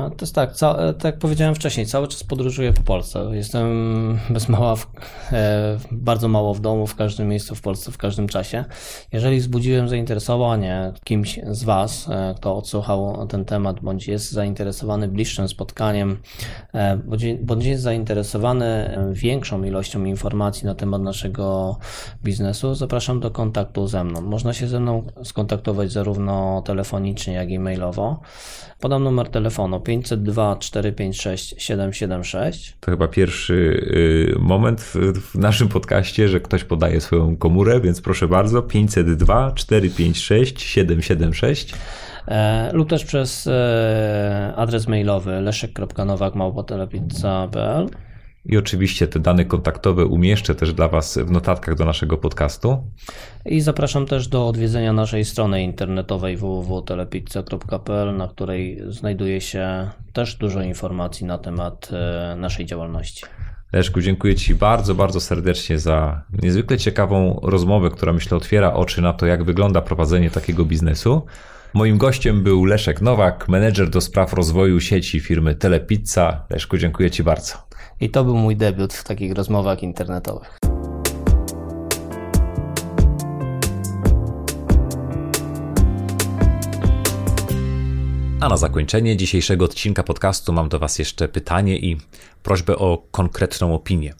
To 0.09 0.15
jest 0.22 0.36
tak, 0.36 0.53
tak 0.97 1.03
jak 1.03 1.17
powiedziałem 1.17 1.55
wcześniej, 1.55 1.86
cały 1.86 2.07
czas 2.07 2.24
podróżuję 2.24 2.74
po 2.74 2.82
Polsce. 2.82 3.30
Jestem 3.32 3.67
bez 4.30 4.49
mała, 4.49 4.76
w, 4.76 4.88
e, 5.32 5.78
bardzo 5.91 6.28
mało 6.28 6.53
w 6.53 6.59
domu, 6.59 6.88
w 6.88 6.95
każdym 6.95 7.28
miejscu 7.28 7.55
w 7.55 7.61
Polsce, 7.61 7.91
w 7.91 7.97
każdym 7.97 8.28
czasie. 8.28 8.65
Jeżeli 9.11 9.39
wzbudziłem 9.39 9.89
zainteresowanie 9.89 10.91
kimś 11.03 11.39
z 11.47 11.63
Was, 11.63 12.09
e, 12.09 12.34
kto 12.38 12.57
odsłuchał 12.57 13.28
ten 13.28 13.45
temat, 13.45 13.80
bądź 13.80 14.07
jest 14.07 14.32
zainteresowany 14.32 15.07
bliższym 15.07 15.47
spotkaniem, 15.47 16.17
e, 16.74 16.97
bądź, 16.97 17.26
bądź 17.41 17.65
jest 17.65 17.84
zainteresowany 17.84 18.97
większą 19.11 19.63
ilością 19.63 20.05
informacji 20.05 20.65
na 20.65 20.76
temat 20.76 21.01
naszego 21.01 21.78
biznesu, 22.24 22.76
zapraszam 22.76 23.20
do 23.20 23.32
kontaktu 23.32 23.88
ze 23.88 24.03
mną. 24.03 24.22
Można 24.22 24.53
się 24.53 24.67
ze 24.67 24.80
mną 24.80 25.03
skontaktować 25.24 25.91
zarówno 25.91 26.61
telefonicznie, 26.65 27.34
jak 27.34 27.49
i 27.49 27.59
mailowo. 27.59 28.20
Podam 28.80 29.03
numer 29.03 29.30
telefonu 29.30 29.80
502 29.80 30.55
456 30.55 31.55
776. 31.57 32.77
To 32.80 32.91
chyba 32.91 33.07
pierwszy 33.07 33.53
y, 33.53 34.36
moment 34.39 34.82
w 34.82 35.36
naszym 35.36 35.67
podcaście, 35.67 36.27
że 36.27 36.39
ktoś 36.39 36.63
podaje 36.63 37.01
swoją 37.01 37.38
komórę, 37.38 37.82
więc 37.82 38.01
proszę 38.01 38.27
bardzo 38.27 38.61
502 38.61 39.51
456 39.51 40.61
776 40.61 41.73
lub 42.73 42.89
też 42.89 43.05
przez 43.05 43.47
e, 43.47 44.53
adres 44.55 44.88
mailowy 44.88 45.41
leszek.nowak.małpotelepizza.pl 45.41 47.89
i 48.46 48.58
oczywiście 48.58 49.08
te 49.08 49.20
dane 49.20 49.46
kontaktowe 49.46 50.06
umieszczę 50.06 50.56
też 50.56 50.74
dla 50.74 50.88
Was 50.88 51.18
w 51.18 51.32
notatkach 51.32 51.76
do 51.76 51.86
naszego 51.86 52.18
podcastu. 52.18 52.84
I 53.46 53.62
zapraszam 53.62 54.06
też 54.06 54.28
do 54.28 54.48
odwiedzenia 54.48 54.94
naszej 54.94 55.26
strony 55.26 55.64
internetowej 55.64 56.38
www.telepizza.pl, 56.38 58.18
na 58.18 58.28
której 58.28 58.82
znajduje 58.88 59.42
się 59.42 59.90
też 60.14 60.36
dużo 60.36 60.62
informacji 60.62 61.26
na 61.26 61.38
temat 61.38 61.90
e, 61.92 62.36
naszej 62.36 62.66
działalności. 62.66 63.26
Leszku, 63.74 64.02
dziękuję 64.02 64.36
Ci 64.36 64.56
bardzo, 64.56 64.96
bardzo 64.96 65.22
serdecznie 65.22 65.80
za 65.80 66.22
niezwykle 66.44 66.78
ciekawą 66.78 67.40
rozmowę, 67.44 67.90
która 67.90 68.14
myślę 68.14 68.38
otwiera 68.38 68.74
oczy 68.74 69.02
na 69.02 69.14
to, 69.14 69.26
jak 69.26 69.44
wygląda 69.44 69.82
prowadzenie 69.82 70.32
takiego 70.32 70.66
biznesu. 70.66 71.26
Moim 71.74 71.98
gościem 71.98 72.44
był 72.44 72.66
Leszek 72.66 73.02
Nowak, 73.02 73.50
menedżer 73.50 73.90
do 73.90 74.02
spraw 74.02 74.34
rozwoju 74.34 74.80
sieci 74.80 75.20
firmy 75.20 75.56
Telepizza. 75.56 76.46
Leszku, 76.50 76.78
dziękuję 76.78 77.12
Ci 77.12 77.24
bardzo. 77.24 77.68
I 78.02 78.10
to 78.10 78.24
był 78.24 78.38
mój 78.38 78.56
debiut 78.56 78.93
w 78.93 79.04
takich 79.04 79.34
rozmowach 79.34 79.84
internetowych. 79.84 80.58
A 88.41 88.50
na 88.50 88.58
zakończenie 88.58 89.18
dzisiejszego 89.18 89.66
odcinka 89.66 90.04
podcastu 90.04 90.54
mam 90.54 90.70
do 90.70 90.80
Was 90.80 91.00
jeszcze 91.00 91.28
pytanie 91.28 91.80
i 91.80 91.97
prośbę 92.43 92.78
o 92.78 93.04
konkretną 93.12 93.76
opinię. 93.76 94.14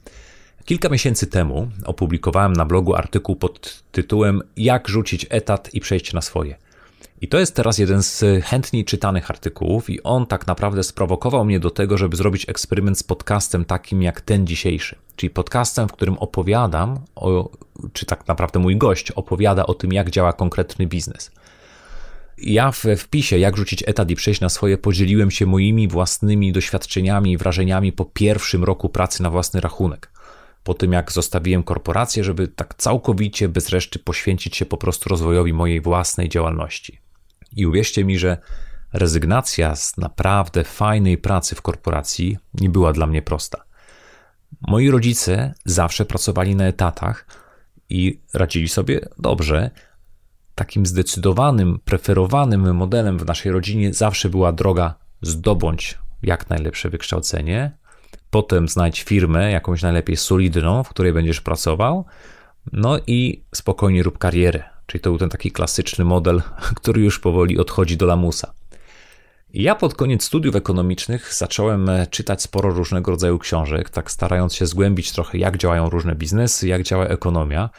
Kilka 0.66 0.90
miesięcy 0.90 1.28
temu 1.28 1.68
opublikowałem 1.86 2.54
na 2.54 2.66
blogu 2.66 2.96
artykuł 2.96 3.36
pod 3.36 3.84
tytułem 3.92 4.42
Jak 4.58 4.88
rzucić 4.88 5.26
etat 5.30 5.74
i 5.74 5.80
przejść 5.80 6.14
na 6.14 6.22
swoje. 6.22 6.56
I 7.22 7.28
to 7.28 7.40
jest 7.40 7.56
teraz 7.56 7.78
jeden 7.78 8.04
z 8.04 8.24
chętniej 8.44 8.86
czytanych 8.86 9.30
artykułów, 9.30 9.90
i 9.90 10.04
on 10.04 10.26
tak 10.26 10.48
naprawdę 10.48 10.84
sprowokował 10.84 11.46
mnie 11.46 11.60
do 11.60 11.72
tego, 11.72 11.98
żeby 11.98 12.16
zrobić 12.16 12.50
eksperyment 12.50 13.00
z 13.00 13.04
podcastem 13.04 13.66
takim 13.66 14.02
jak 14.02 14.22
ten 14.22 14.48
dzisiejszy. 14.48 14.96
Czyli 15.16 15.30
podcastem, 15.30 15.88
w 15.88 15.92
którym 15.92 16.18
opowiadam, 16.18 17.00
o, 17.16 17.50
czy 17.94 18.06
tak 18.06 18.28
naprawdę 18.28 18.60
mój 18.60 18.78
gość 18.78 19.12
opowiada 19.12 19.66
o 19.66 19.74
tym, 19.74 19.94
jak 19.94 20.10
działa 20.10 20.34
konkretny 20.34 20.88
biznes. 20.88 21.32
Ja 22.38 22.72
w 22.72 22.84
wpisie, 22.98 23.38
jak 23.38 23.58
rzucić 23.58 23.84
etat 23.88 24.12
i 24.12 24.16
przejść 24.16 24.42
na 24.42 24.50
swoje, 24.50 24.78
podzieliłem 24.78 25.32
się 25.32 25.46
moimi 25.46 25.88
własnymi 25.88 26.52
doświadczeniami 26.52 27.32
i 27.32 27.38
wrażeniami 27.38 27.92
po 27.92 28.06
pierwszym 28.06 28.64
roku 28.64 28.90
pracy 28.90 29.24
na 29.24 29.30
własny 29.30 29.62
rachunek. 29.62 30.12
Po 30.64 30.74
tym, 30.74 30.94
jak 30.94 31.12
zostawiłem 31.12 31.64
korporację, 31.64 32.24
żeby 32.24 32.48
tak 32.48 32.76
całkowicie 32.76 33.50
bez 33.50 33.70
reszty 33.70 34.00
poświęcić 34.00 34.58
się 34.58 34.66
po 34.66 34.78
prostu 34.78 35.10
rozwojowi 35.10 35.54
mojej 35.54 35.82
własnej 35.82 36.30
działalności. 36.30 37.09
I 37.52 37.66
uwierzcie 37.66 38.06
mi, 38.06 38.20
że 38.20 38.38
rezygnacja 38.93 39.76
z 39.76 39.97
naprawdę 39.97 40.64
fajnej 40.64 41.18
pracy 41.18 41.56
w 41.56 41.62
korporacji 41.62 42.38
nie 42.54 42.70
była 42.70 42.93
dla 42.93 43.08
mnie 43.08 43.22
prosta. 43.22 43.64
Moi 44.62 44.89
rodzice 44.89 45.54
zawsze 45.66 46.06
pracowali 46.06 46.56
na 46.56 46.64
etatach 46.64 47.26
i 47.89 48.22
radzili 48.34 48.70
sobie 48.70 49.00
dobrze. 49.18 49.72
Takim 50.56 50.86
zdecydowanym, 50.86 51.80
preferowanym 51.86 52.76
modelem 52.76 53.18
w 53.18 53.26
naszej 53.26 53.52
rodzinie 53.52 53.93
zawsze 53.93 54.30
była 54.30 54.52
droga 54.52 54.95
zdobądź 55.22 55.97
jak 56.24 56.50
najlepsze 56.50 56.89
wykształcenie, 56.89 57.78
potem 58.30 58.68
znajdź 58.68 59.04
firmę, 59.04 59.52
jakąś 59.52 59.82
najlepiej 59.82 60.18
solidną, 60.18 60.84
w 60.84 60.89
której 60.89 61.14
będziesz 61.14 61.41
pracował, 61.41 62.06
no 62.72 63.00
i 63.08 63.43
spokojnie 63.56 64.04
rób 64.04 64.18
karierę. 64.18 64.79
Czyli 64.90 65.02
to 65.02 65.10
był 65.10 65.20
ten 65.20 65.30
taki 65.30 65.52
klasyczny 65.52 66.06
model, 66.06 66.42
który 66.80 67.02
już 67.02 67.20
powoli 67.20 67.60
odchodzi 67.60 67.98
do 67.98 68.06
lamusa. 68.06 68.54
Ja 69.54 69.76
pod 69.76 69.96
koniec 69.96 70.24
studiów 70.24 70.56
ekonomicznych 70.56 71.34
zacząłem 71.34 71.90
e, 71.90 72.08
czytać 72.08 72.42
sporo 72.42 72.70
różnego 72.70 73.12
rodzaju 73.12 73.40
książek, 73.40 73.90
tak 73.90 74.12
starając 74.12 74.56
się 74.56 74.66
zgłębić 74.66 75.12
trochę, 75.12 75.38
jak 75.38 75.58
działają 75.58 75.90
różne 75.90 76.16
biznesy, 76.16 76.68
jak 76.68 76.84
działa 76.84 77.06
ekonomia. 77.08 77.70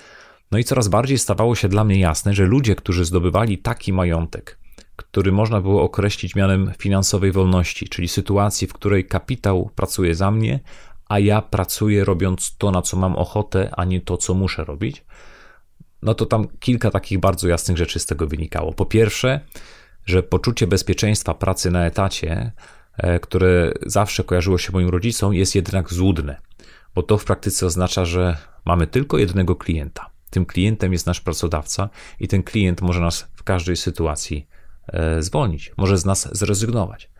No 0.50 0.58
i 0.58 0.64
coraz 0.64 0.88
bardziej 0.88 1.18
stawało 1.18 1.54
się 1.54 1.68
dla 1.68 1.84
mnie 1.84 2.00
jasne, 2.00 2.34
że 2.34 2.44
ludzie, 2.44 2.74
którzy 2.74 3.04
zdobywali 3.04 3.58
taki 3.58 3.92
majątek, 3.92 4.58
który 4.96 5.32
można 5.32 5.60
było 5.60 5.82
określić 5.82 6.34
mianem 6.34 6.72
finansowej 6.78 7.32
wolności, 7.32 7.88
czyli 7.88 8.08
sytuacji, 8.08 8.66
w 8.66 8.72
której 8.72 9.06
kapitał 9.06 9.70
pracuje 9.74 10.14
za 10.14 10.30
mnie, 10.30 10.60
a 11.08 11.18
ja 11.18 11.42
pracuję 11.42 12.04
robiąc 12.04 12.56
to, 12.56 12.70
na 12.70 12.82
co 12.82 12.96
mam 12.96 13.16
ochotę, 13.16 13.70
a 13.76 13.84
nie 13.84 14.00
to, 14.00 14.16
co 14.16 14.34
muszę 14.34 14.64
robić, 14.64 15.04
no 16.02 16.14
to 16.14 16.26
tam 16.26 16.48
kilka 16.60 16.90
takich 16.90 17.20
bardzo 17.20 17.48
jasnych 17.48 17.76
rzeczy 17.76 17.98
z 17.98 18.06
tego 18.06 18.26
wynikało. 18.26 18.72
Po 18.72 18.86
pierwsze, 18.86 19.40
że 20.06 20.22
poczucie 20.22 20.66
bezpieczeństwa 20.66 21.34
pracy 21.34 21.70
na 21.70 21.86
etacie, 21.86 22.52
e, 22.96 23.20
które 23.20 23.72
zawsze 23.86 24.24
kojarzyło 24.24 24.58
się 24.58 24.72
moim 24.72 24.88
rodzicom, 24.88 25.34
jest 25.34 25.54
jednak 25.54 25.92
złudne, 25.92 26.36
bo 26.94 27.02
to 27.02 27.18
w 27.18 27.24
praktyce 27.24 27.66
oznacza, 27.66 28.04
że 28.04 28.36
mamy 28.64 28.86
tylko 28.86 29.18
jednego 29.18 29.56
klienta. 29.56 30.10
Tym 30.30 30.46
klientem 30.46 30.92
jest 30.92 31.06
nasz 31.06 31.20
pracodawca 31.20 31.88
i 32.20 32.28
ten 32.28 32.42
klient 32.42 32.82
może 32.82 33.00
nas 33.00 33.28
w 33.34 33.42
każdej 33.42 33.76
sytuacji 33.76 34.46
e, 34.88 35.22
zwolnić, 35.22 35.72
może 35.76 35.98
z 35.98 36.04
nas 36.04 36.28
zrezygnować. 36.32 37.10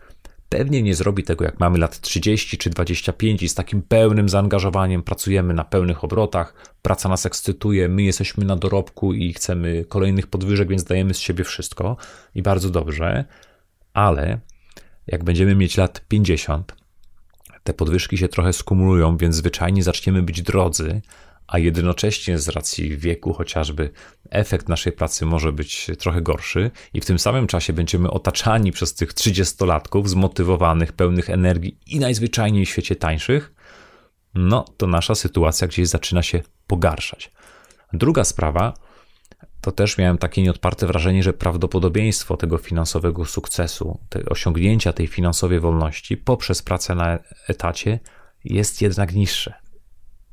Pewnie 0.51 0.83
nie 0.83 0.95
zrobi 0.95 1.23
tego, 1.23 1.45
jak 1.45 1.59
mamy 1.59 1.77
lat 1.77 1.99
30 1.99 2.57
czy 2.57 2.69
25 2.69 3.43
i 3.43 3.49
z 3.49 3.55
takim 3.55 3.81
pełnym 3.81 4.29
zaangażowaniem 4.29 5.03
pracujemy 5.03 5.53
na 5.53 5.63
pełnych 5.63 6.03
obrotach, 6.03 6.73
praca 6.81 7.09
nas 7.09 7.25
ekscytuje, 7.25 7.89
my 7.89 8.03
jesteśmy 8.03 8.45
na 8.45 8.55
dorobku 8.55 9.13
i 9.13 9.33
chcemy 9.33 9.85
kolejnych 9.85 10.27
podwyżek, 10.27 10.69
więc 10.69 10.83
dajemy 10.83 11.13
z 11.13 11.19
siebie 11.19 11.43
wszystko 11.43 11.97
i 12.35 12.41
bardzo 12.41 12.69
dobrze, 12.69 13.25
ale 13.93 14.39
jak 15.07 15.23
będziemy 15.23 15.55
mieć 15.55 15.77
lat 15.77 16.05
50, 16.07 16.75
te 17.63 17.73
podwyżki 17.73 18.17
się 18.17 18.27
trochę 18.27 18.53
skumulują, 18.53 19.17
więc 19.17 19.35
zwyczajnie 19.35 19.83
zaczniemy 19.83 20.21
być 20.21 20.41
drodzy, 20.41 21.01
a 21.51 21.59
jednocześnie 21.59 22.39
z 22.39 22.49
racji 22.49 22.97
wieku 22.97 23.33
chociażby 23.33 23.89
efekt 24.29 24.69
naszej 24.69 24.93
pracy 24.93 25.25
może 25.25 25.51
być 25.51 25.87
trochę 25.99 26.21
gorszy 26.21 26.71
i 26.93 27.01
w 27.01 27.05
tym 27.05 27.19
samym 27.19 27.47
czasie 27.47 27.73
będziemy 27.73 28.11
otaczani 28.11 28.71
przez 28.71 28.93
tych 28.93 29.13
30-latków 29.13 30.07
zmotywowanych, 30.07 30.93
pełnych 30.93 31.29
energii 31.29 31.77
i 31.87 31.99
najzwyczajniej 31.99 32.65
w 32.65 32.69
świecie 32.69 32.95
tańszych, 32.95 33.53
no 34.33 34.65
to 34.77 34.87
nasza 34.87 35.15
sytuacja 35.15 35.67
gdzieś 35.67 35.87
zaczyna 35.87 36.23
się 36.23 36.41
pogarszać. 36.67 37.31
Druga 37.93 38.23
sprawa, 38.23 38.73
to 39.61 39.71
też 39.71 39.97
miałem 39.97 40.17
takie 40.17 40.41
nieodparte 40.41 40.87
wrażenie, 40.87 41.23
że 41.23 41.33
prawdopodobieństwo 41.33 42.37
tego 42.37 42.57
finansowego 42.57 43.25
sukcesu, 43.25 43.99
te 44.09 44.25
osiągnięcia 44.25 44.93
tej 44.93 45.07
finansowej 45.07 45.59
wolności 45.59 46.17
poprzez 46.17 46.61
pracę 46.61 46.95
na 46.95 47.19
etacie 47.47 47.99
jest 48.43 48.81
jednak 48.81 49.13
niższe. 49.13 49.53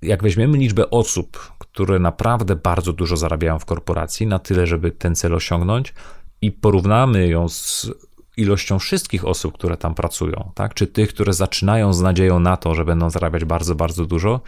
Jak 0.02 0.22
weźmiemy 0.22 0.58
liczbę 0.58 0.90
osób, 0.90 1.52
które 1.58 1.98
naprawdę 1.98 2.56
bardzo 2.56 2.92
dużo 2.92 3.16
zarabiają 3.16 3.58
w 3.58 3.64
korporacji, 3.64 4.26
na 4.26 4.38
tyle, 4.38 4.66
żeby 4.66 4.90
ten 4.90 5.14
cel 5.14 5.34
osiągnąć, 5.34 5.94
i 6.42 6.52
porównamy 6.52 7.28
ją 7.28 7.48
z 7.48 7.90
ilością 8.36 8.78
wszystkich 8.78 9.24
osób, 9.24 9.54
które 9.54 9.76
tam 9.76 9.94
pracują, 9.94 10.52
tak? 10.54 10.74
czy 10.74 10.86
tych, 10.86 11.08
które 11.08 11.32
zaczynają 11.32 11.92
z 11.92 12.00
nadzieją 12.00 12.40
na 12.40 12.56
to, 12.56 12.74
że 12.74 12.84
będą 12.84 13.10
zarabiać 13.10 13.44
bardzo, 13.44 13.74
bardzo 13.74 14.04
dużo, 14.04 14.40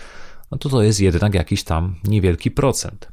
no 0.51 0.59
to 0.59 0.69
to 0.69 0.83
jest 0.83 1.01
jednak 1.01 1.35
jakiś 1.35 1.65
tam 1.65 1.95
niewielki 2.05 2.51
procent. 2.51 3.09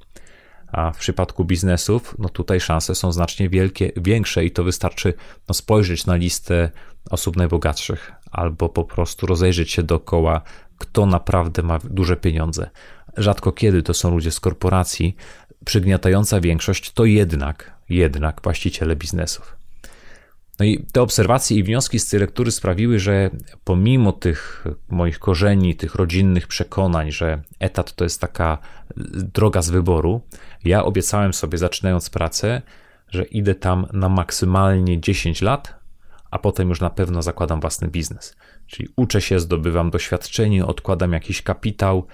A 0.67 0.91
w 0.91 0.97
przypadku 0.97 1.45
biznesów, 1.45 2.15
no 2.19 2.29
tutaj 2.29 2.59
szanse 2.59 2.95
są 2.95 3.11
znacznie 3.11 3.49
wielkie, 3.49 3.91
większe 3.97 4.45
i 4.45 4.51
to 4.51 4.63
wystarczy 4.63 5.13
no, 5.49 5.53
spojrzeć 5.53 6.05
na 6.05 6.15
listę 6.15 6.71
osób 7.09 7.35
najbogatszych 7.35 8.11
albo 8.31 8.69
po 8.69 8.83
prostu 8.83 9.27
rozejrzeć 9.27 9.71
się 9.71 9.83
dookoła, 9.83 10.41
kto 10.77 11.05
naprawdę 11.05 11.63
ma 11.63 11.79
duże 11.83 12.17
pieniądze. 12.17 12.69
Rzadko 13.17 13.51
kiedy 13.51 13.83
to 13.83 13.93
są 13.93 14.11
ludzie 14.11 14.31
z 14.31 14.39
korporacji, 14.39 15.15
przygniatająca 15.65 16.41
większość 16.41 16.91
to 16.91 17.05
jednak, 17.05 17.73
jednak 17.89 18.41
właściciele 18.43 18.95
biznesów. 18.95 19.57
No 20.59 20.65
i 20.65 20.85
te 20.91 21.01
obserwacje 21.01 21.57
i 21.57 21.63
wnioski 21.63 21.99
z 21.99 22.09
tej 22.09 22.19
lektury 22.19 22.51
sprawiły, 22.51 22.99
że 22.99 23.29
pomimo 23.63 24.11
tych 24.11 24.65
moich 24.89 25.19
korzeni, 25.19 25.75
tych 25.75 25.95
rodzinnych 25.95 26.47
przekonań, 26.47 27.11
że 27.11 27.41
etat 27.59 27.95
to 27.95 28.03
jest 28.03 28.21
taka 28.21 28.57
droga 29.13 29.61
z 29.61 29.69
wyboru, 29.69 30.21
ja 30.65 30.83
obiecałem 30.83 31.33
sobie, 31.33 31.57
zaczynając 31.57 32.09
pracę, 32.09 32.61
że 33.09 33.23
idę 33.23 33.55
tam 33.55 33.87
na 33.93 34.09
maksymalnie 34.09 35.01
10 35.01 35.41
lat, 35.41 35.75
a 36.31 36.39
potem 36.39 36.69
już 36.69 36.81
na 36.81 36.89
pewno 36.89 37.21
zakładam 37.21 37.59
własny 37.59 37.87
biznes. 37.87 38.35
Czyli 38.67 38.89
uczę 38.95 39.21
się, 39.21 39.39
zdobywam 39.39 39.89
doświadczenie, 39.89 40.65
odkładam 40.65 41.13
jakiś 41.13 41.41
kapitał, 41.41 42.07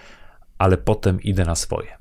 ale 0.57 0.77
potem 0.77 1.21
idę 1.21 1.45
na 1.45 1.55
swoje. 1.55 1.97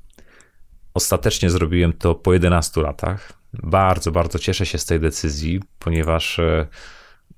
Ostatecznie 0.93 1.49
zrobiłem 1.49 1.93
to 1.93 2.15
po 2.15 2.33
11 2.33 2.81
latach. 2.81 3.33
Bardzo, 3.53 4.11
bardzo 4.11 4.39
cieszę 4.39 4.65
się 4.65 4.77
z 4.77 4.85
tej 4.85 4.99
decyzji, 4.99 5.59
ponieważ 5.79 6.39
e, 6.39 6.67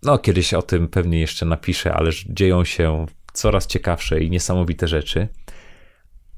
no, 0.03 0.18
kiedyś 0.18 0.53
o 0.53 0.61
tym 0.61 0.88
pewnie 0.88 1.20
jeszcze 1.20 1.45
napiszę, 1.45 1.93
ale 1.93 2.11
dzieją 2.30 2.66
się 2.66 3.05
coraz 3.34 3.68
ciekawsze 3.68 4.20
i 4.24 4.30
niesamowite 4.30 4.88
rzeczy. 4.88 5.28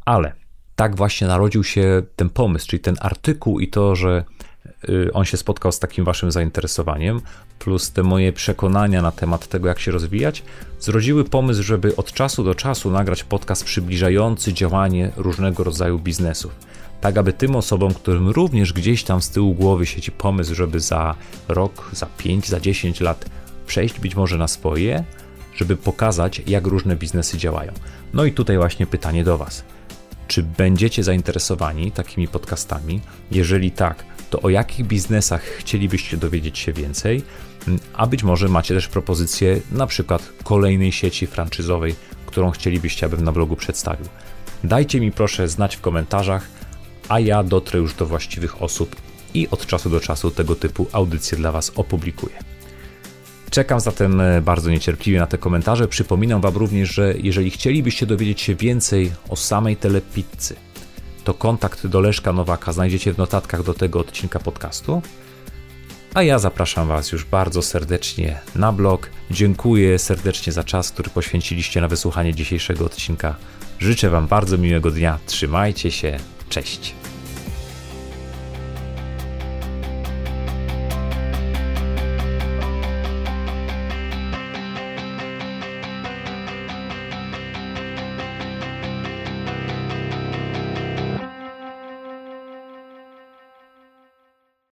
Ale 0.05 0.33
tak 0.75 0.95
właśnie 0.95 1.27
narodził 1.27 1.63
się 1.63 2.01
ten 2.15 2.29
pomysł, 2.29 2.67
czyli 2.67 2.79
ten 2.79 2.95
artykuł 2.99 3.59
i 3.59 3.67
to, 3.67 3.95
że 3.95 4.23
on 5.13 5.25
się 5.25 5.37
spotkał 5.37 5.71
z 5.71 5.79
takim 5.79 6.05
waszym 6.05 6.31
zainteresowaniem, 6.31 7.21
plus 7.59 7.91
te 7.91 8.03
moje 8.03 8.33
przekonania 8.33 9.01
na 9.01 9.11
temat 9.11 9.47
tego, 9.47 9.67
jak 9.67 9.79
się 9.79 9.91
rozwijać, 9.91 10.43
zrodziły 10.79 11.23
pomysł, 11.23 11.63
żeby 11.63 11.95
od 11.95 12.13
czasu 12.13 12.43
do 12.43 12.55
czasu 12.55 12.91
nagrać 12.91 13.23
podcast 13.23 13.63
przybliżający 13.63 14.53
działanie 14.53 15.11
różnego 15.17 15.63
rodzaju 15.63 15.99
biznesów 15.99 16.51
tak 17.01 17.17
aby 17.17 17.33
tym 17.33 17.55
osobom, 17.55 17.93
którym 17.93 18.29
również 18.29 18.73
gdzieś 18.73 19.03
tam 19.03 19.21
z 19.21 19.29
tyłu 19.29 19.53
głowy 19.53 19.85
siedzi 19.85 20.11
pomysł, 20.11 20.55
żeby 20.55 20.79
za 20.79 21.15
rok, 21.47 21.89
za 21.93 22.05
5, 22.17 22.47
za 22.47 22.59
10 22.59 23.01
lat 23.01 23.25
przejść 23.67 23.99
być 23.99 24.15
może 24.15 24.37
na 24.37 24.47
swoje, 24.47 25.03
żeby 25.55 25.77
pokazać, 25.77 26.41
jak 26.47 26.67
różne 26.67 26.95
biznesy 26.95 27.37
działają. 27.37 27.71
No 28.13 28.25
i 28.25 28.31
tutaj 28.31 28.57
właśnie 28.57 28.87
pytanie 28.87 29.23
do 29.23 29.37
Was. 29.37 29.63
Czy 30.27 30.43
będziecie 30.43 31.03
zainteresowani 31.03 31.91
takimi 31.91 32.27
podcastami? 32.27 33.01
Jeżeli 33.31 33.71
tak, 33.71 34.03
to 34.29 34.41
o 34.41 34.49
jakich 34.49 34.85
biznesach 34.85 35.43
chcielibyście 35.43 36.17
dowiedzieć 36.17 36.59
się 36.59 36.73
więcej? 36.73 37.23
A 37.93 38.07
być 38.07 38.23
może 38.23 38.47
macie 38.47 38.73
też 38.73 38.87
propozycję 38.87 39.61
na 39.71 39.87
przykład 39.87 40.29
kolejnej 40.43 40.91
sieci 40.91 41.27
franczyzowej, 41.27 41.95
którą 42.25 42.51
chcielibyście, 42.51 43.05
abym 43.05 43.23
na 43.23 43.31
blogu 43.31 43.55
przedstawił. 43.55 44.05
Dajcie 44.63 44.99
mi 44.99 45.11
proszę 45.11 45.47
znać 45.47 45.75
w 45.75 45.81
komentarzach, 45.81 46.47
a 47.09 47.19
ja 47.19 47.43
dotrę 47.43 47.79
już 47.79 47.93
do 47.93 48.05
właściwych 48.05 48.61
osób 48.61 48.95
i 49.33 49.47
od 49.51 49.65
czasu 49.65 49.89
do 49.89 49.99
czasu 49.99 50.31
tego 50.31 50.55
typu 50.55 50.87
audycje 50.91 51.37
dla 51.37 51.51
Was 51.51 51.71
opublikuję. 51.75 52.35
Czekam 53.49 53.79
zatem 53.79 54.21
e, 54.21 54.41
bardzo 54.41 54.69
niecierpliwie 54.69 55.19
na 55.19 55.27
te 55.27 55.37
komentarze. 55.37 55.87
Przypominam 55.87 56.41
Wam 56.41 56.55
również, 56.55 56.93
że 56.93 57.13
jeżeli 57.17 57.51
chcielibyście 57.51 58.05
dowiedzieć 58.05 58.41
się 58.41 58.55
więcej 58.55 59.11
o 59.29 59.35
samej 59.35 59.77
telepizzy, 59.77 60.55
to 61.27 61.33
kontakt 61.33 61.87
do 61.87 61.99
Leszka 61.99 62.33
Nowaka 62.33 62.71
znajdziecie 62.71 63.13
w 63.13 63.17
notatkach 63.17 63.63
do 63.63 63.73
tego 63.73 63.99
odcinka 63.99 64.39
podcastu. 64.39 65.01
A 66.13 66.23
ja 66.23 66.39
zapraszam 66.39 66.87
Was 66.87 67.11
już 67.11 67.25
bardzo 67.25 67.61
serdecznie 67.61 68.39
na 68.55 68.71
blog. 68.71 69.09
Dziękuję 69.31 69.99
serdecznie 69.99 70.53
za 70.53 70.63
czas, 70.63 70.91
który 70.91 71.09
poświęciliście 71.09 71.81
na 71.81 71.87
wysłuchanie 71.87 72.35
dzisiejszego 72.35 72.85
odcinka. 72.85 73.35
Życzę 73.79 74.09
Wam 74.09 74.27
bardzo 74.27 74.57
miłego 74.57 74.91
dnia. 74.91 75.19
Trzymajcie 75.25 75.91
się. 75.91 76.19
Cześć. 76.49 76.93